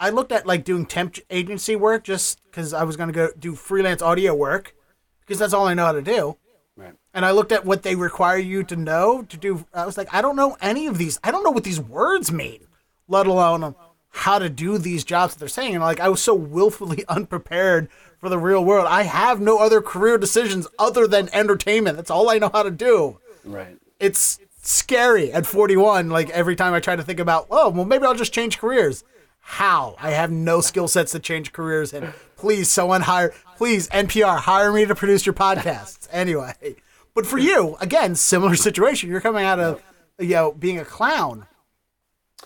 [0.00, 3.30] I looked at like doing temp agency work just because I was going to go
[3.38, 4.74] do freelance audio work
[5.20, 6.36] because that's all I know how to do.
[6.76, 6.94] Right.
[7.12, 9.66] And I looked at what they require you to know to do.
[9.74, 11.18] I was like, I don't know any of these.
[11.24, 12.66] I don't know what these words mean,
[13.08, 13.74] let alone
[14.10, 15.74] how to do these jobs that they're saying.
[15.74, 17.88] And like, I was so willfully unprepared
[18.18, 18.86] for the real world.
[18.88, 21.96] I have no other career decisions other than entertainment.
[21.96, 23.18] That's all I know how to do.
[23.44, 23.76] Right.
[23.98, 26.08] It's scary at 41.
[26.10, 29.02] Like every time I try to think about, oh, well, maybe I'll just change careers.
[29.52, 29.96] How?
[29.98, 31.94] I have no skill sets to change careers.
[31.94, 36.06] And please, someone hire, please, NPR, hire me to produce your podcasts.
[36.12, 36.52] Anyway,
[37.14, 39.08] but for you, again, similar situation.
[39.10, 39.82] You're coming out of,
[40.18, 41.46] you know, being a clown.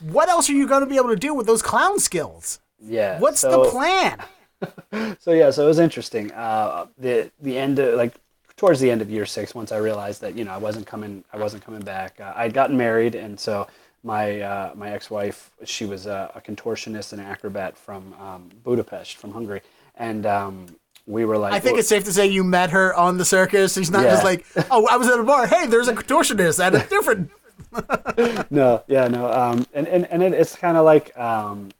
[0.00, 2.60] What else are you going to be able to do with those clown skills?
[2.80, 3.18] Yeah.
[3.18, 5.16] What's so- the plan?
[5.20, 6.30] so yeah, so it was interesting.
[6.32, 8.14] Uh, the the end of like
[8.56, 11.24] towards the end of year six, once I realized that you know I wasn't coming,
[11.32, 12.20] I wasn't coming back.
[12.20, 13.66] Uh, I'd gotten married, and so
[14.02, 19.16] my uh, my ex-wife, she was a, a contortionist and an acrobat from um, Budapest,
[19.16, 19.62] from Hungary,
[19.96, 20.66] and um,
[21.06, 23.74] we were like, I think it's safe to say you met her on the circus.
[23.74, 25.46] She's not just like, oh, I was at a bar.
[25.46, 27.30] Hey, there's a contortionist at a different.
[28.50, 31.70] no, yeah, no, um, and and and it, it's kind of like um,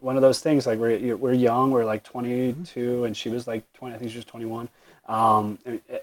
[0.00, 0.66] one of those things.
[0.66, 3.94] Like we're we're young, we're like 22, and she was like 20.
[3.94, 4.68] I think she was 21.
[5.08, 5.58] Um,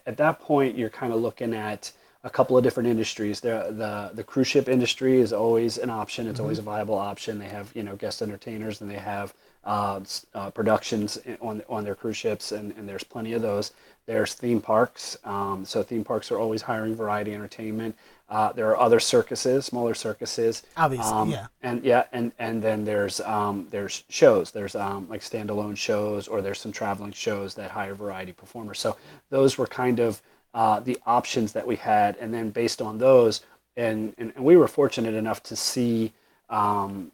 [0.06, 1.92] at that point, you're kind of looking at
[2.28, 3.40] a couple of different industries.
[3.40, 6.28] The the the cruise ship industry is always an option.
[6.28, 7.40] It's always a viable option.
[7.40, 9.34] They have you know guest entertainers, and they have
[9.64, 10.02] uh,
[10.36, 13.72] uh, productions on on their cruise ships, and, and there's plenty of those.
[14.06, 17.96] There's theme parks, um, so theme parks are always hiring variety entertainment.
[18.30, 20.64] Uh, there are other circuses, smaller circuses.
[20.76, 21.48] Obviously, Um, yeah.
[21.64, 24.52] And yeah, and and then there's um, there's shows.
[24.52, 28.80] There's um, like standalone shows, or there's some traveling shows that hire variety performers.
[28.80, 28.98] So
[29.30, 30.22] those were kind of
[30.54, 33.42] uh, the options that we had, and then based on those,
[33.76, 36.14] and and, and we were fortunate enough to see.
[36.50, 37.12] Um,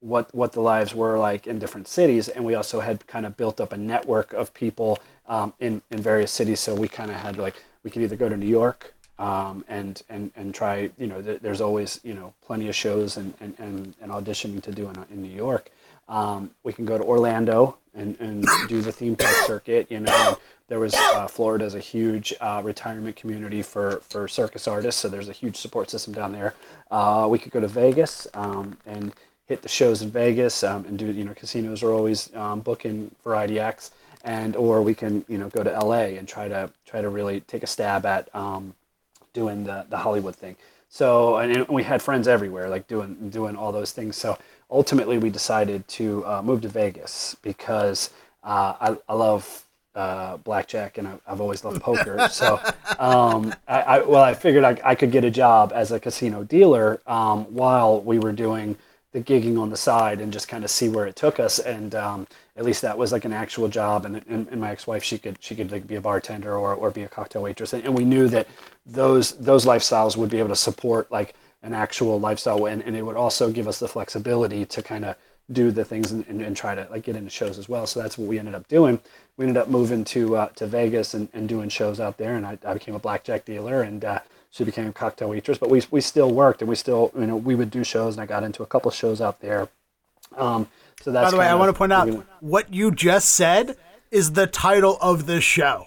[0.00, 3.36] what what the lives were like in different cities, and we also had kind of
[3.36, 6.60] built up a network of people um, in in various cities.
[6.60, 10.02] So we kind of had like we could either go to New York um, and
[10.08, 10.90] and and try.
[10.98, 14.62] You know, th- there's always you know plenty of shows and and, and, and auditioning
[14.62, 15.70] to do in, in New York.
[16.08, 19.90] Um, we can go to Orlando and, and do the theme park circuit.
[19.90, 20.38] You know,
[20.68, 25.28] there was uh, Florida's a huge uh, retirement community for for circus artists, so there's
[25.28, 26.54] a huge support system down there.
[26.90, 29.12] Uh, we could go to Vegas um, and
[29.46, 33.10] hit the shows in Vegas um, and do you know casinos are always um, booking
[33.22, 33.92] variety acts
[34.24, 37.40] and or we can you know go to LA and try to try to really
[37.42, 38.74] take a stab at um,
[39.32, 40.56] doing the, the Hollywood thing.
[40.88, 44.16] So and we had friends everywhere like doing doing all those things.
[44.16, 44.36] So
[44.70, 48.10] ultimately we decided to uh, move to Vegas because
[48.42, 49.65] uh, I, I love
[49.96, 52.28] uh, blackjack and I, I've always loved poker.
[52.30, 52.60] so
[52.98, 56.44] um, I, I well I figured I, I could get a job as a casino
[56.44, 58.76] dealer um, while we were doing
[59.12, 61.58] the gigging on the side and just kind of see where it took us.
[61.58, 64.04] And um, at least that was like an actual job.
[64.04, 66.90] And, and, and my ex-wife, she could she could like be a bartender or, or
[66.90, 67.72] be a cocktail waitress.
[67.72, 68.46] And, and we knew that
[68.84, 73.02] those those lifestyles would be able to support like an actual lifestyle, and, and it
[73.02, 75.16] would also give us the flexibility to kind of
[75.50, 77.86] do the things and, and, and try to like get into shows as well.
[77.86, 79.00] So that's what we ended up doing.
[79.36, 82.46] We ended up moving to uh, to Vegas and, and doing shows out there, and
[82.46, 84.04] I, I became a blackjack dealer and.
[84.04, 87.26] Uh, she became a cocktail waitress, but we, we still worked and we still, you
[87.26, 89.68] know, we would do shows and I got into a couple shows out there.
[90.34, 90.68] Um,
[91.02, 92.08] so that's By the way, I want to point out
[92.40, 93.76] what you just said
[94.10, 95.86] is the title of the show.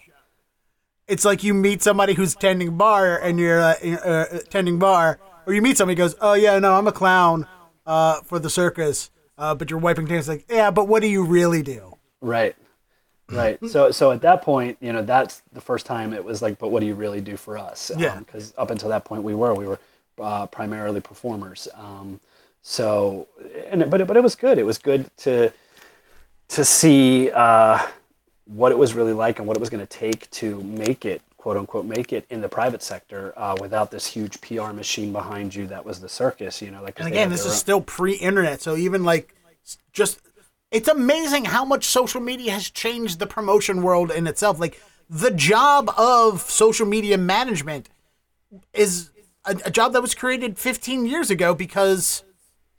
[1.08, 5.54] It's like you meet somebody who's tending bar and you're uh, uh, tending bar, or
[5.54, 7.48] you meet somebody who goes, "Oh yeah, no, I'm a clown
[7.88, 9.10] uh, for the circus,"
[9.40, 10.28] uh, but you're wiping tails.
[10.30, 11.98] Like, yeah, but what do you really do?
[12.22, 12.56] Right.
[13.32, 13.58] Right.
[13.70, 16.70] So so at that point, you know, that's the first time it was like, but
[16.70, 17.92] what do you really do for us?
[17.98, 18.18] Yeah.
[18.20, 19.80] Because up until that point, we were we were
[20.20, 21.68] uh, primarily performers.
[21.76, 22.20] Um,
[22.62, 23.28] so
[23.72, 24.58] and it- but it, but it was good.
[24.58, 25.54] It was good to
[26.50, 27.80] to see uh,
[28.46, 31.22] what it was really like and what it was going to take to make it
[31.50, 35.56] quote unquote make it in the private sector uh, without this huge PR machine behind
[35.56, 36.62] you that was the circus.
[36.62, 39.34] You know, like And again, this is own- still pre-internet, so even like
[39.92, 40.20] just
[40.70, 44.60] it's amazing how much social media has changed the promotion world in itself.
[44.60, 47.90] Like the job of social media management
[48.72, 49.10] is
[49.44, 52.24] a, a job that was created 15 years ago because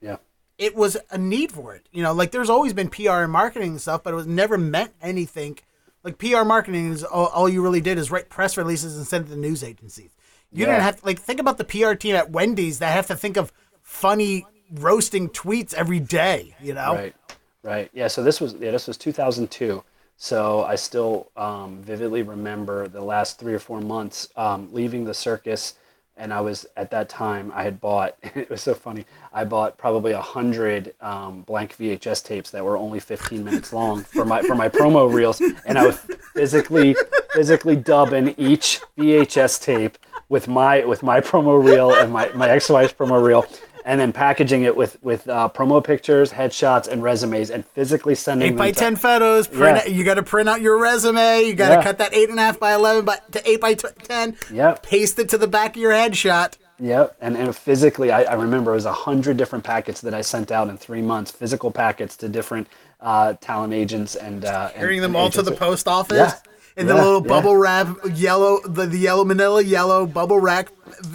[0.01, 0.19] yeah.
[0.59, 1.89] it was a need for it.
[1.91, 4.57] You know, like there's always been PR and marketing and stuff, but it was never
[4.57, 5.59] meant anything.
[6.03, 9.27] Like PR marketing is all, all you really did is write press releases and send
[9.27, 10.11] it to news agencies.
[10.53, 10.73] You Yeah.
[10.73, 13.37] didn't have to like think about the PR team at Wendy's that have to think
[13.37, 13.53] of
[13.83, 16.55] funny roasting tweets every day.
[16.61, 17.15] You know, Right,
[17.63, 17.91] right.
[17.93, 18.09] Yeah.
[18.09, 19.83] So this was yeah, this was 2002.
[20.17, 25.15] So I still um, vividly remember the last three or four months um, leaving the
[25.15, 25.75] circus,
[26.21, 28.17] and I was at that time I had bought.
[28.41, 29.05] It was so funny.
[29.33, 34.05] I bought probably a hundred um, blank VHS tapes that were only 15 minutes long
[34.05, 35.99] for my for my promo reels, and I was
[36.33, 36.95] physically
[37.33, 39.99] physically dubbing each VHS tape
[40.29, 43.47] with my with my promo reel and my, my ex-wife's promo reel
[43.85, 48.47] and then packaging it with with uh, promo pictures, headshots, and resumes, and physically sending
[48.47, 49.47] eight them by to- ten photos.
[49.49, 49.91] Print Yeah.
[49.91, 51.43] it, you got to print out your resume.
[51.43, 51.83] You got to Yeah.
[51.83, 54.37] cut that eight and a half by eleven by to eight by t- ten.
[54.53, 54.83] Yep.
[54.83, 56.55] Paste it to the back of your headshot.
[56.83, 60.23] Yep, and, and physically, I, I remember it was a hundred different packets that I
[60.23, 62.69] sent out in three months, physical packets to different
[63.03, 66.17] uh, talent agents and uh, Carrying and, them and all to the post office.
[66.17, 66.33] Yeah.
[66.79, 67.29] In the Yeah, little yeah.
[67.29, 70.71] bubble wrap, yellow, the, the yellow manila yellow bubble wrap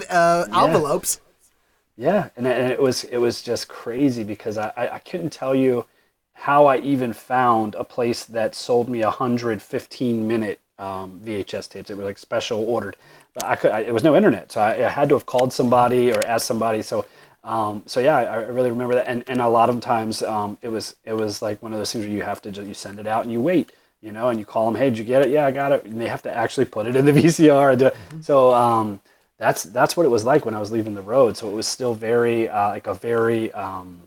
[0.09, 1.19] uh, envelopes.
[1.97, 5.55] Yeah, and, and it was it was just crazy because I, I I couldn't tell
[5.55, 5.85] you
[6.33, 11.69] how I even found a place that sold me a hundred fifteen minute um, VHS
[11.69, 11.89] tapes.
[11.91, 12.97] It was like special ordered,
[13.33, 15.53] but I could I, it was no internet, so I, I had to have called
[15.53, 16.81] somebody or asked somebody.
[16.81, 17.05] So
[17.45, 20.57] um, so yeah, I, I really remember that, and and a lot of times um,
[20.63, 22.73] it was it was like one of those things where you have to just you
[22.73, 23.71] send it out and you wait.
[24.01, 25.31] You know, and you call them, hey, did you get it?
[25.31, 25.85] Yeah, I got it.
[25.85, 27.71] And they have to actually put it in the VCR.
[27.71, 27.91] And do.
[28.19, 29.01] So, um,
[29.37, 31.37] that's that's what it was like when I was leaving the road.
[31.37, 34.01] So it was still very uh, like a very um,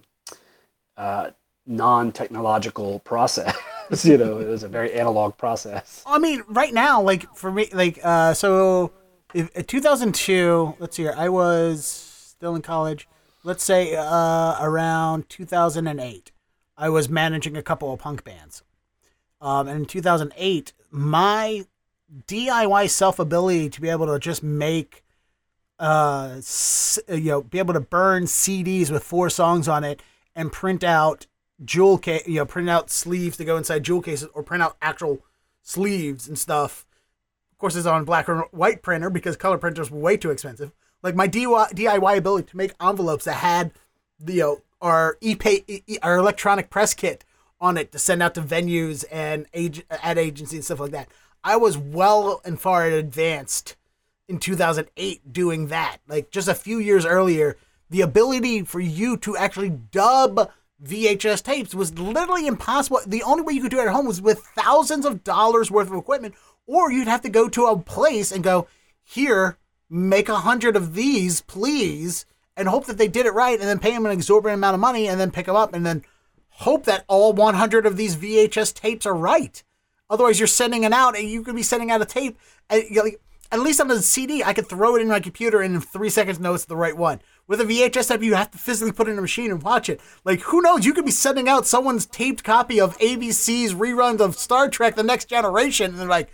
[0.96, 1.30] uh,
[1.66, 3.56] non-technological process.
[4.04, 6.02] you know, it was a very analog process.
[6.06, 8.92] I mean, right now, like for me, like uh, so,
[9.34, 13.08] if, in 2002, let's see here, I was still in college.
[13.44, 16.32] Let's say uh, around 2008,
[16.76, 18.62] I was managing a couple of punk bands.
[19.40, 21.64] Um, and in 2008, my
[22.26, 25.04] DIY self ability to be able to just make,
[25.78, 26.40] uh,
[27.08, 30.02] you know, be able to burn CDs with four songs on it
[30.34, 31.26] and print out
[31.64, 34.76] jewel case, you know, print out sleeves to go inside jewel cases or print out
[34.82, 35.20] actual
[35.62, 36.86] sleeves and stuff.
[37.52, 40.72] Of course, it's on black or white printer because color printers were way too expensive.
[41.02, 43.72] Like my DIY, ability to make envelopes that had,
[44.26, 47.24] you know, our EPK, our electronic press kit
[47.60, 51.08] on it to send out to venues and ad agencies and stuff like that.
[51.42, 53.76] I was well and far advanced
[54.28, 55.98] in 2008 doing that.
[56.06, 57.56] Like just a few years earlier,
[57.90, 60.50] the ability for you to actually dub
[60.82, 63.00] VHS tapes was literally impossible.
[63.06, 65.88] The only way you could do it at home was with thousands of dollars worth
[65.88, 66.34] of equipment,
[66.66, 68.68] or you'd have to go to a place and go,
[69.02, 72.26] here, make a hundred of these, please,
[72.56, 74.80] and hope that they did it right, and then pay them an exorbitant amount of
[74.80, 76.04] money, and then pick them up, and then
[76.50, 79.64] hope that all 100 of these VHS tapes are right.
[80.10, 82.38] Otherwise, you're sending it out, and you could be sending out a tape.
[82.68, 85.20] And, you know, like, at least on the CD, I could throw it in my
[85.20, 87.20] computer and in three seconds know it's the right one.
[87.46, 89.88] With a VHS tape, you have to physically put it in a machine and watch
[89.88, 90.00] it.
[90.24, 90.84] Like, who knows?
[90.84, 95.02] You could be sending out someone's taped copy of ABC's reruns of Star Trek: The
[95.02, 96.30] Next Generation, and they're like,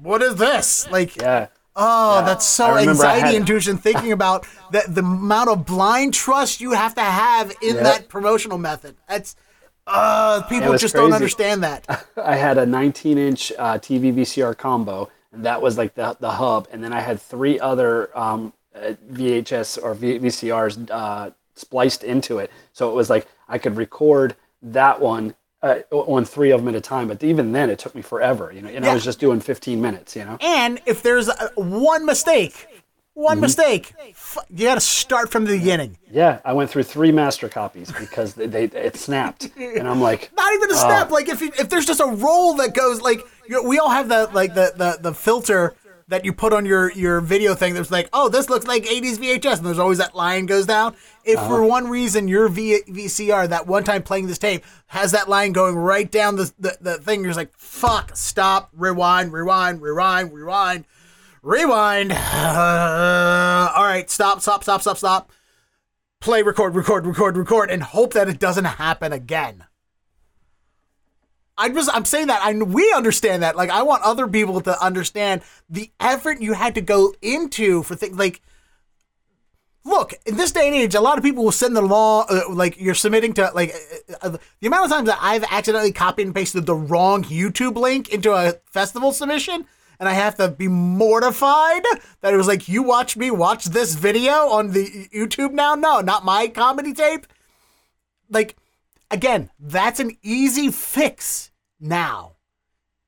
[0.00, 1.48] "What is this?" Like, Yeah.
[1.76, 6.14] Oh, that's so I remember I anxiety inducing thinking about that the amount of blind
[6.14, 7.82] trust you have to have in Yeah.
[7.82, 8.94] that promotional method.
[9.08, 9.34] That's
[9.86, 12.06] uh people just don't understand that.
[12.16, 15.10] I had a 19 inch uh, TV VCR combo,
[15.42, 16.68] that was like the, the hub.
[16.70, 22.38] And then I had three other um, uh, VHS or v- VCRs uh, spliced into
[22.38, 22.50] it.
[22.72, 26.74] So it was like I could record that one uh, on three of them at
[26.74, 27.08] a time.
[27.08, 28.68] But even then, it took me forever, you know.
[28.68, 30.36] And I was just doing 15 minutes, you know.
[30.40, 32.66] And if there's uh one mistake,
[33.14, 33.94] one mistake,
[34.50, 35.96] you got to start from the beginning.
[36.10, 40.32] Yeah, I went through three master copies because they, they it snapped, and I'm like,
[40.36, 41.10] Not even a snap.
[41.10, 43.20] Like if you, if there's just a roll that goes like
[43.64, 45.74] we all have the like the, the the filter
[46.08, 47.74] that you put on your your video thing.
[47.74, 50.94] That's like oh this looks like 80s VHS, and there's always that line goes down.
[51.24, 51.66] If for uh-huh.
[51.66, 55.76] one reason your v- VCR that one time playing this tape has that line going
[55.76, 60.84] right down the the, the thing, you're just like fuck, stop, rewind, rewind, rewind, rewind.
[61.42, 62.10] Rewind.
[62.12, 62.18] all
[63.84, 65.30] right, stop, stop, stop, stop, stop.
[66.18, 69.66] Play, record, record, record, record, and hope that it doesn't happen again.
[71.56, 73.56] I just I'm saying that I we understand that.
[73.56, 77.94] Like I want other people to understand the effort you had to go into for
[77.94, 78.40] things like
[79.84, 82.42] look in this day and age a lot of people will send the law uh,
[82.48, 83.74] like you're submitting to like
[84.22, 87.76] uh, uh, the amount of times that i've accidentally copied and pasted the wrong youtube
[87.76, 89.66] link into a festival submission
[90.00, 91.84] and i have to be mortified
[92.22, 96.00] that it was like you watch me watch this video on the youtube now no
[96.00, 97.26] not my comedy tape
[98.30, 98.56] like
[99.10, 101.50] again that's an easy fix
[101.80, 102.32] now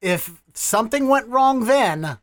[0.00, 2.18] if something went wrong then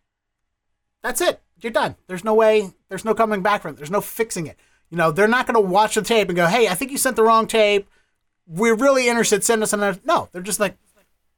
[1.03, 1.41] that's it.
[1.61, 1.95] You're done.
[2.07, 2.71] There's no way.
[2.89, 3.77] There's no coming back from it.
[3.77, 4.57] There's no fixing it.
[4.89, 6.97] You know, they're not going to watch the tape and go, "Hey, I think you
[6.97, 7.87] sent the wrong tape.
[8.47, 9.43] We're really interested.
[9.43, 10.77] Send us another." No, they're just like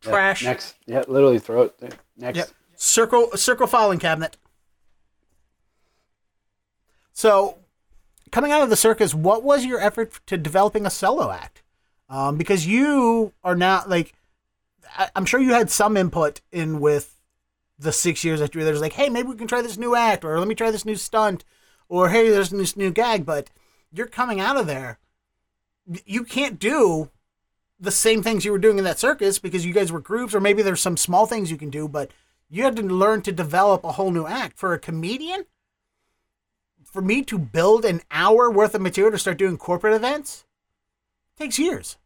[0.01, 0.43] trash.
[0.43, 2.37] next, yeah, literally throw it next.
[2.37, 2.49] Yep.
[2.75, 4.37] Circle circle filing cabinet.
[7.13, 7.59] So,
[8.31, 11.63] coming out of the circus, what was your effort to developing a solo act?
[12.07, 14.13] Um, because you are now like,
[14.97, 17.19] I, I'm sure you had some input in with
[17.79, 18.75] the six years that you were there.
[18.75, 20.95] Like, hey, maybe we can try this new act, or let me try this new
[20.95, 21.43] stunt,
[21.89, 23.25] or hey, there's this new gag.
[23.25, 23.49] But
[23.91, 24.99] you're coming out of there,
[26.05, 27.09] you can't do
[27.79, 30.39] the same things you were doing in that circus because you guys were groups, or
[30.39, 32.11] maybe there's some small things you can do, but
[32.49, 35.45] you had to learn to develop a whole new act for a comedian.
[36.83, 40.45] for me to build an hour worth of material to start doing corporate events
[41.37, 41.97] takes years.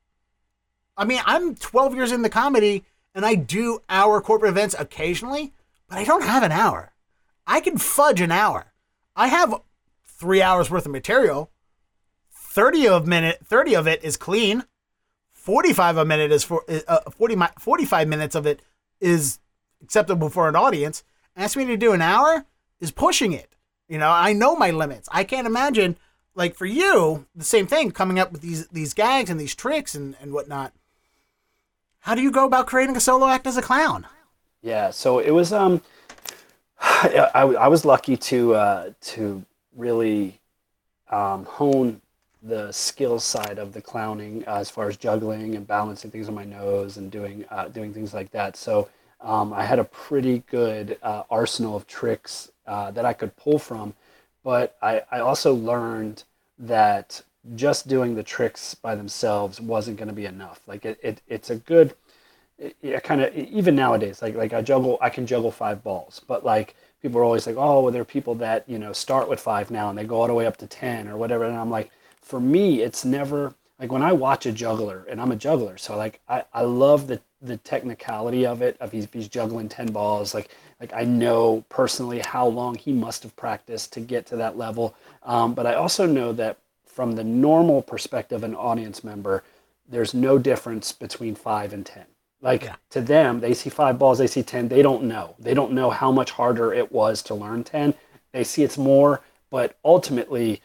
[0.98, 2.84] I mean, I'm 12 years in the comedy
[3.16, 5.54] and I do hour corporate events occasionally,
[5.88, 6.94] but I don't have an hour.
[7.48, 8.74] I can fudge an hour.
[9.16, 9.62] I have
[10.06, 11.52] three hours worth of material.
[12.32, 14.66] 30 of minute 30 of it is clean
[15.34, 18.62] 45 a minute is for uh, 40 45 minutes of it
[19.00, 19.40] is
[19.84, 21.04] acceptable for an audience
[21.38, 22.46] ask me to do an hour
[22.80, 23.56] is pushing it
[23.88, 25.96] you know i know my limits i can't imagine
[26.40, 29.94] like for you the same thing coming up with these these gags and these tricks
[29.94, 30.74] and, and whatnot
[32.00, 34.08] how do you go about creating a solo act as a clown
[34.64, 35.80] yeah so it was um
[36.82, 39.44] I, I was lucky to uh, to
[39.76, 40.40] really
[41.10, 42.02] um, hone
[42.42, 46.36] the skill side of the clowning uh, as far as juggling and balancing things on
[46.36, 48.56] my nose and doing uh, doing things like that.
[48.56, 48.88] So
[49.20, 53.60] um, I had a pretty good uh, arsenal of tricks uh, that I could pull
[53.60, 53.94] from,
[54.44, 56.24] but I, I also learned
[56.60, 57.22] that
[57.56, 60.62] just doing the tricks by themselves wasn't going to be enough.
[60.68, 61.96] Like it, it it's a good
[62.58, 66.46] it, kind of even nowadays like like I juggle I can juggle five balls, but
[66.46, 69.40] like people are always like, oh, well, there are people that you know start with
[69.40, 71.70] five now and they go all the way up to ten or whatever, and I'm
[71.72, 71.92] like
[72.22, 75.96] for me, it's never like when I watch a juggler, and I'm a juggler, so
[75.98, 78.76] like I, I love the the technicality of it.
[78.82, 80.50] Of he's, he's juggling ten balls, like
[80.82, 84.96] like I know personally how long he must have practiced to get to that level.
[85.24, 89.44] Um, but I also know that from the normal perspective, an audience member,
[89.88, 92.06] there's no difference between five and ten.
[92.42, 92.76] Like yeah.
[92.92, 94.68] to them, they see five balls, they see ten.
[94.68, 95.36] They don't know.
[95.40, 97.94] They don't know how much harder it was to learn ten.
[98.32, 100.62] They see it's more, but ultimately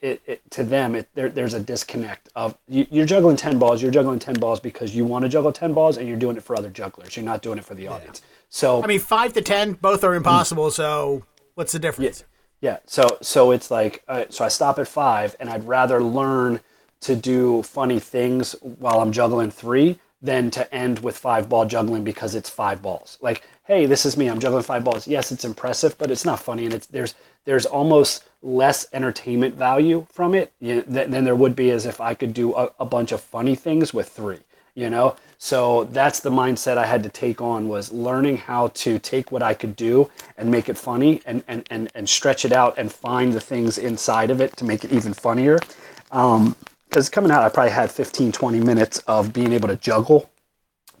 [0.00, 3.82] it, it, to them, it, there, there's a disconnect of you, are juggling 10 balls,
[3.82, 6.42] you're juggling 10 balls because you want to juggle 10 balls and you're doing it
[6.42, 7.16] for other jugglers.
[7.16, 8.20] You're not doing it for the audience.
[8.22, 8.28] Yeah.
[8.50, 10.68] So, I mean, five to 10, both are impossible.
[10.68, 10.72] Mm.
[10.72, 11.24] So,
[11.54, 12.20] what's the difference?
[12.20, 12.26] Yeah.
[12.60, 12.78] Yeah.
[12.86, 16.60] So, so it's like, uh, so I stop at five and I'd rather learn
[17.00, 22.04] to do funny things while I'm juggling three than to end with five ball juggling
[22.04, 23.18] because it's five balls.
[23.22, 24.28] Like, hey, this is me.
[24.28, 25.08] I'm juggling five balls.
[25.08, 27.14] Yes, it's impressive, but it's not funny, and it's there's
[27.46, 32.14] there's almost less entertainment value from it than, than, there would be as if I
[32.14, 34.40] could do a, a bunch of funny things with three.
[34.74, 38.98] You know, so that's the mindset I had to take on was learning how to
[38.98, 42.52] take what I could do and make it funny and and and, and stretch it
[42.52, 45.58] out and find the things inside of it to make it even funnier.
[46.12, 46.54] Um,
[46.88, 50.28] because coming out, I probably had 15, 20 minutes of being able to juggle.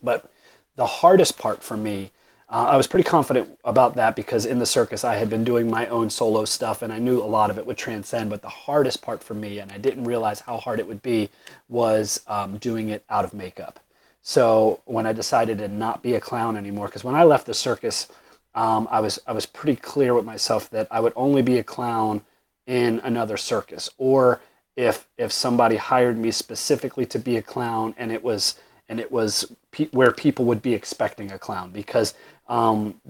[0.02, 0.30] But
[0.76, 2.10] the hardest part for me
[2.48, 5.70] uh, I was pretty confident about that because in the circus I had been doing
[5.70, 8.30] my own solo stuff and I knew a lot of it would transcend.
[8.30, 11.28] But the hardest part for me, and I didn't realize how hard it would be,
[11.68, 13.78] was um, doing it out of makeup.
[14.22, 17.54] So when I decided to not be a clown anymore, because when I left the
[17.54, 18.08] circus,
[18.54, 21.64] um, I was I was pretty clear with myself that I would only be a
[21.64, 22.22] clown
[22.66, 24.40] in another circus, or
[24.76, 28.56] if if somebody hired me specifically to be a clown and it was
[28.88, 31.70] and it was pe- where people would be expecting a clown.
[31.70, 32.14] Because
[32.48, 33.00] um,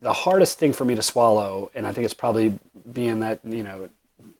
[0.00, 2.58] the hardest thing for me to swallow, and I think it's probably
[2.92, 3.88] being that you know,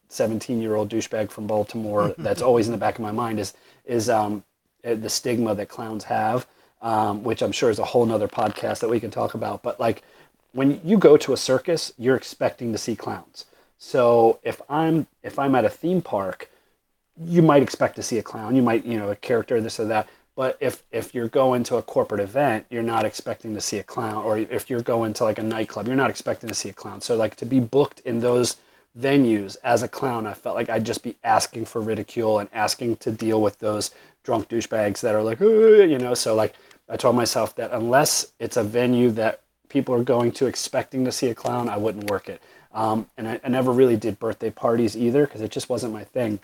[0.09, 3.53] seventeen-year-old douchebag from Baltimore that's always in the back of my mind is
[3.85, 4.45] is um,
[4.95, 6.47] the stigma that clowns have,
[6.83, 9.63] um, which I'm sure is a whole nother podcast that we can talk about.
[9.63, 10.03] But like
[10.53, 13.47] when you go to a circus, you're expecting to see clowns.
[13.79, 16.51] So if I'm if I'm at a theme park,
[17.23, 18.57] you might expect to see a clown.
[18.57, 20.09] You might you know a character this or that.
[20.35, 23.83] But if if you're going to a corporate event, you're not expecting to see a
[23.83, 26.75] clown, or if you're going to like a nightclub, you're not expecting to see a
[26.75, 27.01] clown.
[27.01, 28.57] So like to be booked in those
[28.99, 32.97] venues as a clown, I felt like I'd just be asking for ridicule and asking
[32.99, 33.91] to deal with those
[34.27, 36.13] drunk douchebags that are like, you know.
[36.13, 36.55] So like
[36.91, 41.13] I told myself that unless it's a venue that people are going to expecting to
[41.13, 42.43] see a clown, I wouldn't work it.
[42.75, 46.05] Um, and I, I never really did birthday parties either because it just wasn't my
[46.05, 46.41] thing.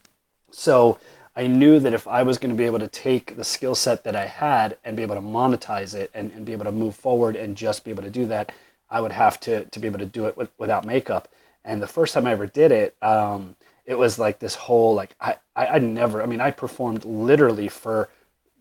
[0.51, 0.99] So
[1.35, 4.05] I knew that if I was going to be able to take the skill set
[4.05, 6.95] that I had and be able to monetize it and, and be able to move
[6.95, 8.53] forward and just be able to do that,
[8.89, 11.29] I would have to, to be able to do it with, without makeup.
[11.65, 15.15] And the first time I ever did it, um, it was like this whole, like,
[15.21, 18.09] I, I, I never, I mean, I performed literally for,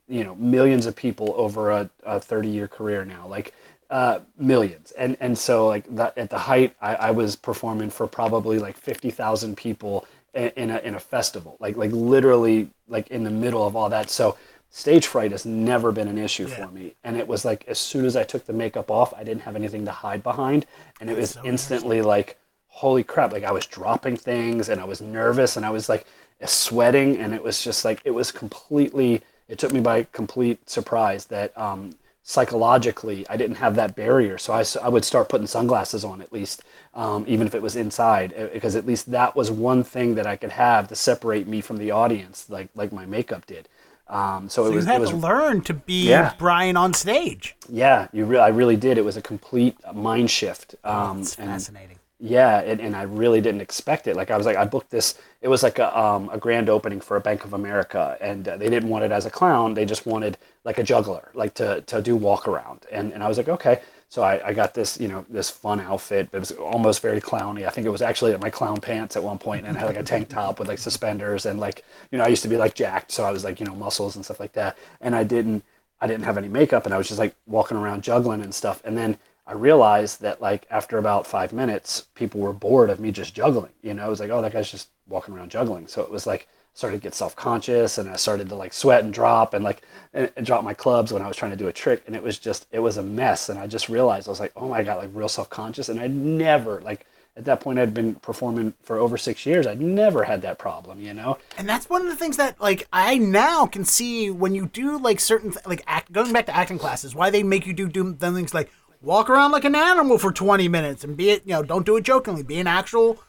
[0.08, 3.54] you know, millions of people over a, a 30 year career now, like,
[3.90, 4.92] uh, millions.
[4.92, 8.78] And, and so like that at the height, I, I was performing for probably like
[8.78, 13.76] 50,000 people in a in a festival, like like literally like in the middle of
[13.76, 14.10] all that.
[14.10, 14.38] So
[14.70, 16.56] stage fright has never been an issue yeah.
[16.56, 19.24] for me, and it was like as soon as I took the makeup off, I
[19.24, 20.66] didn't have anything to hide behind,
[21.00, 22.38] and it was so instantly like,
[22.72, 23.32] holy crap!
[23.34, 26.06] Like I was dropping things, and I was nervous, and I was like
[26.46, 29.22] sweating, and it was just like it was completely.
[29.50, 34.38] It took me by complete surprise that um, psychologically I didn't have that barrier.
[34.38, 37.76] So I, I would start putting sunglasses on at least, um, even if it was
[37.76, 41.48] inside, uh, because at least that was one thing that I could have to separate
[41.48, 43.68] me from the audience, like like my makeup did.
[44.08, 46.34] Um, so, it You was had it was to learn to be Yeah.
[46.38, 47.56] Bryan on stage.
[47.70, 48.98] yeah, you re- I really did.
[48.98, 50.76] It was a complete mind shift.
[50.84, 51.98] Um, It's and fascinating.
[52.22, 54.16] Yeah, and, and I really didn't expect it.
[54.16, 55.16] Like I was like, I booked this.
[55.42, 58.58] It was like a um, a grand opening for a Bank of America, and uh,
[58.58, 59.74] they didn't want it as a clown.
[59.76, 62.86] They just wanted like a juggler, like to to do walk around.
[62.92, 63.82] And and I was like, okay.
[64.10, 66.30] So I, I got this, you know, this fun outfit.
[66.34, 67.66] It was almost very clowny.
[67.68, 69.98] I think it was actually my clown pants at one point, and I had like
[69.98, 72.76] a tank top with like suspenders, and like, you know, I used to be like
[72.76, 74.78] jacked, so I was like, you know, muscles and stuff like that.
[75.02, 75.64] And I didn't,
[76.02, 78.82] I didn't have any makeup, and I was just like walking around juggling and stuff.
[78.86, 83.12] And then I realized that like after about five minutes, people were bored of me
[83.12, 83.72] just juggling.
[83.82, 85.88] You know, it was like, oh, that guy's just walking around juggling.
[85.88, 89.04] So it was like started to get self conscious, and I started to like sweat
[89.04, 89.82] and drop and like
[90.14, 92.24] and, and drop my clubs when I was trying to do a trick, and it
[92.24, 93.50] was just it was a mess.
[93.50, 96.00] And I just realized I was like, oh my god, like real self conscious, and
[96.00, 97.06] I never like
[97.38, 99.66] at that point I'd been performing for over six years.
[99.66, 101.00] I'd never had that problem.
[101.02, 101.38] You know?
[101.58, 104.98] And that's one of the things that like I now can see when you do
[104.98, 108.14] like certain like act going back to acting classes, why they make you do do
[108.14, 108.72] things like
[109.02, 111.98] walk around like an animal for 20 minutes and be it, you know, don't do
[111.98, 113.20] it jokingly, be an actual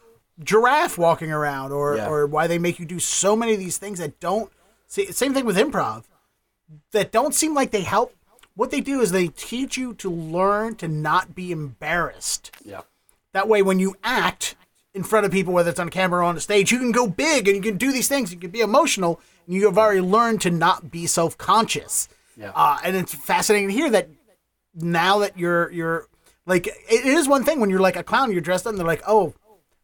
[0.42, 2.08] giraffe walking around or Yeah.
[2.08, 4.50] or why they make you do so many of these things that don't
[4.86, 6.04] see same thing with improv
[6.92, 8.14] that don't seem like they help.
[8.54, 12.50] What they do is they teach you to learn to not be embarrassed.
[12.64, 12.82] Yeah.
[13.32, 14.54] That way, when you act
[14.94, 17.06] in front of people, whether it's on camera or on the stage, you can go
[17.06, 18.30] big and you can do these things.
[18.32, 22.08] You can be emotional, and you have already learned to not be self conscious.
[22.36, 22.52] Yeah.
[22.54, 24.08] Uh, and it's fascinating to hear that
[24.74, 26.06] now that you're you're
[26.46, 28.86] like it is one thing when you're like a clown, you're dressed up, and they're
[28.86, 29.34] like, oh,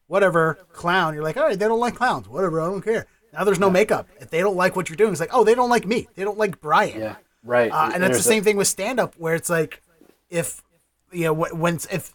[0.06, 1.14] whatever, clown.
[1.14, 3.06] You're like, all right, they don't like clowns, whatever, I don't care.
[3.32, 4.08] Now there's no makeup.
[4.20, 6.08] If they don't like what you're doing, it's like, oh, they don't like me.
[6.14, 6.98] They don't like Bryan.
[7.00, 7.16] Yeah.
[7.44, 7.70] Right.
[7.70, 9.82] Uh, and that's the there's a- same thing with stand up, where it's like,
[10.30, 10.62] if
[11.12, 12.14] you know, when if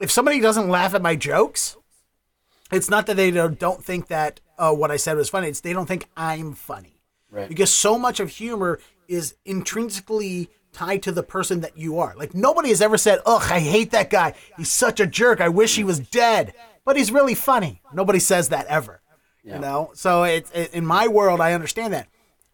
[0.00, 1.76] if somebody doesn't laugh at my jokes,
[2.70, 5.48] it's not that they don't don't think that uh, what I said was funny.
[5.48, 7.00] It's they don't think I'm funny
[7.30, 7.48] Right.
[7.48, 12.14] because so much of humor is intrinsically tied to the person that you are.
[12.16, 14.34] Like nobody has ever said, "Ugh, I hate that guy.
[14.56, 15.40] He's such a jerk.
[15.40, 16.54] I wish he was dead."
[16.84, 17.82] But he's really funny.
[17.92, 19.00] Nobody says that ever.
[19.44, 19.90] You know.
[19.94, 22.08] So it's it, in my world, I understand that.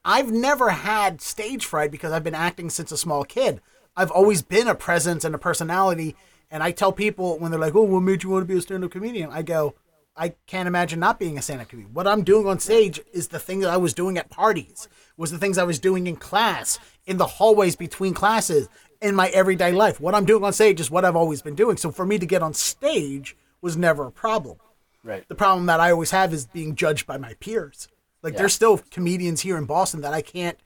[0.05, 3.61] I've never had stage fright because I've been acting since a small kid.
[3.97, 6.15] I've always been a presence and a personality.
[6.51, 8.63] And I tell people when they're like, "Oh, what made you want to be a
[8.63, 9.75] stand-up comedian?" I go,
[10.17, 11.93] I can't imagine not being a stand-up comedian.
[11.93, 15.33] What I'm doing on stage is the thing that I was doing at parties, was
[15.33, 18.69] the things I was doing in class, in the hallways between classes,
[19.01, 20.01] in my everyday life.
[20.01, 21.77] What I'm doing on stage is what I've always been doing.
[21.77, 24.57] So for me to get on stage was never a problem.
[25.03, 25.29] Right.
[25.29, 27.89] The problem that I always have is being judged by my peers.
[28.23, 30.57] Like there's still comedians here in Boston that I can't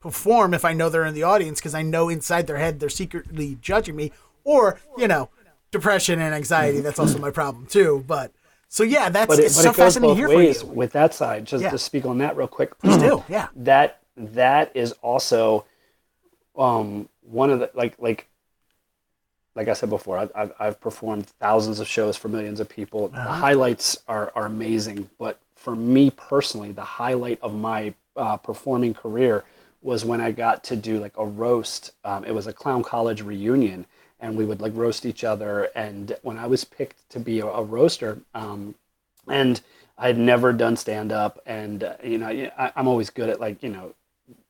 [0.00, 2.90] perform if I know they're in the audience because I know inside their head they're
[2.90, 4.12] secretly judging me.
[4.44, 5.30] Or, you know,
[5.70, 6.80] depression and anxiety.
[6.80, 8.04] That's also my problem too.
[8.06, 8.32] But
[8.68, 10.62] so yeah, that's but it, it's but so it goes fascinating both to hear ways
[10.62, 11.46] with that side.
[11.46, 11.70] Just Yeah.
[11.70, 12.78] to speak on that real quick.
[12.78, 13.48] Please do, yeah.
[13.56, 15.64] That that is also
[16.56, 18.28] um, one of the like like
[19.54, 20.18] like I said before.
[20.18, 23.08] I've, I've, I've performed thousands of shows for millions of people.
[23.08, 28.94] The highlights are are amazing, but for me personally, the highlight of my uh, performing
[28.94, 29.44] career
[29.82, 31.92] was when I got to do like a roast.
[32.04, 33.86] Um, it was a clown college reunion,
[34.20, 35.70] and we would like roast each other.
[35.74, 38.74] And when I was picked to be a, a roaster, um,
[39.28, 39.60] and
[39.98, 43.40] I had never done stand up, and uh, you know, I, I'm always good at
[43.40, 43.94] like you know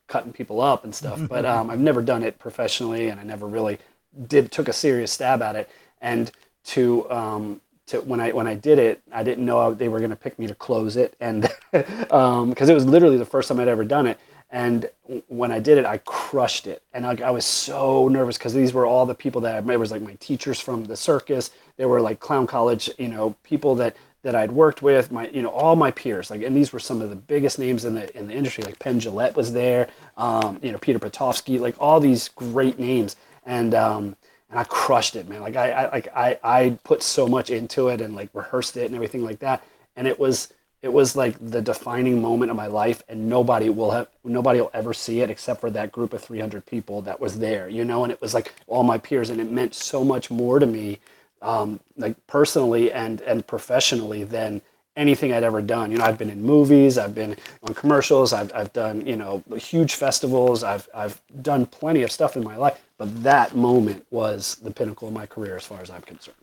[0.09, 3.47] cutting people up and stuff, but um, I've never done it professionally, and I never
[3.47, 3.79] really
[4.27, 5.71] did took a serious stab at it.
[6.01, 6.31] And
[6.67, 10.11] to um, to when I when I did it, I didn't know they were going
[10.11, 13.69] to pick me to close it, and because it was literally the first time I'd
[13.69, 14.19] ever done it.
[14.51, 14.89] And
[15.27, 18.73] when I did it, I crushed it, and I, I was so nervous because these
[18.73, 19.75] were all the people that I met.
[19.75, 21.51] It was like my teachers from the circus.
[21.77, 23.97] They were like clown college, you know, people that
[24.27, 27.01] that I'd worked with, my you know all my peers, like, and these were some
[27.01, 28.65] of the biggest names in the in the industry.
[28.65, 33.15] Like Penn Jillette was there, um, you know, Peter Pitofsky, like all these great names,
[33.45, 34.17] and um,
[34.51, 35.43] and I crushed it, man.
[35.43, 38.87] Like I, I like I I put so much into it and like rehearsed it
[38.87, 39.63] and everything like that,
[39.95, 43.93] and it was it was like the defining moment of my life, and nobody will
[43.93, 47.39] have nobody will ever see it except for that group of 300 people that was
[47.39, 48.03] there, you know.
[48.03, 50.99] And it was like all my peers, and it meant so much more to me
[51.43, 54.63] um, like personally and and professionally than
[54.97, 55.91] anything I'd ever done.
[55.93, 59.43] You know, I've been in movies, I've been on commercials, I've, I've done you know
[59.57, 64.57] huge festivals, I've I've done plenty of stuff in my life, but that moment was
[64.63, 66.37] the pinnacle of my career as far as I'm concerned.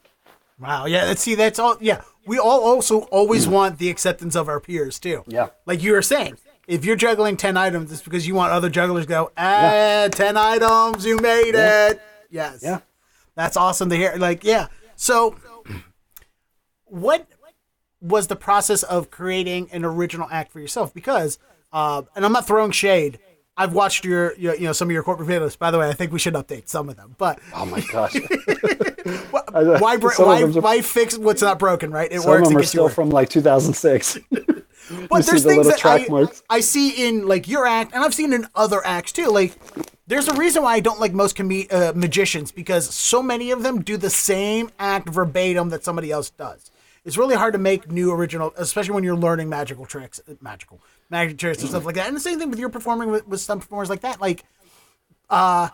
[0.60, 0.86] Wow.
[0.86, 1.06] Yeah.
[1.06, 1.36] Let's see.
[1.36, 1.78] That's all.
[1.82, 2.02] Yeah.
[2.26, 5.24] We all also always want the acceptance of our peers too.
[5.28, 5.48] Yeah.
[5.66, 6.38] Like you were saying,
[6.68, 10.38] if you're juggling 10 items, it's because you want other jugglers to go, ah, 10
[10.38, 11.90] items, you made Yeah.
[11.90, 12.02] it.
[12.30, 12.60] Yes.
[12.64, 12.80] Yeah.
[13.36, 14.16] That's awesome to hear.
[14.16, 14.68] Like, yeah.
[14.96, 15.36] So,
[16.86, 17.28] what
[18.02, 20.94] was the process of creating an original act for yourself?
[20.94, 21.40] Because,
[21.72, 23.20] uh, and I'm not throwing shade.
[23.56, 25.58] I've watched your, your, you know, some of your corporate videos.
[25.58, 27.16] By the way, I think we should update some of them.
[27.20, 28.16] But Oh my gosh.
[29.32, 31.92] why, br- why, why fix what's not broken?
[31.92, 32.12] Right?
[32.12, 32.48] It Some works.
[32.48, 34.18] of them are still from like 2006.
[35.10, 36.44] But there's things that I, marks.
[36.50, 39.28] I see in like your act, and I've seen in other acts too.
[39.28, 39.56] Like,
[40.08, 43.64] there's a reason why I don't like most com- uh, magicians because so many of
[43.64, 46.72] them do the same act verbatim that somebody else does.
[47.06, 50.82] It's really hard to make new original, especially when you're learning magical tricks, uh, magical
[51.10, 52.08] magic tricks and stuff like that.
[52.08, 54.22] And the same thing with your performing with, with some performers like that.
[54.22, 54.44] Like,
[55.30, 55.70] uh,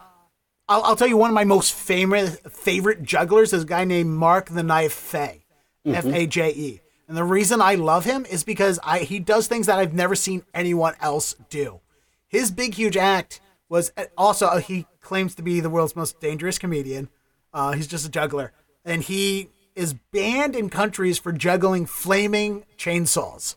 [0.68, 4.10] I'll, I'll tell you one of my most favorite favorite jugglers is a guy named
[4.12, 5.42] Mark the Knife Faje,
[5.86, 6.82] F A J E.
[7.08, 10.16] And the reason I love him is because I he does things that I've never
[10.16, 11.80] seen anyone else do.
[12.28, 16.20] His big huge act was uh, also uh, he claims to be the world's most
[16.20, 17.10] dangerous comedian.
[17.54, 18.52] Uh, he's just a juggler,
[18.84, 23.56] and he is banned in countries for juggling flaming chainsaws.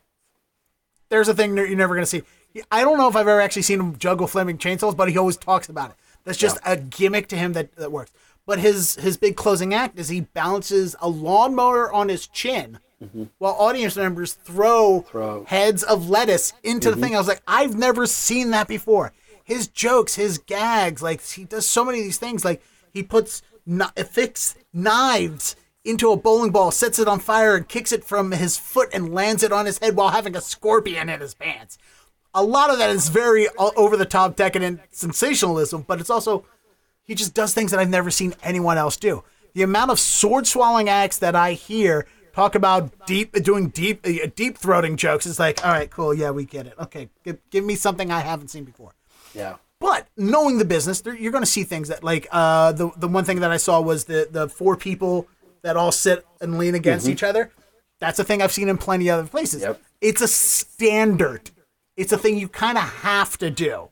[1.09, 2.23] There's a thing that you're never going to see.
[2.71, 5.37] I don't know if I've ever actually seen him juggle flaming chainsaws, but he always
[5.37, 5.97] talks about it.
[6.25, 8.13] That's just a gimmick to him that, that works.
[8.47, 12.79] But his his big closing act is he balances a lawnmower on his chin
[13.39, 15.45] while audience members throw, Throw.
[15.45, 17.15] heads of lettuce into the thing.
[17.17, 19.13] I was like, I've never seen that before.
[19.53, 22.43] His jokes, his gags, like he does so many of these things.
[22.45, 27.69] Like he puts kn- fix knives into a bowling ball, sets it on fire, and
[27.69, 31.09] kicks it from his foot and lands it on his head while having a scorpion
[31.09, 31.77] in his pants.
[32.35, 36.47] A lot of that is very over the top, decadent sensationalism, but it's also
[37.03, 39.23] he just does things that I've never seen anyone else do.
[39.53, 44.29] The amount of sword swallowing acts that I hear talk about deep doing deep uh,
[44.35, 46.75] deep throating jokes is like, all right, cool, yeah, we get it.
[46.79, 48.95] Okay, give, give me something I haven't seen before.
[49.35, 49.57] Yeah.
[49.83, 53.25] But knowing the business, you're going to see things that like uh, the the one
[53.25, 55.27] thing that I saw was the the four people
[55.63, 57.51] that all sit and lean against each other.
[57.99, 59.63] That's a thing I've seen in plenty of other places.
[59.63, 59.81] Yep.
[60.01, 61.51] It's a standard.
[61.97, 63.89] It's a thing you kind of have to do.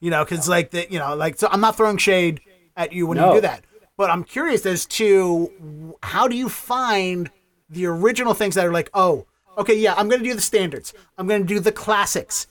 [0.00, 2.40] You know, because like the you know like so I'm not throwing shade
[2.76, 3.64] at you when you do that,
[3.98, 7.30] but I'm curious as to how do you find
[7.68, 9.26] the original things that are like, oh,
[9.58, 10.94] okay, yeah, I'm going to do the standards.
[11.18, 12.46] I'm going to do the classics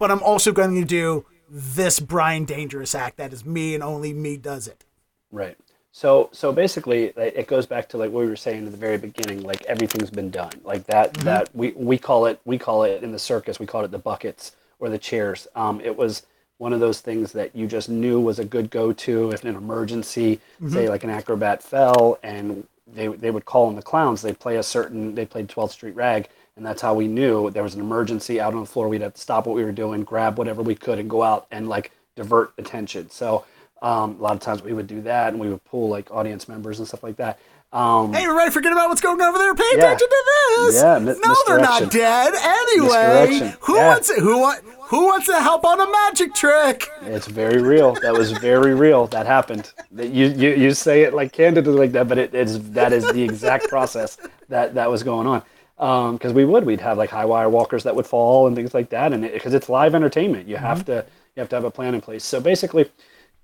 [0.00, 4.12] but I'm also going to do this Bryan Dangerous act that is me and only
[4.12, 4.84] me does it.
[5.32, 5.56] Right.
[5.92, 8.96] So so basically, it goes back to like what we were saying at the very
[8.96, 9.42] beginning.
[9.42, 10.52] Like everything's been done.
[10.62, 13.84] Like that that we we call it we call it in the circus we call
[13.84, 15.48] it the buckets or the chairs.
[15.56, 16.22] Um, it was
[16.58, 19.56] one of those things that you just knew was a good go to if an
[19.56, 24.22] emergency, say like an acrobat fell and they they would call in the clowns.
[24.22, 26.28] They'd play a certain they played 12th Street Rag.
[26.60, 28.86] And that's how we knew there was an emergency out on the floor.
[28.86, 31.46] We'd have to stop what we were doing, grab whatever we could, and go out
[31.50, 33.08] and like divert attention.
[33.08, 33.46] So
[33.80, 36.48] um, a lot of times we would do that, and we would pull like audience
[36.48, 37.38] members and stuff like that.
[37.72, 39.54] Um, Hey, everybody, forget about what's going on over there.
[39.54, 39.84] Pay Yeah.
[39.84, 40.24] attention to
[40.66, 40.82] this.
[40.82, 43.54] Yeah, mi- no, they're not dead anyway.
[43.60, 43.88] Who Yeah.
[43.88, 44.14] wants?
[44.14, 44.62] Who want?
[44.90, 46.90] Who wants to help on a magic trick?
[47.06, 47.94] it's very real.
[48.02, 49.06] That was very real.
[49.06, 49.72] That happened.
[49.96, 53.22] You, you you say it like candidly like that, but it is that is the
[53.22, 54.18] exact process
[54.50, 55.42] that that was going on.
[55.80, 58.90] Because we would we'd have like high wire walkers that would fall and things like
[58.90, 61.94] that, and because it's live entertainment, you have to you have to have a plan
[61.94, 62.22] in place.
[62.22, 62.90] So basically,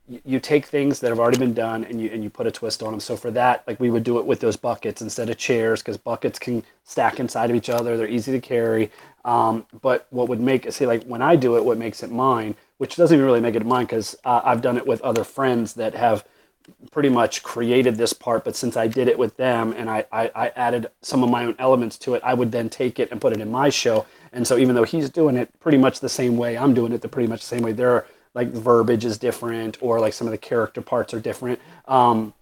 [0.07, 2.51] you, you take things that have already been done and you and you put a
[2.51, 3.01] twist on them.
[3.01, 5.97] So for that, like we would do it with those buckets instead of chairs because
[5.97, 7.97] buckets can stack inside of each other.
[7.97, 8.91] They're easy to carry.
[9.25, 12.11] Um, but what would make it see like when I do it, what makes it
[12.11, 15.25] mine, which doesn't even really make it mine because uh, I've done it with other
[15.25, 16.25] friends that have
[16.91, 20.31] pretty much created this part, but since I did it with them and I, I,
[20.35, 23.21] I added some of my own elements to it, I would then take it and
[23.21, 24.07] put it in my show.
[24.33, 27.03] And so even though he's doing it pretty much the same way, I'm doing it
[27.03, 27.73] the pretty much the same way.
[27.73, 31.59] There are like verbiage is different or like some of the character parts are different.
[31.89, 32.35] Um,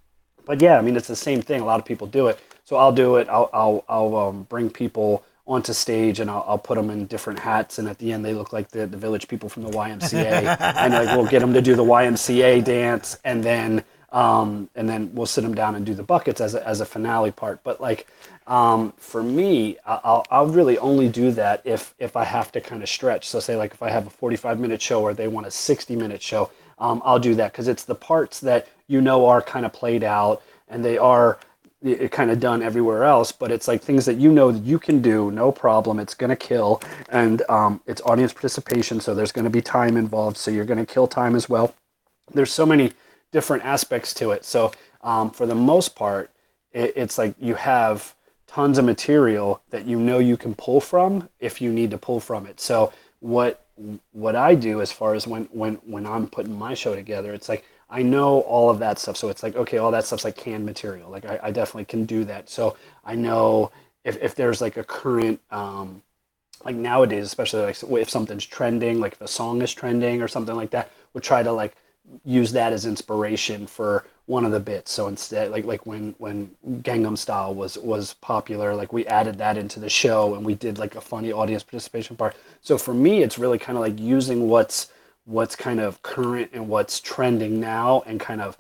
[0.45, 1.61] but yeah, I mean, it's the same thing.
[1.61, 2.39] A lot of people do it.
[2.65, 3.29] So I'll do it.
[3.29, 7.39] I'll, I'll, I'll um, bring people onto stage and I'll, I'll put them in different
[7.39, 7.79] hats.
[7.79, 10.57] And at the end, they look like the, the village people from the YMCA.
[10.77, 13.19] and like, we'll get them to do the YMCA dance.
[13.25, 13.85] And then,
[14.15, 16.87] um, and then we'll sit them down and do the buckets as a, as a
[16.87, 17.63] finale part.
[17.65, 18.07] But like,
[18.47, 22.83] um, for me, I'll, I'll really only do that if, if I have to kind
[22.83, 23.29] of stretch.
[23.29, 25.97] So say like if I have a 45 minute show or they want a 60
[25.97, 29.67] minute show, um, I'll do that because it's the parts that you know are kind
[29.67, 31.41] of played out and they are
[32.11, 35.03] kind of done everywhere else, but it's like things that you know that you can
[35.03, 36.01] do, no problem.
[36.01, 36.81] It's to kill,
[37.11, 41.07] and um, it's audience participation, so there's to be time involved, so you're to kill
[41.07, 41.75] time as well.
[42.33, 42.93] There's so many
[43.35, 44.45] different aspects to it.
[44.45, 44.71] So
[45.03, 46.31] um, for the most part,
[46.73, 48.15] it, it's like you have
[48.47, 52.21] tons of material that you know you can pull from if you need to pull
[52.21, 52.61] from it.
[52.61, 53.67] So what
[54.13, 57.49] what I do as far as when when when I'm putting my show together, it's
[57.49, 59.17] like I know all of that stuff.
[59.17, 61.11] So it's like okay, all that stuff's like canned material.
[61.11, 62.49] Like I, I definitely can do that.
[62.49, 63.73] So I know
[64.05, 66.03] if if there's like a current um,
[66.65, 70.55] like nowadays, especially like if something's trending, like if a song is trending or something
[70.55, 71.75] like that, we'll try to like
[72.25, 74.93] use that as inspiration for one of the bits.
[74.93, 76.51] So instead, like like when when
[76.83, 80.79] Gangnam Style was was popular, like we added that into the show and we did
[80.79, 82.37] like a funny audience participation part.
[82.63, 84.89] So for me, it's really kind of like using what's
[85.27, 88.59] what's kind of current and what's trending now, and kind of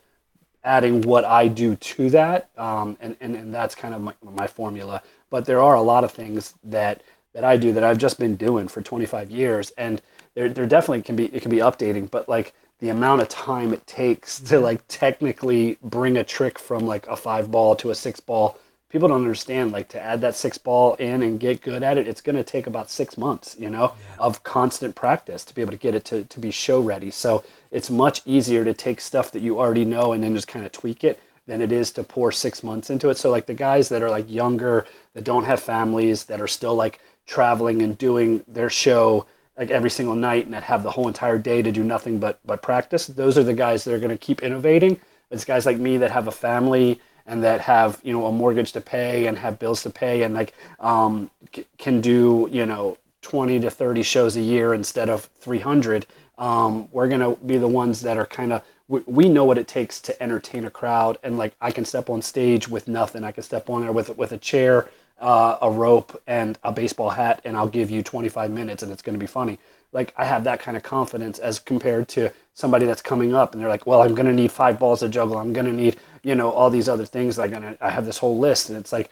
[0.65, 4.47] adding what I do to that, um, and, and and that's kind of my, my
[4.47, 5.03] formula.
[5.31, 7.03] But there are a lot of things that
[7.35, 10.03] that I do that I've just been doing for 25 years, and
[10.35, 13.73] there there definitely can be it can be updating, but like the amount of time
[13.73, 17.95] it takes to like technically bring a trick from like a five ball to a
[17.95, 18.59] six ball
[18.91, 22.07] people don't understand like to add that six ball in and get good at it
[22.07, 24.17] it's going to take about six months you know yeah.
[24.19, 27.11] of constant practice to be able to get it to, to be show ready.
[27.11, 30.65] So it's much easier to take stuff that you already know and then just kind
[30.65, 33.19] of tweak it than it is to pour six months into it.
[33.19, 36.75] So like the guys that are like younger that don't have families that are still
[36.75, 39.27] like traveling and doing their show
[39.59, 42.41] like every single night and that have the whole entire day to do nothing but
[42.45, 43.07] but practice.
[43.07, 45.01] Those are the guys that are going to keep innovating.
[45.31, 48.73] It's guys like me that have a family and that have you know a mortgage
[48.73, 52.99] to pay and have bills to pay and like um, c- can do you know
[53.23, 56.07] 20 to 30 shows a year instead of 300
[56.39, 59.57] um, we're going to be the ones that are kind of we, we know what
[59.57, 63.25] it takes to entertain a crowd and like i can step on stage with nothing
[63.25, 64.89] i can step on there with with a chair
[65.21, 69.03] uh, a rope and a baseball hat and I'll give you 25 minutes and it's
[69.03, 69.59] going to be funny.
[69.93, 73.63] Like I have that kind of confidence as compared to somebody that's coming up and
[73.63, 75.39] they're like, well, I'm going to need five balls to juggle.
[75.39, 77.39] I'm going to need, you know, all these other things.
[77.39, 79.11] Like, I have this whole list and it's like,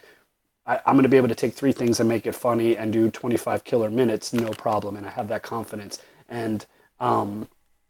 [0.66, 2.92] I, am going to be able to take three things and make it funny and
[2.92, 4.96] do 25 killer minutes, no problem.
[4.96, 6.00] And I have that confidence.
[6.28, 6.64] And
[7.00, 7.48] um,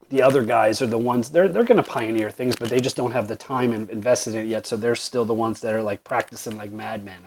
[0.09, 2.97] the other guys are the ones they're they're going to pioneer things, but they just
[2.97, 4.67] don't have the time and invested in it yet.
[4.67, 7.19] So they're still the ones that are like practicing like madmen.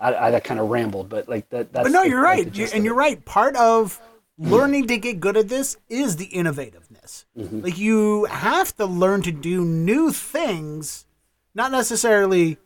[0.00, 1.72] I, I kind of rambled, but like that.
[1.72, 3.24] That's but no, you're right, you, and you're right.
[3.24, 4.00] Part of
[4.38, 7.24] learning to get good at this is the innovativeness.
[7.36, 7.60] Mm-hmm.
[7.60, 11.06] Like you have to learn to do new things,
[11.54, 12.58] not necessarily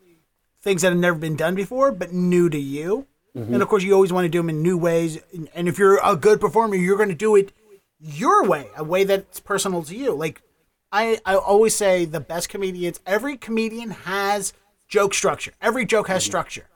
[0.61, 3.07] things that have never been done before, but new to you.
[3.37, 3.55] Mm-hmm.
[3.55, 5.19] And of course, you always want to do them in new ways.
[5.55, 7.53] And if you're a good performer, you're going to do it
[7.99, 10.13] your way, a way that's personal to you.
[10.13, 10.43] Like
[10.91, 13.01] I, I always say, the best comedians.
[13.07, 14.53] Every comedian has
[14.87, 15.53] joke structure.
[15.63, 16.31] Every joke has mm-hmm.
[16.31, 16.67] structure.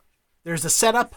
[0.46, 1.16] There's a setup,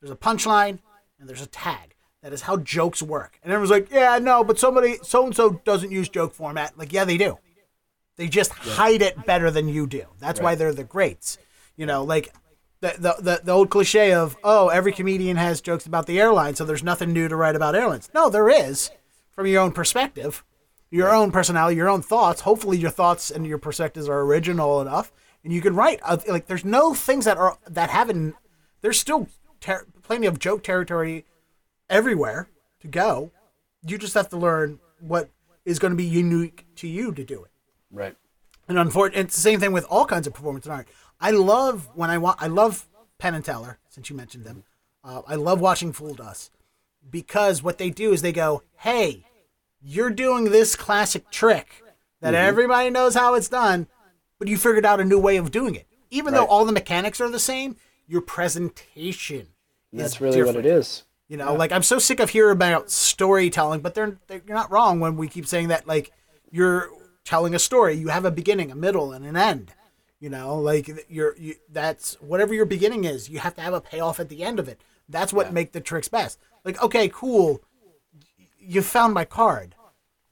[0.00, 0.78] there's a punchline,
[1.18, 1.96] and there's a tag.
[2.22, 3.40] That is how jokes work.
[3.42, 6.78] And everyone's like, yeah, no, but somebody, so and so doesn't use joke format.
[6.78, 7.38] Like, yeah, they do.
[8.14, 8.74] They just yeah.
[8.74, 10.04] hide it better than you do.
[10.20, 10.44] That's right.
[10.44, 11.38] why they're the greats.
[11.76, 12.32] You know, like
[12.80, 16.54] the, the, the, the old cliche of, oh, every comedian has jokes about the airline,
[16.54, 18.08] so there's nothing new to write about airlines.
[18.14, 18.92] No, there is
[19.32, 20.44] from your own perspective,
[20.88, 22.42] your own personality, your own thoughts.
[22.42, 25.10] Hopefully, your thoughts and your perspectives are original enough,
[25.42, 25.98] and you can write.
[26.04, 28.36] Uh, like, there's no things that are that haven't
[28.80, 29.28] there's still
[29.60, 31.24] ter- plenty of joke territory
[31.88, 32.48] everywhere
[32.80, 33.30] to go.
[33.86, 35.30] You just have to learn what
[35.64, 37.50] is going to be unique to you to do it.
[37.90, 38.16] Right.
[38.68, 40.88] And unfortunately, it's the same thing with all kinds of performance art.
[41.20, 42.40] I love when I want.
[42.40, 42.86] I love
[43.18, 44.64] Penn and Teller since you mentioned them.
[45.02, 46.50] Uh, I love watching Fooled Us
[47.08, 49.24] because what they do is they go, "Hey,
[49.80, 51.82] you're doing this classic trick
[52.20, 52.48] that mm-hmm.
[52.48, 53.86] everybody knows how it's done,
[54.38, 55.86] but you figured out a new way of doing it.
[56.10, 56.40] Even right.
[56.40, 57.76] though all the mechanics are the same,
[58.08, 59.46] your presentation.
[59.92, 60.56] That's really different.
[60.56, 61.04] what it is.
[61.28, 61.58] You know, yeah.
[61.58, 65.16] like I'm so sick of hearing about storytelling, but they're, they're you're not wrong when
[65.16, 66.10] we keep saying that like
[66.50, 66.90] you're
[67.24, 67.94] telling a story.
[67.94, 69.72] You have a beginning, a middle, and an end.
[70.20, 73.28] You know, like you're you, that's whatever your beginning is.
[73.28, 74.80] You have to have a payoff at the end of it.
[75.08, 75.52] That's what yeah.
[75.52, 76.38] make the tricks best.
[76.64, 77.62] Like, okay, cool,
[78.58, 79.74] you found my card,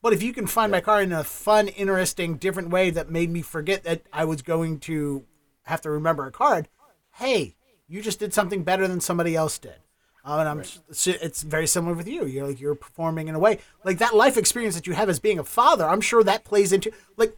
[0.02, 0.76] but if you can find yeah.
[0.76, 4.42] my card in a fun, interesting, different way that made me forget that I was
[4.42, 5.24] going to
[5.64, 6.68] have to remember a card,
[7.16, 7.55] hey,
[7.88, 9.76] you just did something better than somebody else did.
[10.24, 10.78] Um, and I'm, right.
[10.88, 12.26] it's very similar with you.
[12.26, 15.20] You're like you're performing in a way like that life experience that you have as
[15.20, 15.86] being a father.
[15.86, 17.36] I'm sure that plays into like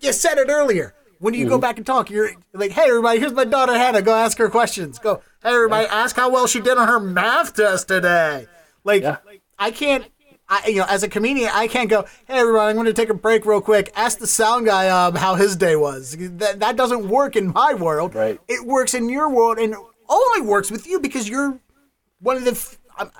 [0.00, 0.94] you said it earlier.
[1.18, 1.50] When you mm-hmm.
[1.50, 4.00] go back and talk, you're like, "Hey, everybody, here's my daughter Hannah.
[4.00, 4.98] Go ask her questions.
[4.98, 5.94] Go, hey, everybody, yeah.
[5.94, 8.46] ask how well she did on her math test today."
[8.84, 9.18] Like, yeah.
[9.58, 10.06] I can't
[10.50, 13.08] I, you know, as a comedian, I can't go, hey, everyone, I'm going to take
[13.08, 13.92] a break real quick.
[13.94, 16.16] Ask the sound guy um, how his day was.
[16.18, 18.16] That, that doesn't work in my world.
[18.16, 18.40] Right.
[18.48, 19.76] It works in your world and
[20.10, 21.58] only works with you because you're
[22.20, 22.50] one of the.
[22.52, 23.10] F- um,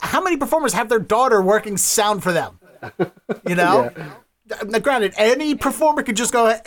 [0.00, 2.58] how many performers have their daughter working sound for them?
[3.46, 3.90] You know?
[3.96, 4.62] yeah.
[4.64, 6.58] Now, granted, any performer could just go uh,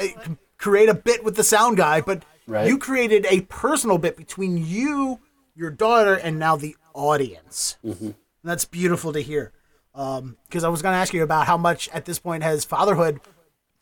[0.57, 2.67] create a bit with the sound guy, but right.
[2.67, 5.19] you created a personal bit between you,
[5.55, 7.77] your daughter, and now the audience.
[7.85, 8.11] Mm-hmm.
[8.43, 9.53] That's beautiful to hear.
[9.93, 13.19] Because I was going to ask you about how much at this point has fatherhood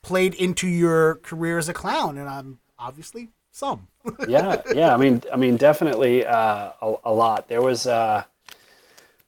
[0.02, 3.88] played into your career as a clown, and I'm obviously some.
[4.28, 4.94] Yeah, yeah.
[4.94, 7.48] I mean, I mean, definitely uh, a, a lot.
[7.48, 8.24] There was uh,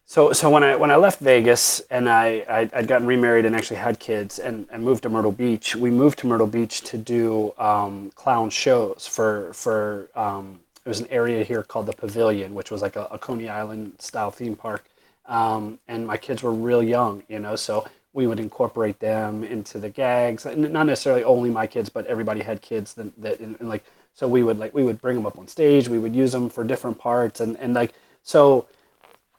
[0.05, 3.55] so so when I when I left Vegas and I, I would gotten remarried and
[3.55, 5.75] actually had kids and, and moved to Myrtle Beach.
[5.75, 10.99] We moved to Myrtle Beach to do um, clown shows for for um, it was
[10.99, 14.55] an area here called the Pavilion, which was like a, a Coney Island style theme
[14.55, 14.85] park.
[15.27, 19.77] Um, and my kids were real young, you know, so we would incorporate them into
[19.77, 20.45] the gags.
[20.45, 23.83] Not necessarily only my kids, but everybody had kids that, that and, and like
[24.13, 25.87] so we would like we would bring them up on stage.
[25.87, 28.67] We would use them for different parts, and and like so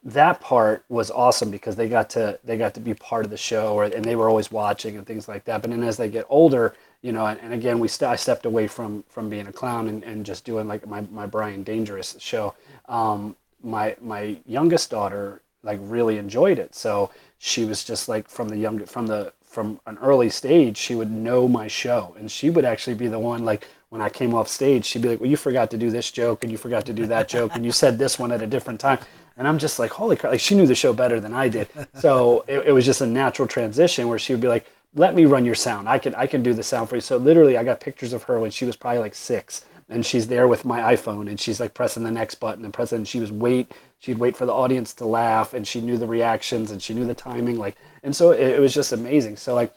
[0.03, 3.37] that part was awesome because they got to they got to be part of the
[3.37, 6.09] show or, and they were always watching and things like that but then as they
[6.09, 9.47] get older you know and, and again we st- i stepped away from from being
[9.47, 12.55] a clown and, and just doing like my, my bryan dangerous show
[12.89, 18.49] um, my my youngest daughter like really enjoyed it so she was just like from
[18.49, 22.49] the young from the from an early stage she would know my show and she
[22.49, 25.31] would actually be the one like when i came off stage she'd be like well
[25.31, 27.71] you forgot to do this joke and you forgot to do that joke and you
[27.73, 28.99] said this one at a different time
[29.41, 30.33] and I'm just like, holy crap!
[30.33, 31.69] Like she knew the show better than I did.
[31.95, 35.25] So it, it was just a natural transition where she would be like, let me
[35.25, 35.89] run your sound.
[35.89, 37.01] I can I can do the sound for you.
[37.01, 40.27] So literally, I got pictures of her when she was probably like six, and she's
[40.27, 42.99] there with my iPhone, and she's like pressing the next button and pressing.
[42.99, 43.73] And she was wait.
[44.01, 47.07] She'd wait for the audience to laugh, and she knew the reactions, and she knew
[47.07, 47.57] the timing.
[47.57, 49.39] Like, and so it, it was just amazing.
[49.39, 49.73] So like,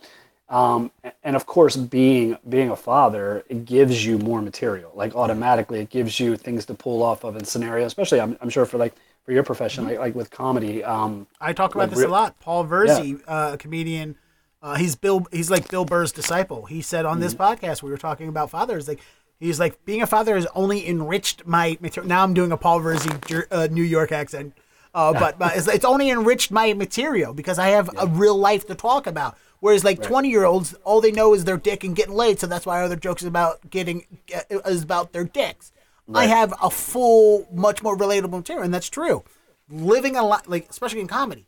[0.54, 0.92] um,
[1.24, 4.92] and of course, being being a father, it gives you more material.
[4.94, 7.88] Like automatically, it gives you things to pull off of in scenario.
[7.88, 8.94] Especially, I'm, I'm sure for like
[9.26, 10.84] for your profession, like, like with comedy.
[10.84, 12.40] Um, I talk about like this a lot.
[12.40, 13.34] Paul Verzi, yeah.
[13.34, 14.16] uh, a comedian,
[14.62, 15.26] uh, he's Bill.
[15.32, 16.66] He's like Bill Burr's disciple.
[16.68, 17.66] He said on this mm-hmm.
[17.66, 18.88] podcast we were talking about fathers.
[18.88, 19.00] Like
[19.40, 22.08] he's like being a father has only enriched my material.
[22.08, 24.54] Now I'm doing a Paul Verzi uh, New York accent.
[24.96, 28.04] Uh, but, but it's, it's, only enriched my material because I have yeah.
[28.04, 29.36] a real life to talk about.
[29.64, 32.48] Whereas like 20 year olds, all they know is their dick and getting laid, so
[32.48, 34.06] that's why other jokes about getting
[34.50, 35.72] is about their dicks.
[36.06, 36.24] Right.
[36.24, 39.24] I have a full, much more relatable material, and that's true.
[39.70, 41.46] Living a life, like especially in comedy,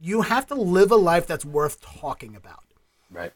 [0.00, 2.64] you have to live a life that's worth talking about.
[3.10, 3.34] Right.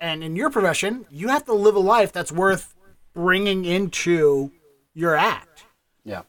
[0.00, 2.74] And in your profession, you have to live a life that's worth
[3.12, 4.52] bringing into
[4.94, 5.64] your act.
[6.02, 6.22] Yeah.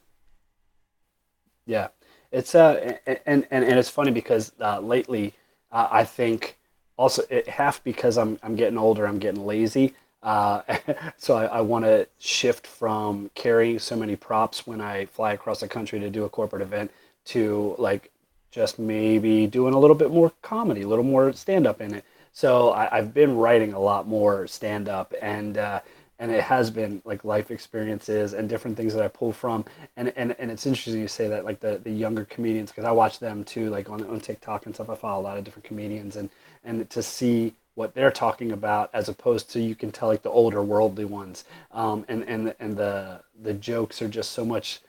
[1.65, 1.87] Yeah.
[2.33, 5.33] It's uh and and, and it's funny because uh, lately
[5.71, 6.57] uh, I think
[6.97, 9.93] also it, half because I'm I'm getting older, I'm getting lazy.
[10.21, 10.61] Uh,
[11.17, 15.59] so I, I want to shift from carrying so many props when I fly across
[15.59, 16.91] the country to do a corporate event
[17.25, 18.09] to like
[18.51, 22.05] just maybe doing a little bit more comedy, a little more stand up in it.
[22.31, 25.81] So I, have been writing a lot more stand up and uh,
[26.19, 29.65] and it has been like life experiences and different things that I pull from.
[29.97, 32.91] And and, and it's interesting you say that like the, the younger comedians because I
[32.91, 34.89] watch them too like on on TikTok and stuff.
[34.89, 36.29] I follow a lot of different comedians and
[36.63, 40.29] and to see what they're talking about as opposed to you can tell like the
[40.29, 41.45] older worldly ones.
[41.71, 44.81] Um, and and and the the jokes are just so much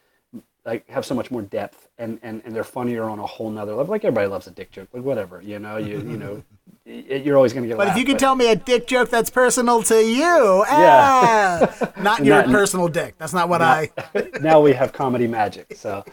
[0.64, 3.74] like have so much more depth and and, and they're funnier on a whole nother
[3.74, 3.92] level.
[3.92, 6.42] Like everybody loves a dick joke like whatever you know you you know
[6.84, 8.20] you're always going to get but laugh, if you can but...
[8.20, 11.66] tell me a dick joke that's personal to you yeah.
[11.80, 13.14] ah, not your not, personal dick.
[13.16, 13.90] That's not what i
[14.42, 16.05] now we have comedy magic so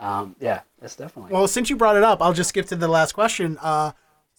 [0.00, 2.88] um, yeah that's definitely well since you brought it up i'll just skip to the
[2.88, 3.58] last question.
[3.62, 3.92] Uh,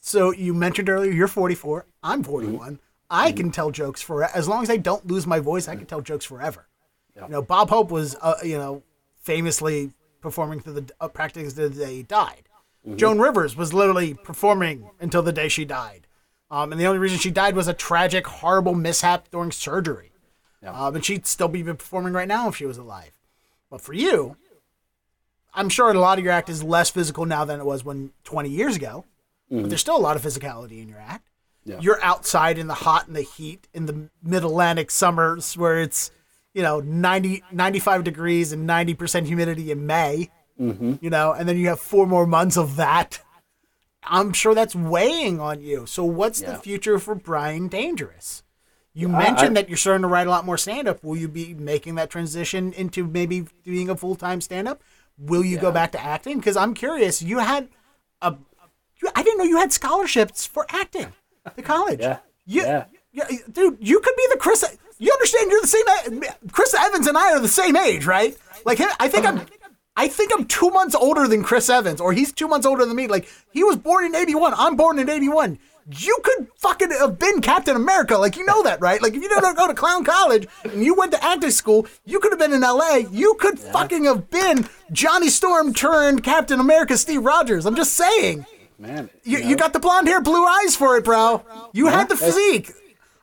[0.07, 1.85] so you mentioned earlier you're 44.
[2.01, 2.57] I'm 41.
[2.57, 2.75] Mm-hmm.
[3.09, 5.67] I can tell jokes for as long as I don't lose my voice.
[5.67, 6.67] I can tell jokes forever.
[7.15, 7.23] Yeah.
[7.25, 8.83] You know, Bob Hope was uh, you know
[9.21, 12.49] famously performing through the uh, practicing the day he died.
[12.85, 12.97] Mm-hmm.
[12.97, 16.07] Joan Rivers was literally performing until the day she died.
[16.49, 20.11] Um, and the only reason she died was a tragic, horrible mishap during surgery.
[20.63, 20.71] Yeah.
[20.71, 23.11] Um, and she'd still be performing right now if she was alive.
[23.69, 24.37] But for you,
[25.53, 28.11] I'm sure a lot of your act is less physical now than it was when
[28.23, 29.03] 20 years ago
[29.51, 29.61] mm-hmm.
[29.61, 31.29] but there's still a lot of physicality in your act.
[31.65, 31.79] Yeah.
[31.81, 36.11] You're outside in the hot and the heat in the mid Atlantic summers where it's,
[36.53, 40.29] you know, 90, 95 degrees and 90% humidity in May,
[40.59, 40.95] mm-hmm.
[41.01, 43.21] you know, and then you have four more months of that.
[44.01, 45.85] I'm sure that's weighing on you.
[45.85, 46.51] So, what's yeah.
[46.51, 48.43] the future for Bryan Dangerous?
[48.93, 51.03] You uh, mentioned I, that you're starting to write a lot more stand up.
[51.03, 54.81] Will you be making that transition into maybe being a full time stand up?
[55.17, 55.61] Will you yeah.
[55.61, 56.39] go back to acting?
[56.39, 57.21] Because I'm curious.
[57.21, 57.69] You had
[58.21, 58.35] a
[59.15, 61.13] I didn't know you had scholarships for acting.
[61.55, 62.01] The college.
[62.01, 62.19] yeah.
[62.45, 62.85] You, yeah.
[63.13, 63.25] yeah.
[63.51, 64.65] Dude, you could be the Chris.
[64.99, 65.51] You understand?
[65.51, 66.23] You're the same.
[66.51, 68.37] Chris Evans and I are the same age, right?
[68.65, 69.41] Like, I think I'm.
[69.99, 72.95] I think I'm two months older than Chris Evans, or he's two months older than
[72.95, 73.07] me.
[73.07, 74.53] Like, he was born in '81.
[74.55, 75.57] I'm born in '81
[75.95, 78.17] you could fucking have been Captain America.
[78.17, 79.01] Like, you know that, right?
[79.01, 82.19] Like, if you didn't go to clown college and you went to acting school, you
[82.19, 83.03] could have been in LA.
[83.09, 83.71] You could yeah.
[83.71, 87.65] fucking have been Johnny Storm turned Captain America Steve Rogers.
[87.65, 88.45] I'm just saying.
[88.79, 89.09] Man.
[89.23, 91.43] You, you got the blonde hair, blue eyes for it, bro.
[91.73, 92.71] You had the physique.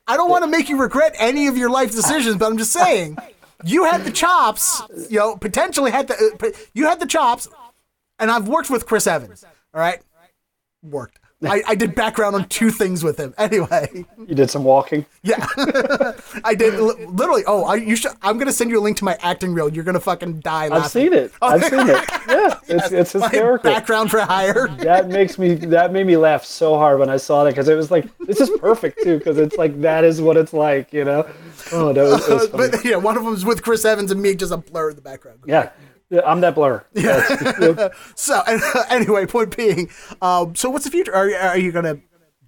[0.06, 2.72] I don't want to make you regret any of your life decisions, but I'm just
[2.72, 3.16] saying,
[3.64, 4.82] you had the chops.
[5.08, 7.48] You know, potentially had the uh, you had the chops,
[8.18, 9.44] and I've worked with Chris Evans.
[9.72, 10.00] All right,
[10.82, 11.18] worked.
[11.52, 13.34] I, I did background on two things with him.
[13.38, 15.04] Anyway, You did some walking.
[15.22, 15.46] yeah,
[16.44, 17.42] I did li- literally.
[17.46, 18.12] Oh, I you should.
[18.22, 19.68] I'm gonna send you a link to my acting reel.
[19.72, 20.68] You're gonna fucking die.
[20.74, 21.32] I've seen it.
[21.42, 22.04] Oh, I've seen it.
[22.26, 23.70] Yeah, it's it's My hysterical.
[23.70, 24.66] background for hire.
[24.78, 27.74] that makes me that made me laugh so hard when I saw that because it
[27.74, 31.04] was like this is perfect too because it's like that is what it's like you
[31.04, 31.28] know.
[31.72, 32.70] Oh, that was, it was funny.
[32.70, 34.96] but yeah, one of them is with Chris Evans and me, just a blur in
[34.96, 35.40] the background.
[35.46, 35.70] yeah.
[36.10, 36.84] Yeah, I'm that blur.
[36.94, 37.88] Yeah.
[38.14, 38.42] So
[38.90, 39.90] anyway, point being,
[40.22, 41.14] um, so what's the future?
[41.14, 41.94] Are you, are you gonna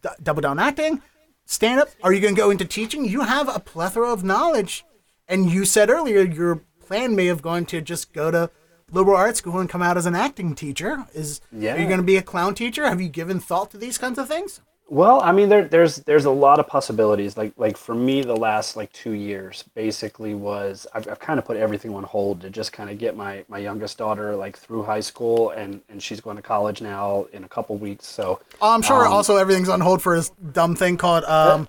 [0.02, 1.02] d- double down acting,
[1.46, 1.88] stand up?
[2.02, 3.04] Are you gonna go into teaching?
[3.04, 4.84] You have a plethora of knowledge,
[5.28, 8.50] and you said earlier your plan may have gone to just go to
[8.92, 11.06] liberal arts school and come out as an acting teacher.
[11.14, 11.40] Is
[11.74, 12.86] are you gonna be a clown teacher?
[12.88, 14.60] Have you given thought to these kinds of things?
[14.88, 17.36] Well, I mean, there, there's there's a lot of possibilities.
[17.36, 21.44] Like like for me, the last like two years basically was I've, I've kind of
[21.44, 24.84] put everything on hold to just kind of get my my youngest daughter like through
[24.84, 28.06] high school and and she's going to college now in a couple weeks.
[28.06, 29.06] So Oh, I'm sure.
[29.06, 31.68] also, everything's on hold for this dumb thing called um,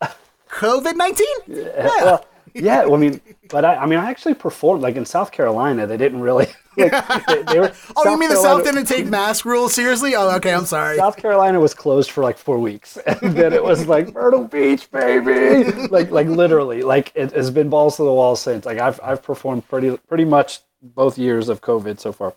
[0.50, 1.36] COVID nineteen.
[1.46, 1.86] Yeah.
[1.86, 5.32] well, yeah, well, I mean, but I, I mean, I actually performed like in South
[5.32, 5.86] Carolina.
[5.86, 6.46] They didn't really.
[6.76, 10.14] Like, they, they were, Oh, you South mean the South didn't take mask rules seriously?
[10.14, 10.54] Oh, okay.
[10.54, 10.96] I'm sorry.
[10.96, 14.88] South Carolina was closed for like four weeks, and then it was like Myrtle Beach,
[14.90, 18.64] baby, like like literally, like it has been balls to the wall since.
[18.64, 22.34] Like I've I've performed pretty pretty much both years of COVID so far,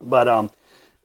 [0.00, 0.50] but um,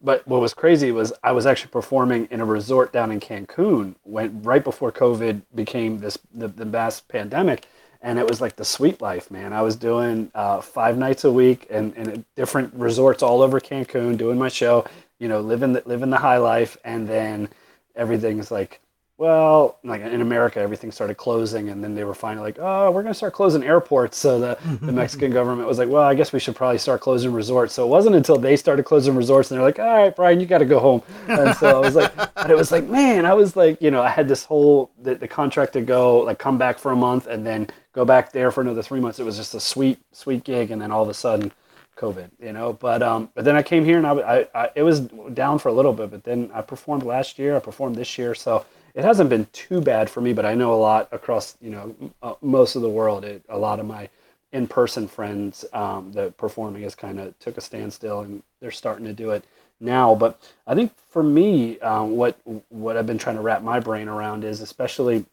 [0.01, 3.95] but what was crazy was I was actually performing in a resort down in Cancun
[4.03, 7.67] when right before COVID became this the, the mass pandemic,
[8.01, 9.53] and it was like the sweet life, man.
[9.53, 14.17] I was doing uh, five nights a week and in different resorts all over Cancun,
[14.17, 14.85] doing my show,
[15.19, 17.49] you know, living the, living the high life, and then
[17.95, 18.79] everything's like,
[19.21, 23.03] well, like in America, everything started closing, and then they were finally like, oh, we're
[23.03, 24.17] gonna start closing airports.
[24.17, 27.31] So the, the Mexican government was like, well, I guess we should probably start closing
[27.31, 27.75] resorts.
[27.75, 30.47] So it wasn't until they started closing resorts, and they're like, all right, Bryan, you
[30.47, 31.03] got to go home.
[31.27, 34.01] And so I was like, but it was like, man, I was like, you know,
[34.01, 37.27] I had this whole the, the contract to go, like, come back for a month,
[37.27, 39.19] and then go back there for another three months.
[39.19, 41.51] It was just a sweet, sweet gig, and then all of a sudden.
[41.97, 44.81] COVID, you know, but um, but then I came here and I, I, I, it
[44.81, 45.01] was
[45.33, 48.33] down for a little bit, but then I performed last year, I performed this year,
[48.33, 48.65] so
[48.95, 50.33] it hasn't been too bad for me.
[50.33, 53.23] But I know a lot across, you know, uh, most of the world.
[53.23, 54.09] It, a lot of my
[54.51, 59.13] in-person friends, um, the performing has kind of took a standstill, and they're starting to
[59.13, 59.43] do it
[59.79, 60.15] now.
[60.15, 62.39] But I think for me, um, what
[62.69, 65.25] what I've been trying to wrap my brain around is especially.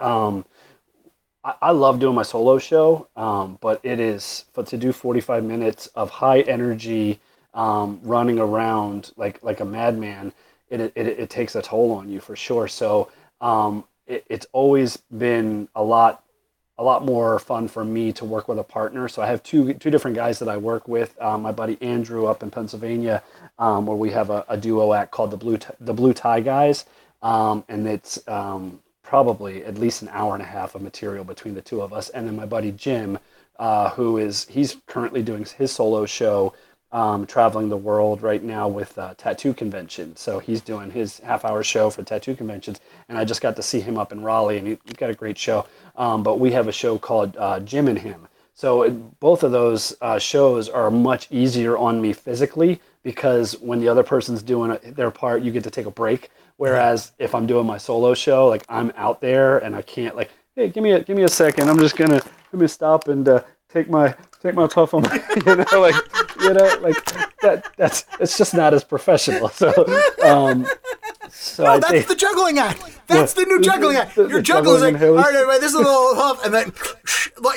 [0.00, 0.46] Um,
[1.44, 5.86] I, love doing my solo show, um, but it is but to do 45 minutes
[5.88, 7.20] of high energy
[7.54, 10.32] um, running around like like a madman.
[10.70, 12.68] It, it, it takes a toll on you for sure.
[12.68, 13.10] So
[13.40, 16.22] um, it, it's always been a lot
[16.78, 19.08] a lot more fun for me to work with a partner.
[19.08, 21.20] So I have two two different guys that I work with.
[21.20, 23.22] Um, my buddy Andrew up in Pennsylvania,
[23.58, 26.40] um, where we have a, a duo act called the Blue T- the Blue Tie
[26.40, 26.84] Guys,
[27.22, 31.54] um, and it's um, probably at least an hour and a half of material between
[31.54, 32.10] the two of us.
[32.10, 33.18] And then my buddy Jim,
[33.58, 36.54] uh, who is he's currently doing his solo show.
[36.90, 40.16] Um, traveling the world right now with uh, tattoo convention.
[40.16, 42.80] So he's doing his half hour show for tattoo conventions.
[43.10, 45.14] And I just got to see him up in Raleigh and he, he's got a
[45.14, 45.66] great show.
[45.96, 48.26] Um, but we have a show called uh, Jim and Him.
[48.54, 53.80] So it, both of those uh, shows are much easier on me physically because when
[53.80, 56.30] the other person's doing their part, you get to take a break.
[56.58, 60.30] Whereas if I'm doing my solo show, like I'm out there and I can't like,
[60.56, 61.70] hey, give me a give me a second.
[61.70, 62.22] I'm just gonna
[62.52, 65.94] let me stop and uh, take my take my puff on my, you know, like
[66.40, 67.04] you know, like
[67.42, 67.66] that.
[67.76, 69.48] That's it's just not as professional.
[69.48, 69.72] So,
[70.24, 70.66] um,
[71.30, 72.82] so No, I that's think the juggling act.
[73.06, 73.44] That's Yeah.
[73.44, 74.14] the new juggling act.
[74.16, 76.52] The- the Your juggling juggling like, all right, everybody, this is a little huff, and
[76.54, 76.72] then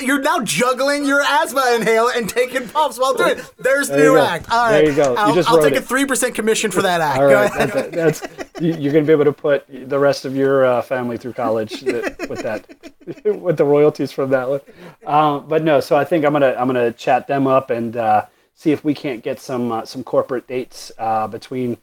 [0.02, 3.50] you're now juggling your asthma inhaler and taking puffs while doing it.
[3.58, 4.24] There's the new go.
[4.24, 4.50] act.
[4.50, 5.10] All right, There you go.
[5.12, 7.18] You I'll, just I'll take a three percent commission for that act.
[7.20, 7.90] All Go that's,
[8.20, 11.16] that's you- you're going to be able to put the rest of your uh, family
[11.18, 12.64] through college that, with that,
[13.40, 14.60] with the royalties from that one.
[15.06, 18.26] Um, but no, so I think I'm gonna I'm gonna chat them up and uh,
[18.54, 21.78] see if we can't get some uh, some corporate dates uh, between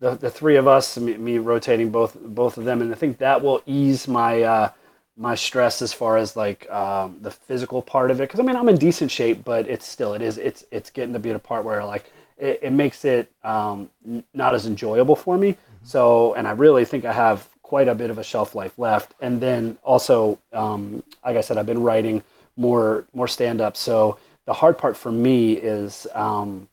[0.00, 3.18] the, the three of us, me, me rotating both both of them, and I think
[3.18, 4.70] that will ease my uh,
[5.16, 8.24] my stress as far as like um, the physical part of it.
[8.24, 11.12] Because I mean, I'm in decent shape, but it's still it is it's it's getting
[11.12, 13.90] to be at a part where like it, it makes it um,
[14.32, 15.56] not as enjoyable for me.
[15.82, 19.14] So, and I really think I have quite a bit of a shelf life left.
[19.20, 22.22] And then also, um, like I said, I've been writing
[22.56, 23.76] more more stand up.
[23.76, 24.18] So
[24.50, 26.68] the hard part for me is um,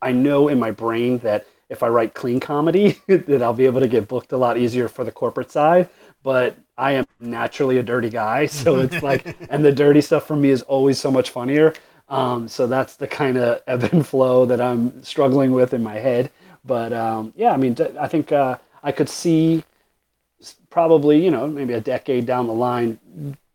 [0.00, 3.80] I know in my brain that if I write clean comedy, that I'll be able
[3.80, 5.88] to get booked a lot easier for the corporate side.
[6.22, 10.36] But I am naturally a dirty guy, so it's like, and the dirty stuff for
[10.36, 11.74] me is always so much funnier.
[12.08, 15.96] Um, so that's the kind of ebb and flow that I'm struggling with in my
[15.96, 16.30] head.
[16.64, 19.64] But um, yeah, I mean, I think uh, I could see
[20.70, 23.00] probably, you know, maybe a decade down the line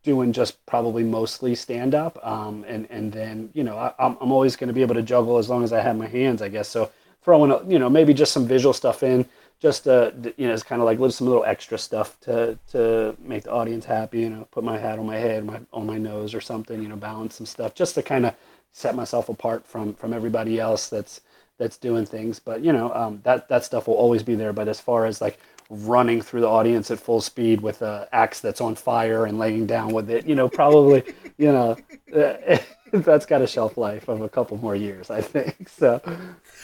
[0.03, 2.19] doing just probably mostly stand up.
[2.25, 5.01] Um, and, and then, you know, I, I'm, I'm always going to be able to
[5.01, 6.67] juggle as long as I have my hands, I guess.
[6.67, 6.91] So
[7.23, 9.25] throwing, you know, maybe just some visual stuff in,
[9.59, 13.43] just, uh, you know, it's kind of like some little extra stuff to, to make
[13.43, 16.33] the audience happy, you know, put my hat on my head, my, on my nose
[16.33, 18.35] or something, you know, balance some stuff just to kind of
[18.73, 21.21] set myself apart from, from everybody else that's,
[21.57, 22.39] that's doing things.
[22.39, 24.51] But, you know, um, that, that stuff will always be there.
[24.51, 25.39] But as far as like
[25.73, 29.65] running through the audience at full speed with an axe that's on fire and laying
[29.65, 30.25] down with it.
[30.25, 31.03] You know, probably,
[31.37, 31.77] you know,
[32.91, 35.69] that's got a shelf life of a couple more years, I think.
[35.83, 35.99] So,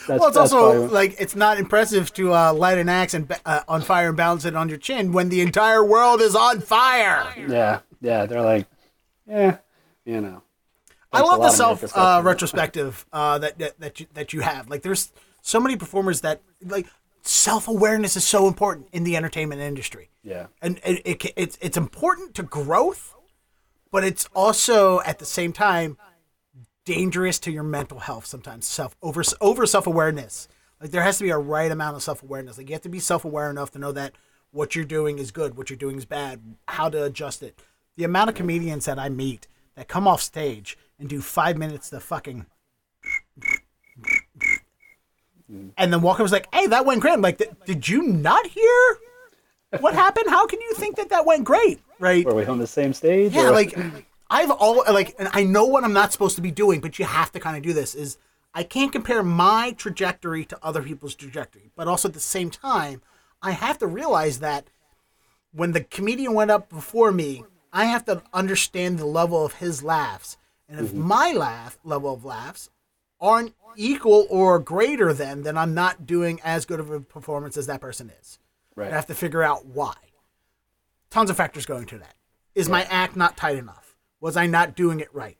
[0.08, 3.82] well, it's also like it's not impressive to uh, light an axe and uh, on
[3.82, 7.26] fire and balance it on your chin when the entire world is on fire.
[7.36, 8.66] Yeah, yeah, they're like,
[9.26, 9.58] yeah,
[10.06, 10.42] you know.
[11.12, 14.70] I love the self uh, retrospective uh, that, that that you that you have.
[14.70, 15.12] Like, there's
[15.42, 16.86] so many performers that like
[17.22, 20.10] self awareness is so important in the entertainment industry.
[20.22, 23.14] Yeah, and it, it, it's it's important to growth,
[23.90, 25.96] but it's also at the same time
[26.84, 28.26] dangerous to your mental health.
[28.26, 30.48] Sometimes self over over self awareness.
[30.80, 32.58] Like there has to be a right amount of self awareness.
[32.58, 34.14] Like you have to be self aware enough to know that
[34.50, 37.60] what you're doing is good, what you're doing is bad, how to adjust it.
[37.96, 41.90] The amount of comedians that I meet that come off stage and do five minutes
[41.90, 42.46] to fucking
[45.76, 48.98] and then Walker was like, "Hey, that went great." I'm like, "Did you not hear
[49.80, 50.28] what happened?
[50.28, 52.24] How can you think that that went great?" Right?
[52.24, 53.32] Were we on the same stage?
[53.32, 53.52] Yeah, or?
[53.52, 53.76] like
[54.30, 57.04] I've all like, and I know what I'm not supposed to be doing, but you
[57.04, 57.94] have to kind of do this.
[57.94, 58.16] Is
[58.54, 63.02] I can't compare my trajectory to other people's trajectory, but also at the same time,
[63.42, 64.68] I have to realize that
[65.52, 69.82] when the comedian went up before me, I have to understand the level of his
[69.82, 70.36] laughs,
[70.68, 71.00] and if mm-hmm.
[71.00, 72.70] my laugh level of laughs
[73.20, 77.66] aren't equal or greater than, then I'm not doing as good of a performance as
[77.66, 78.38] that person is.
[78.74, 78.90] Right.
[78.90, 79.94] I have to figure out why.
[81.10, 82.14] Tons of factors going to that.
[82.54, 82.72] Is yeah.
[82.72, 83.96] my act not tight enough?
[84.20, 85.38] Was I not doing it right?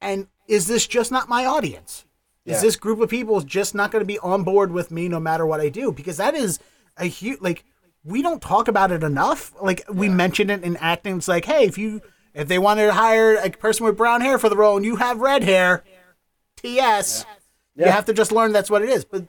[0.00, 2.04] And is this just not my audience?
[2.46, 5.18] Is this group of people just not going to be on board with me no
[5.18, 5.90] matter what I do?
[5.90, 6.60] Because that is
[6.96, 7.64] a huge like
[8.04, 9.52] we don't talk about it enough.
[9.60, 11.16] Like we mention it in acting.
[11.16, 12.02] It's like, hey, if you
[12.34, 14.96] if they wanted to hire a person with brown hair for the role and you
[14.96, 15.82] have red hair,
[16.66, 17.26] TS,
[17.74, 17.86] yeah.
[17.86, 19.04] You have to just learn that's what it is.
[19.04, 19.26] But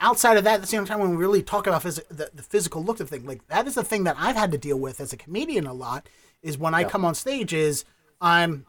[0.00, 2.42] outside of that, at the same time, when we really talk about phys- the, the
[2.42, 5.00] physical look of thing, like that is the thing that I've had to deal with
[5.00, 6.08] as a comedian a lot.
[6.42, 7.84] Is when I come on stage, is
[8.20, 8.64] I'm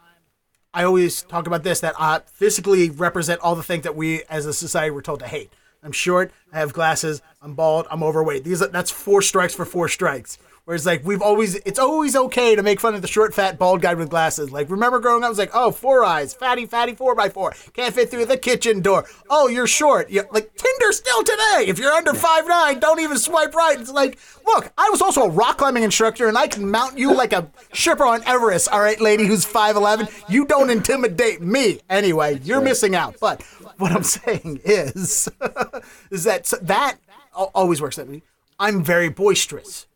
[0.73, 4.45] I always talk about this that I physically represent all the things that we as
[4.45, 5.51] a society were told to hate.
[5.84, 8.43] I'm short, I have glasses, I'm bald, I'm overweight.
[8.43, 10.38] These are, that's four strikes for four strikes.
[10.66, 13.82] Whereas like we've always, it's always okay to make fun of the short, fat, bald
[13.82, 14.52] guy with glasses.
[14.52, 17.54] Like remember growing up, I was like, oh, four eyes, fatty, fatty, four by four,
[17.74, 19.06] can't fit through the kitchen door.
[19.30, 20.10] Oh, you're short.
[20.10, 21.66] Yeah, like Tinder still today.
[21.68, 23.80] If you're under five nine, don't even swipe right.
[23.80, 27.14] It's like, look, I was also a rock climbing instructor, and I can mount you
[27.16, 28.70] like a shipper on Everest.
[28.70, 31.82] All right, lady who's five eleven, you don't intimidate me.
[31.90, 33.16] Anyway, you're missing out.
[33.20, 33.42] But
[33.78, 35.28] what I'm saying is,
[36.12, 36.98] is that that
[37.34, 38.22] always works at me.
[38.60, 39.88] I'm very boisterous.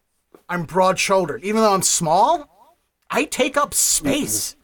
[0.47, 1.43] I'm broad shouldered.
[1.43, 2.49] Even though I'm small,
[3.09, 4.55] I take up space.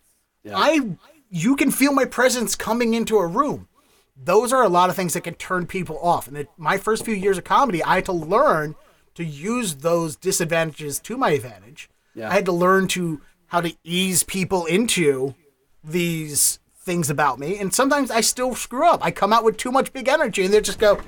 [0.44, 0.58] Yeah.
[0.58, 0.98] I
[1.30, 3.68] you can feel my presence coming into a room.
[4.16, 6.28] Those are a lot of things that can turn people off.
[6.28, 8.76] And it, my first few years of comedy, I had to learn
[9.16, 11.90] to use those disadvantages to my advantage.
[12.14, 12.30] Yeah.
[12.30, 15.36] I had to learn to how to ease people into
[15.84, 17.58] these things about me.
[17.58, 19.04] And sometimes I still screw up.
[19.04, 21.00] I come out with too much big energy and they just go,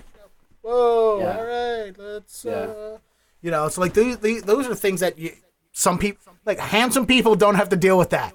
[0.61, 1.37] "Whoa, yeah.
[1.37, 2.53] all right, let's." Yeah.
[2.53, 2.97] Uh,
[3.44, 5.34] you know, it's like those those are things that you,
[5.74, 8.34] some people like handsome people don't have to deal with that.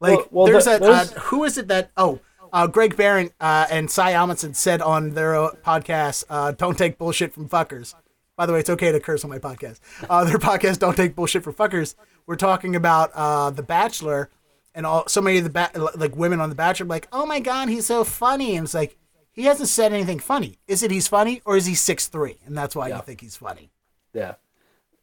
[0.00, 2.20] Like well, well, there's that, a uh, who is it that oh
[2.52, 6.98] uh, Greg Barron uh, and Cy Amundson said on their uh, podcast, uh, "Don't take
[6.98, 7.94] bullshit from fuckers."
[8.36, 9.80] By the way, it's okay to curse on my podcast.
[10.10, 11.94] Uh, their podcast, "Don't take bullshit from fuckers."
[12.26, 13.14] We're talking about
[13.54, 14.28] The Bachelor,
[14.74, 17.38] and all so many of the ba- like women on The Bachelor, like, "Oh my
[17.38, 18.96] god, he's so funny," and it's like
[19.30, 20.58] he hasn't said anything funny.
[20.66, 22.96] Is it he's funny, or is he six three, and that's why yeah.
[22.96, 23.70] you think he's funny?
[24.12, 24.34] Yeah.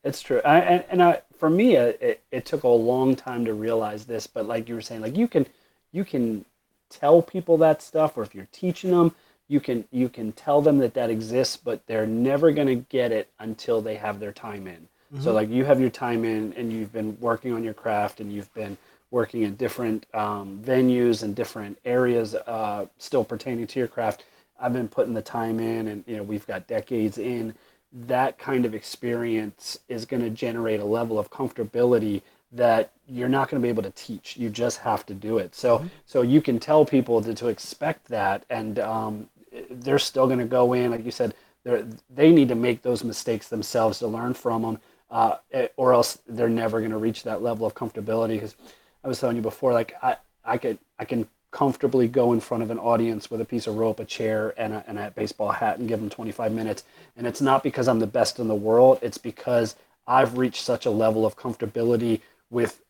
[0.06, 0.40] It's true.
[0.46, 4.28] I, and and I, for me, it, it took a long time to realize this.
[4.28, 5.48] But like you were saying, like you can
[5.92, 6.46] you can
[6.92, 9.16] tell people that stuff, or if you're teaching them,
[9.48, 13.12] you can you can tell them that that exists, but they're never going to get
[13.12, 14.88] it until they have their time in.
[15.14, 15.24] Mm-hmm.
[15.24, 18.32] So like you have your time in, and you've been working on your craft, and
[18.32, 18.78] you've been
[19.10, 24.24] working in different um, venues and different areas, uh, still pertaining to your craft.
[24.60, 27.56] I've been putting the time in, and you know we've got decades in.
[27.96, 33.50] That kind of experience is going to generate a level of comfortability that you're not
[33.50, 34.38] going to be able to teach.
[34.38, 35.56] You just have to do it.
[35.56, 35.88] So mm-hmm.
[36.06, 39.30] so you can tell people to, to expect that, and um,
[39.70, 41.34] they're still going to go in, like you said.
[41.64, 45.94] They they need to make those mistakes themselves to learn from them, uh, eh, or
[45.94, 48.36] else they're never going to reach that level of comfortability.
[48.36, 48.56] Because
[49.04, 52.62] I was telling you before, like I I could I can comfortably go in front
[52.62, 55.54] of an audience with a piece of rope, a chair, and a, and a baseball
[55.54, 56.84] hat and give them 25 minutes.
[57.16, 59.00] And it's not because I'm the best in the world.
[59.02, 62.20] It's because I've reached such a level of comfortability
[62.50, 62.82] with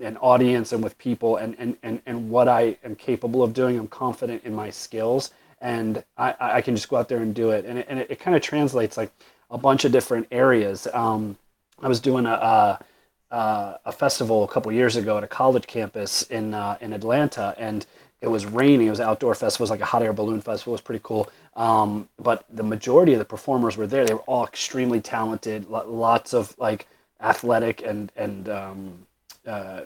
[0.00, 3.78] an audience and with people and, and, and, and what I am capable of doing.
[3.78, 5.30] I'm confident in my skills
[5.60, 7.64] and I, I can just go out there and do it.
[7.64, 9.12] And it, and it, it kind of translates like
[9.52, 10.88] a bunch of different areas.
[10.92, 11.38] Um,
[11.80, 12.80] I was doing a, a,
[13.30, 17.86] a, festival a couple years ago at a college campus in, uh, in Atlanta and
[18.20, 18.86] it was raining.
[18.86, 19.64] It was outdoor festival.
[19.64, 20.72] It was like a hot air balloon festival.
[20.72, 21.30] It was pretty cool.
[21.56, 24.04] Um, but the majority of the performers were there.
[24.04, 25.68] They were all extremely talented.
[25.70, 26.86] Lots of like
[27.20, 29.06] athletic and and um,
[29.46, 29.82] uh,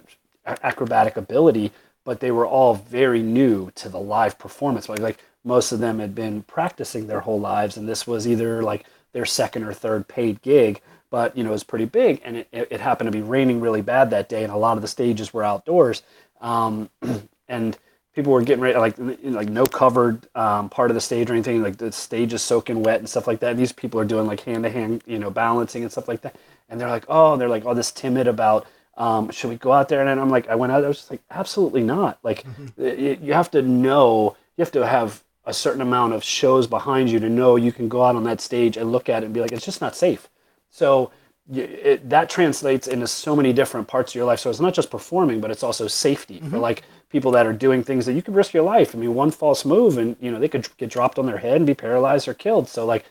[0.46, 1.72] acrobatic ability,
[2.04, 4.88] but they were all very new to the live performance.
[4.88, 8.62] Like, like most of them had been practicing their whole lives, and this was either
[8.62, 10.80] like their second or third paid gig.
[11.14, 13.82] But you know, it was pretty big, and it, it happened to be raining really
[13.82, 16.02] bad that day, and a lot of the stages were outdoors.
[16.40, 16.90] Um,
[17.48, 17.78] and
[18.16, 21.62] people were getting ready, like like no covered um, part of the stage or anything.
[21.62, 23.50] Like the stage is soaking wet and stuff like that.
[23.50, 26.20] And these people are doing like hand to hand, you know, balancing and stuff like
[26.22, 26.34] that.
[26.68, 28.66] And they're like, oh, they're like, oh, this timid about.
[28.96, 30.04] Um, should we go out there?
[30.04, 30.82] And I'm like, I went out.
[30.82, 32.18] I was just like, absolutely not.
[32.24, 33.24] Like, mm-hmm.
[33.24, 34.36] you have to know.
[34.56, 37.88] You have to have a certain amount of shows behind you to know you can
[37.88, 39.94] go out on that stage and look at it and be like, it's just not
[39.94, 40.28] safe.
[40.74, 41.12] So
[41.52, 44.40] it, that translates into so many different parts of your life.
[44.40, 46.50] So it's not just performing, but it's also safety mm-hmm.
[46.50, 48.92] for like people that are doing things that you could risk your life.
[48.92, 51.58] I mean, one false move and you know they could get dropped on their head
[51.58, 52.68] and be paralyzed or killed.
[52.68, 53.04] So like,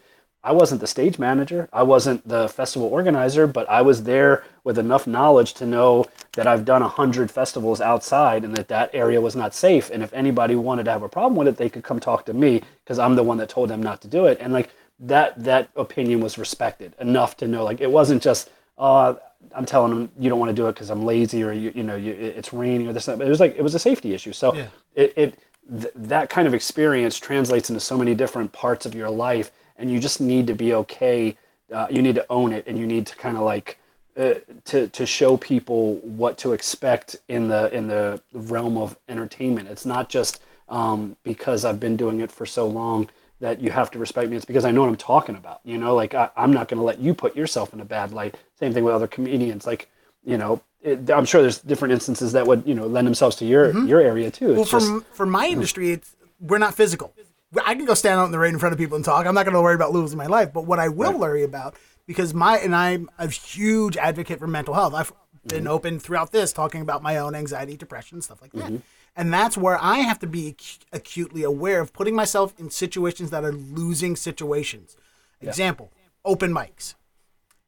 [0.44, 4.78] I wasn't the stage manager, I wasn't the festival organizer, but I was there with
[4.78, 9.22] enough knowledge to know that I've done a hundred festivals outside and that that area
[9.22, 9.90] was not safe.
[9.90, 12.34] And if anybody wanted to have a problem with it, they could come talk to
[12.34, 14.38] me because I'm the one that told them not to do it.
[14.42, 19.18] And like that that opinion was respected enough to know like it wasn't just oh
[19.56, 21.84] I'm telling them you don't want to do it because I'm lazy or you, you
[21.84, 23.08] know you, it's raining or this.
[23.08, 24.34] It was like it was a safety issue.
[24.34, 24.68] So yeah.
[24.96, 25.40] it, it
[25.70, 29.92] th- that kind of experience translates into so many different parts of your life, and
[29.92, 31.38] you just need to be okay.
[31.72, 33.80] Uh, you need to own it, and you need to kind of like
[34.18, 39.68] uh, to to show people what to expect in the in the realm of entertainment.
[39.70, 43.10] It's not just um, because I've been doing it for so long
[43.44, 44.38] that you have to respect me.
[44.38, 45.60] It's because I know what I'm talking about.
[45.66, 48.14] You know, like I, am not going to let you put yourself in a bad
[48.14, 48.36] light.
[48.58, 49.68] Same thing with other comedians.
[49.68, 49.90] Like,
[50.24, 53.46] you know, it, I'm sure there's different instances that would you know lend themselves to
[53.46, 53.86] your mm-hmm.
[53.86, 54.52] your area too.
[54.52, 57.14] It's well, just, for for my industry, it's we're not physical.
[57.66, 59.28] I can go stand out in the rain in front of people and talk.
[59.28, 60.54] I'm not going to worry about losing my life.
[60.54, 61.20] But what I will right.
[61.20, 61.76] worry about
[62.08, 64.94] because my and I'm a huge advocate for mental health.
[64.94, 65.12] I've
[65.46, 65.68] been mm-hmm.
[65.68, 68.72] open throughout this talking about my own anxiety, depression, stuff like that.
[68.72, 68.78] Mm-hmm.
[69.16, 70.56] And that's where I have to be
[70.92, 74.98] acutely aware of putting myself in situations that are losing situations.
[75.40, 75.50] Yeah.
[75.50, 75.92] Example,
[76.26, 76.96] open mics.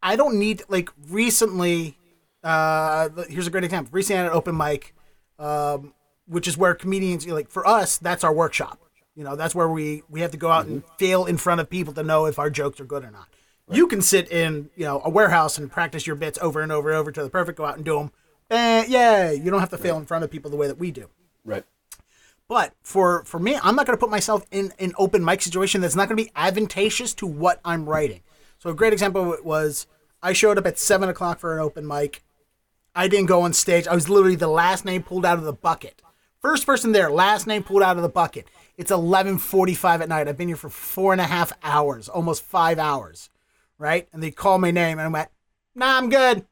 [0.02, 1.98] I don't need, like, recently,
[2.44, 3.92] uh, here's a great example.
[3.92, 4.96] Recently, I had an open mic,
[5.38, 5.94] um,
[6.28, 8.80] which is where comedians, like, for us, that's our workshop.
[9.16, 10.74] You know, that's where we, we have to go out mm-hmm.
[10.74, 13.28] and fail in front of people to know if our jokes are good or not.
[13.68, 13.78] Right.
[13.78, 16.90] You can sit in, you know, a warehouse and practice your bits over and over
[16.90, 18.12] and over to the perfect, go out and do them.
[18.50, 20.92] Eh, yeah, you don't have to fail in front of people the way that we
[20.92, 21.10] do.
[21.46, 21.64] Right.
[22.48, 25.82] But for for me, I'm not going to put myself in an open mic situation
[25.82, 28.22] that's not going to be advantageous to what I'm writing.
[28.60, 29.88] So a great example was
[30.22, 32.24] I showed up at seven o'clock for an open mic.
[32.96, 33.88] I didn't go on stage.
[33.88, 36.02] I was literally the last name pulled out of the bucket.
[36.40, 38.48] First person there, last name pulled out of the bucket.
[38.78, 40.28] It's 11:45 at night.
[40.28, 43.30] I've been here for four and a half hours, almost five hours,
[43.80, 44.08] right?
[44.14, 45.30] And they called my name, and I went,
[45.74, 46.46] "Nah, I'm good."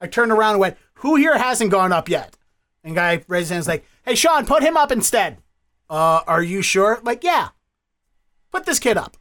[0.00, 2.36] I turned around and went, "Who here hasn't gone up yet?"
[2.84, 5.38] And guy raised his hands like, Hey, Sean, put him up instead.
[5.88, 7.00] Uh, are you sure?
[7.02, 7.48] Like, yeah.
[8.50, 9.16] Put this kid up.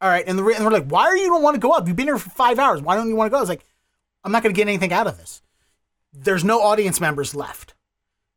[0.00, 0.24] All right.
[0.26, 1.86] And, the, and we're like, why are you don't want to go up?
[1.86, 2.82] You've been here for five hours.
[2.82, 3.38] Why don't you want to go?
[3.38, 3.64] I was like,
[4.24, 5.42] I'm not going to get anything out of this.
[6.12, 7.74] There's no audience members left.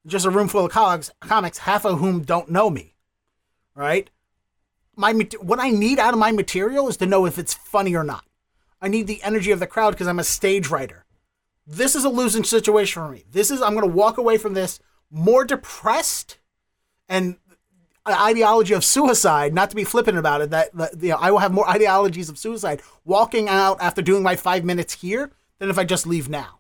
[0.05, 2.95] Just a room full of comics, comics, half of whom don't know me.
[3.75, 4.09] Right?
[4.95, 8.03] My what I need out of my material is to know if it's funny or
[8.03, 8.25] not.
[8.81, 11.05] I need the energy of the crowd because I'm a stage writer.
[11.65, 13.23] This is a losing situation for me.
[13.31, 14.79] This is I'm going to walk away from this
[15.11, 16.37] more depressed
[17.07, 17.37] and
[18.07, 21.39] ideology of suicide, not to be flippant about it, that, that, you know, I will
[21.39, 25.77] have more ideologies of suicide walking out after doing my five minutes here than if
[25.77, 26.59] I just leave now.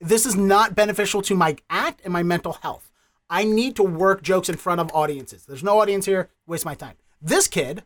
[0.00, 2.90] This is not beneficial to my act and my mental health.
[3.28, 5.44] I need to work jokes in front of audiences.
[5.46, 6.94] There's no audience here, waste my time.
[7.20, 7.82] This kid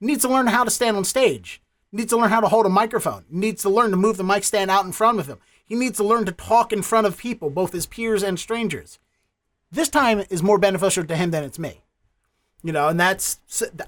[0.00, 1.62] needs to learn how to stand on stage,
[1.92, 4.44] needs to learn how to hold a microphone, needs to learn to move the mic
[4.44, 5.38] stand out in front of him.
[5.64, 8.98] He needs to learn to talk in front of people, both his peers and strangers.
[9.74, 11.80] This time is more beneficial to him than it's me.
[12.62, 13.38] You know, and that's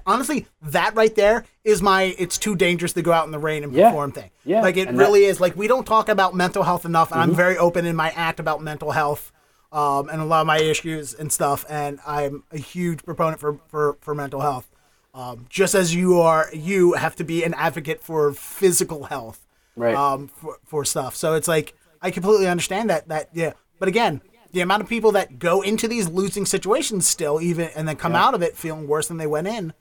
[0.05, 3.63] honestly that right there is my it's too dangerous to go out in the rain
[3.63, 3.87] and Yeah.
[3.89, 4.29] perform thing.
[4.45, 5.39] Yeah, Like it and really is.
[5.39, 7.37] Like we don't talk about mental health enough, and I'm Mm-hmm.
[7.37, 9.31] very open in my act about mental health
[9.71, 11.65] um, and a lot of my issues and stuff.
[11.69, 14.67] And I'm a huge proponent for for, for mental health.
[15.15, 19.39] Um, just as you are, you have to be an advocate for physical health
[19.75, 19.95] Right.
[19.95, 21.15] um, for, for stuff.
[21.15, 23.07] So it's like I completely understand that.
[23.07, 27.41] That yeah, but again, the amount of people that go into these losing situations still,
[27.41, 29.73] even and then come out of it feeling worse than they went in,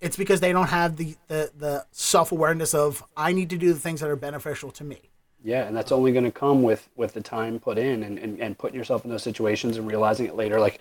[0.00, 3.72] it's because they don't have the the, the self awareness of I need to do
[3.72, 5.10] the things that are beneficial to me.
[5.42, 8.40] Yeah, and that's only going to come with with the time put in and, and,
[8.40, 10.58] and putting yourself in those situations and realizing it later.
[10.58, 10.80] Like,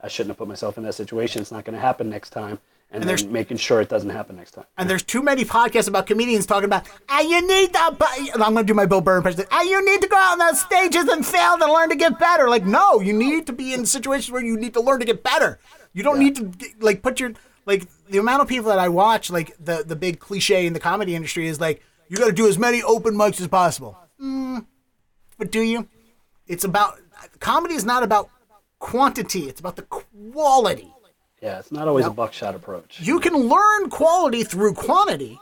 [0.00, 1.42] I shouldn't have put myself in that situation.
[1.42, 2.58] It's not going to happen next time.
[2.90, 4.64] And, there's- then making sure it doesn't happen next time.
[4.78, 7.96] And there's too many podcasts about comedians talking about, ah, you need to,
[8.32, 10.32] and I'm going to do my Bill Burr impression, ah, you need to go out
[10.32, 12.48] on those stages and fail to learn to get better.
[12.48, 15.22] Like, no, you need to be in situations where you need to learn to get
[15.22, 15.58] better.
[15.92, 16.50] You don't need to,
[16.80, 17.34] like, put your,
[17.66, 20.80] like, the amount of people that I watch, like, the, the big cliche in the
[20.80, 23.98] comedy industry is like, you got to do as many open mics as possible.
[24.18, 24.64] Mm,
[25.36, 25.88] but do you?
[26.46, 26.98] It's about,
[27.38, 28.30] comedy is not about
[28.78, 30.90] quantity, it's about the quality.
[31.40, 33.00] Yeah, it's not always a buckshot approach.
[33.00, 35.38] You can learn quality through quantity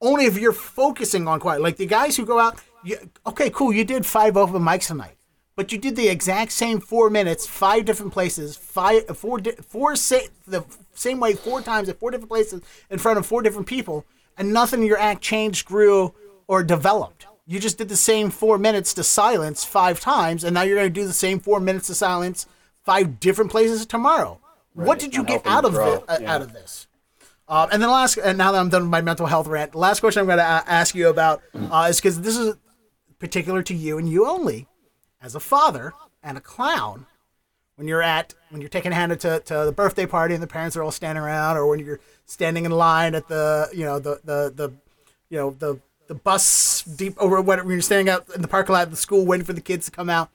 [0.00, 1.62] only if you're focusing on quality.
[1.62, 5.16] Like the guys who go out, you, okay, cool, you did five open mics tonight,
[5.56, 10.28] but you did the exact same four minutes, five different places, five, four, four, sa-
[10.46, 10.64] the
[10.94, 14.04] same way four times at four different places in front of four different people,
[14.36, 16.14] and nothing in your act changed, grew,
[16.48, 17.26] or developed.
[17.46, 20.92] You just did the same four minutes to silence five times, and now you're going
[20.92, 22.46] to do the same four minutes to silence
[22.84, 24.40] five different places tomorrow.
[24.74, 26.34] What did you get out of it, uh, Yeah.
[26.34, 26.86] out of this?
[27.48, 29.78] Um, and then last, and now that I'm done with my mental health rant, the
[29.78, 32.56] last question I'm going to uh, ask you about uh, is because this is
[33.18, 34.68] particular to you and you only,
[35.20, 35.92] as a father
[36.22, 37.06] and a clown.
[37.76, 40.76] When you're at, when you're taking Hannah to, to the birthday party and the parents
[40.76, 44.20] are all standing around, or when you're standing in line at the, you know, the
[44.24, 44.72] the the,
[45.30, 48.74] you know, the the bus deep over whatever when you're standing out in the parking
[48.74, 50.30] lot of the school waiting for the kids to come out,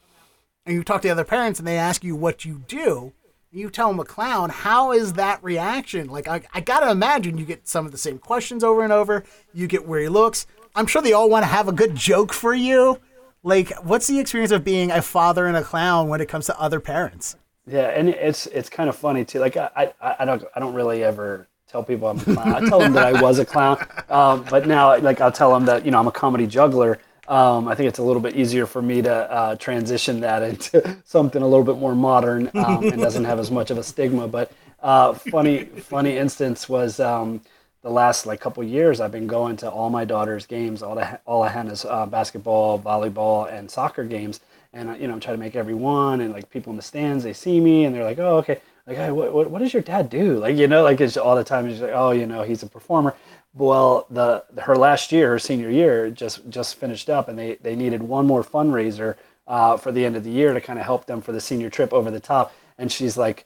[0.66, 3.14] and you talk to the other parents and they ask you what you do,
[3.58, 6.08] you tell them a clown, how is that reaction?
[6.08, 9.24] Like, I, I gotta imagine you get some of the same questions over and over.
[9.54, 10.48] You get where he looks.
[10.76, 13.00] I'm sure they all want to have a good joke for you.
[13.44, 16.60] Like, what's the experience of being a father and a clown when it comes to
[16.60, 17.36] other parents?
[17.68, 19.40] Yeah, and it's it's kind of funny too.
[19.40, 22.56] Like I, I, I don't I don't really ever tell people I'm a clown.
[22.56, 25.66] I tell them that I was a clown, um, but now like I'll tell them
[25.66, 27.00] that you know I'm a comedy juggler.
[27.28, 30.98] Um, I think it's a little bit easier for me to uh, transition that into
[31.06, 34.28] something a little bit more modern um, and doesn't have as much of a stigma.
[34.28, 34.52] But
[34.82, 37.42] uh, funny funny instance was um,
[37.82, 41.20] the last like couple years I've been going to all my daughter's games, all the
[41.26, 44.40] all of Hannah's uh, basketball, volleyball, and soccer games,
[44.74, 46.84] and uh, you know I'm trying to make every one, and like people in the
[46.84, 49.74] stands they see me and they're like, oh okay, like hey, what, what what does
[49.74, 50.40] your dad do?
[50.40, 52.68] Like you know like it's all the time he's like oh you know he's a
[52.68, 53.16] performer.
[53.58, 57.76] Well, the her last year, her senior year, just just finished up, and they they
[57.76, 59.16] needed one more fundraiser
[59.48, 61.70] uh, for the end of the year to kind of help them for the senior
[61.70, 62.54] trip over the top.
[62.78, 63.46] And she's like,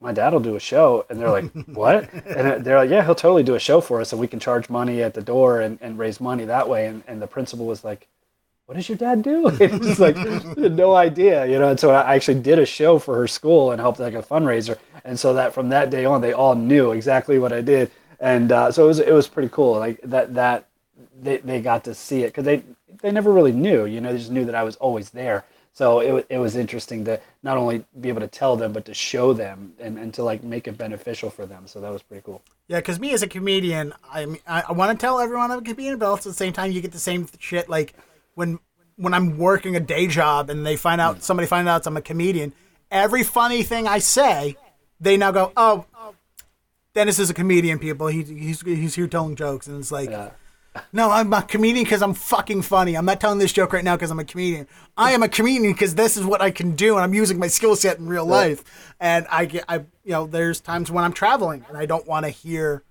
[0.00, 1.06] my dad will do a show.
[1.08, 2.12] And they're like, what?
[2.12, 4.68] And they're like, yeah, he'll totally do a show for us and we can charge
[4.68, 6.86] money at the door and, and raise money that way.
[6.86, 8.08] And, and the principal was like,
[8.66, 9.48] what does your dad do?
[9.60, 10.16] It's like,
[10.56, 11.70] no idea, you know?
[11.70, 14.78] And so I actually did a show for her school and helped like a fundraiser.
[15.04, 17.90] And so that from that day on, they all knew exactly what I did.
[18.22, 19.78] And uh, so it was, it was pretty cool.
[19.78, 20.68] Like that, that
[21.20, 22.62] they, they got to see it because they,
[23.02, 25.44] they never really knew, you know, they just knew that I was always there.
[25.74, 28.94] So it, it was interesting to not only be able to tell them, but to
[28.94, 31.66] show them and, and to like make it beneficial for them.
[31.66, 32.42] So that was pretty cool.
[32.68, 35.58] Yeah, because me as a comedian, I mean, I, I want to tell everyone I'm
[35.58, 37.68] a comedian, but also at the same time, you get the same shit.
[37.68, 37.94] Like
[38.34, 38.60] when
[38.96, 42.02] when I'm working a day job and they find out somebody finds out I'm a
[42.02, 42.52] comedian,
[42.90, 44.56] every funny thing I say,
[45.00, 45.86] they now go, "Oh,
[46.94, 50.10] Dennis is a comedian." People, he, he's he's here telling jokes, and it's like.
[50.10, 50.30] Yeah.
[50.90, 52.96] No, I'm a comedian because I'm fucking funny.
[52.96, 54.66] I'm not telling this joke right now because I'm a comedian.
[54.96, 57.48] I am a comedian because this is what I can do, and I'm using my
[57.48, 58.94] skill set in real life.
[58.98, 62.24] And I get, I, you know, there's times when I'm traveling and I don't want
[62.24, 62.84] to hear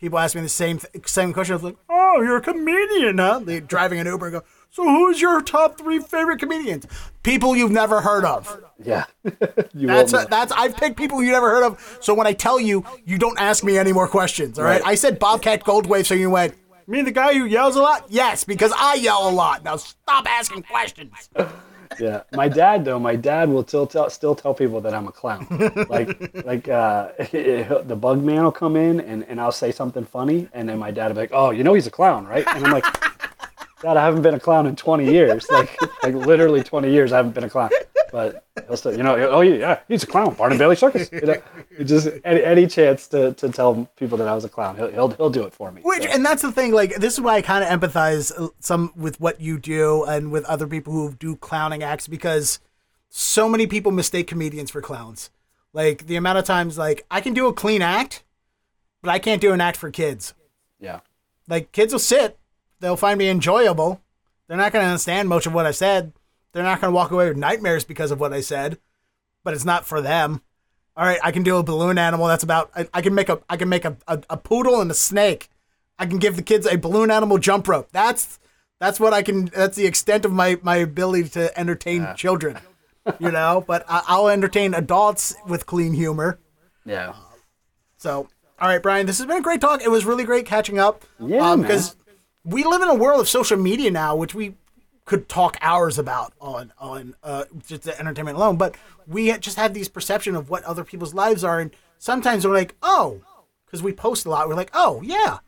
[0.00, 1.54] people ask me the same th- same question.
[1.54, 3.40] Of like, oh, you're a comedian, huh?
[3.44, 6.86] They driving an Uber and go, so who's your top three favorite comedians?
[7.22, 8.62] People you've never heard of.
[8.82, 9.04] Yeah.
[9.74, 11.98] That's won't that's I've picked people you never heard of.
[12.00, 14.58] So when I tell you, you don't ask me any more questions.
[14.58, 14.80] All right.
[14.80, 14.90] Right.
[14.90, 16.54] I said Bobcat Goldthwait, so you went.
[16.86, 18.06] Me, the guy who yells a lot?
[18.08, 19.62] Yes, because I yell a lot.
[19.64, 21.28] Now stop asking questions.
[22.00, 25.12] yeah, my dad though, my dad will still tell still tell people that I'm a
[25.12, 25.46] clown.
[25.88, 30.48] Like like uh, the bug man will come in and, and I'll say something funny,
[30.54, 32.64] and then my dad will be like, "Oh, you know he's a clown, right?" And
[32.64, 32.84] I'm like,
[33.80, 35.46] "God, I haven't been a clown in 20 years.
[35.50, 37.70] Like like literally 20 years, I haven't been a clown."
[38.10, 41.10] But he'll still, you know, oh yeah, he's a clown, Barnum Bailey Circus.
[41.12, 41.42] You know,
[41.84, 45.10] just any, any chance to, to tell people that I was a clown, he'll he'll,
[45.10, 45.82] he'll do it for me.
[45.82, 46.72] Which So, and that's the thing.
[46.72, 50.30] Like this is why I kind of empathize uh, some with what you do and
[50.30, 52.60] with other people who do clowning acts because
[53.10, 55.30] so many people mistake comedians for clowns.
[55.74, 58.24] Like the amount of times, like I can do a clean act,
[59.02, 60.34] but I can't do an act for kids.
[60.80, 61.00] yeah,
[61.46, 62.38] Like kids will sit,
[62.80, 64.00] they'll find me enjoyable.
[64.46, 66.12] They're not going to understand much of what I said.
[66.52, 68.78] They're not going to walk away with nightmares because of what I said,
[69.44, 70.42] but it's not for them.
[70.96, 72.26] All right, I can do a balloon animal.
[72.26, 72.70] That's about.
[72.74, 73.40] I, I can make a.
[73.48, 75.48] I can make a, a, a poodle and a snake.
[75.98, 77.88] I can give the kids a balloon animal jump rope.
[77.92, 78.40] That's
[78.80, 79.44] that's what I can.
[79.46, 82.58] That's the extent of my my ability to entertain children.
[83.18, 86.38] You know, but I, I'll entertain adults with clean humor.
[86.84, 87.14] yeah,
[87.96, 88.28] So,
[88.60, 89.80] all right, Bryan, this has been a great talk.
[89.82, 91.06] It was really great catching up.
[91.18, 91.96] Yeah, um, because
[92.48, 94.54] we live in a world of social media now, which we
[95.04, 98.56] could talk hours about on on uh, just the entertainment alone.
[98.56, 98.76] But
[99.06, 102.74] we just have these perception of what other people's lives are, and sometimes we're like,
[102.82, 103.20] oh,
[103.66, 105.38] because we post a lot, we're like, oh yeah,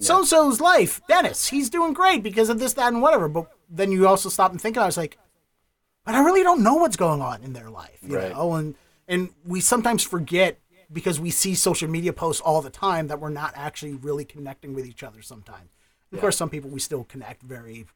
[0.00, 3.28] so and so's life, Dennis, he's doing great because of this, that, and whatever.
[3.28, 5.18] But then you also stop and think, I was like,
[6.04, 8.32] but I really don't know what's going on in their life, you Right.
[8.32, 8.74] know, and
[9.08, 10.58] and we sometimes forget
[10.92, 14.74] because we see social media posts all the time that we're not actually really connecting
[14.74, 15.70] with each other sometimes.
[16.12, 17.86] Of course, some people we still connect very,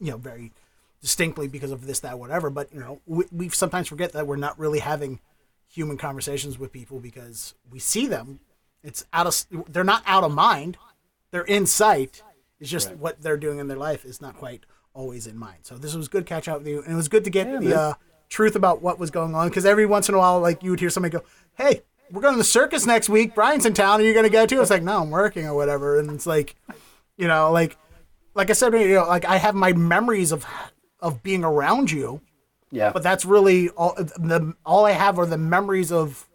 [0.00, 0.52] you know, very
[1.00, 2.50] distinctly because of this, that, whatever.
[2.50, 5.20] But you know, we, we sometimes forget that we're not really having
[5.68, 8.40] human conversations with people because we see them.
[8.82, 10.76] It's out of they're not out of mind.
[11.30, 12.22] They're in sight.
[12.60, 12.98] It's just Right.
[12.98, 14.64] what they're doing in their life is not quite
[14.94, 15.58] always in mind.
[15.62, 17.58] So this was good catch up with you, and it was good to get Yeah,
[17.60, 17.94] the uh,
[18.28, 19.48] truth about what was going on.
[19.48, 22.34] Because every once in a while, like you would hear somebody go, "Hey, we're going
[22.34, 23.34] to the circus next week.
[23.34, 24.00] Bryan's in town.
[24.00, 26.26] Are you going to go too?" It's like, "No, I'm working or whatever." And it's
[26.26, 26.54] like,
[27.16, 27.76] you know, like
[28.34, 30.46] like I said, you know, like I have my memories of
[31.00, 32.20] of being around you,
[32.70, 36.28] yeah, but that's really all the all I have are the memories of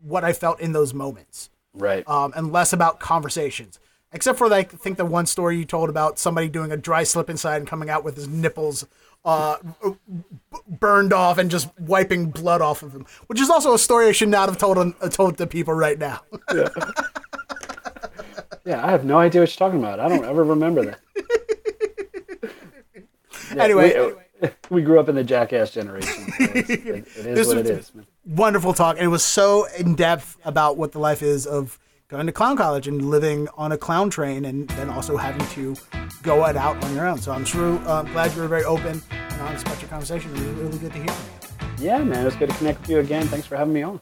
[0.00, 2.08] what I felt in those moments right.
[2.08, 3.78] um, and less about conversations.
[4.12, 7.02] Except for like, I think the one story you told about somebody doing a dry
[7.02, 8.86] slip inside and coming out with his nipples
[9.24, 9.56] uh,
[10.68, 14.12] burned off and just wiping blood off of him, which is also a story I
[14.12, 16.20] should not have told on, uh, told to people right now.
[16.54, 16.68] Yeah,
[18.66, 20.00] I have no idea what you're talking about.
[20.00, 21.00] I don't ever remember that.
[23.54, 26.32] Yeah, Anyway, we, we grew up in the jackass generation.
[26.32, 27.92] So it, it is This what it is.
[28.24, 31.78] Wonderful talk, and it was so in depth about what the life is of
[32.08, 35.76] going to clown college and living on a clown train, and then also having to
[36.22, 37.18] go it out on your own.
[37.18, 40.30] So I'm sure uh, glad you were very open and honest about your conversation.
[40.30, 41.84] It was really good to hear from you.
[41.86, 43.26] Yeah, man, it was good to connect with you again.
[43.28, 44.00] Thanks for having me on.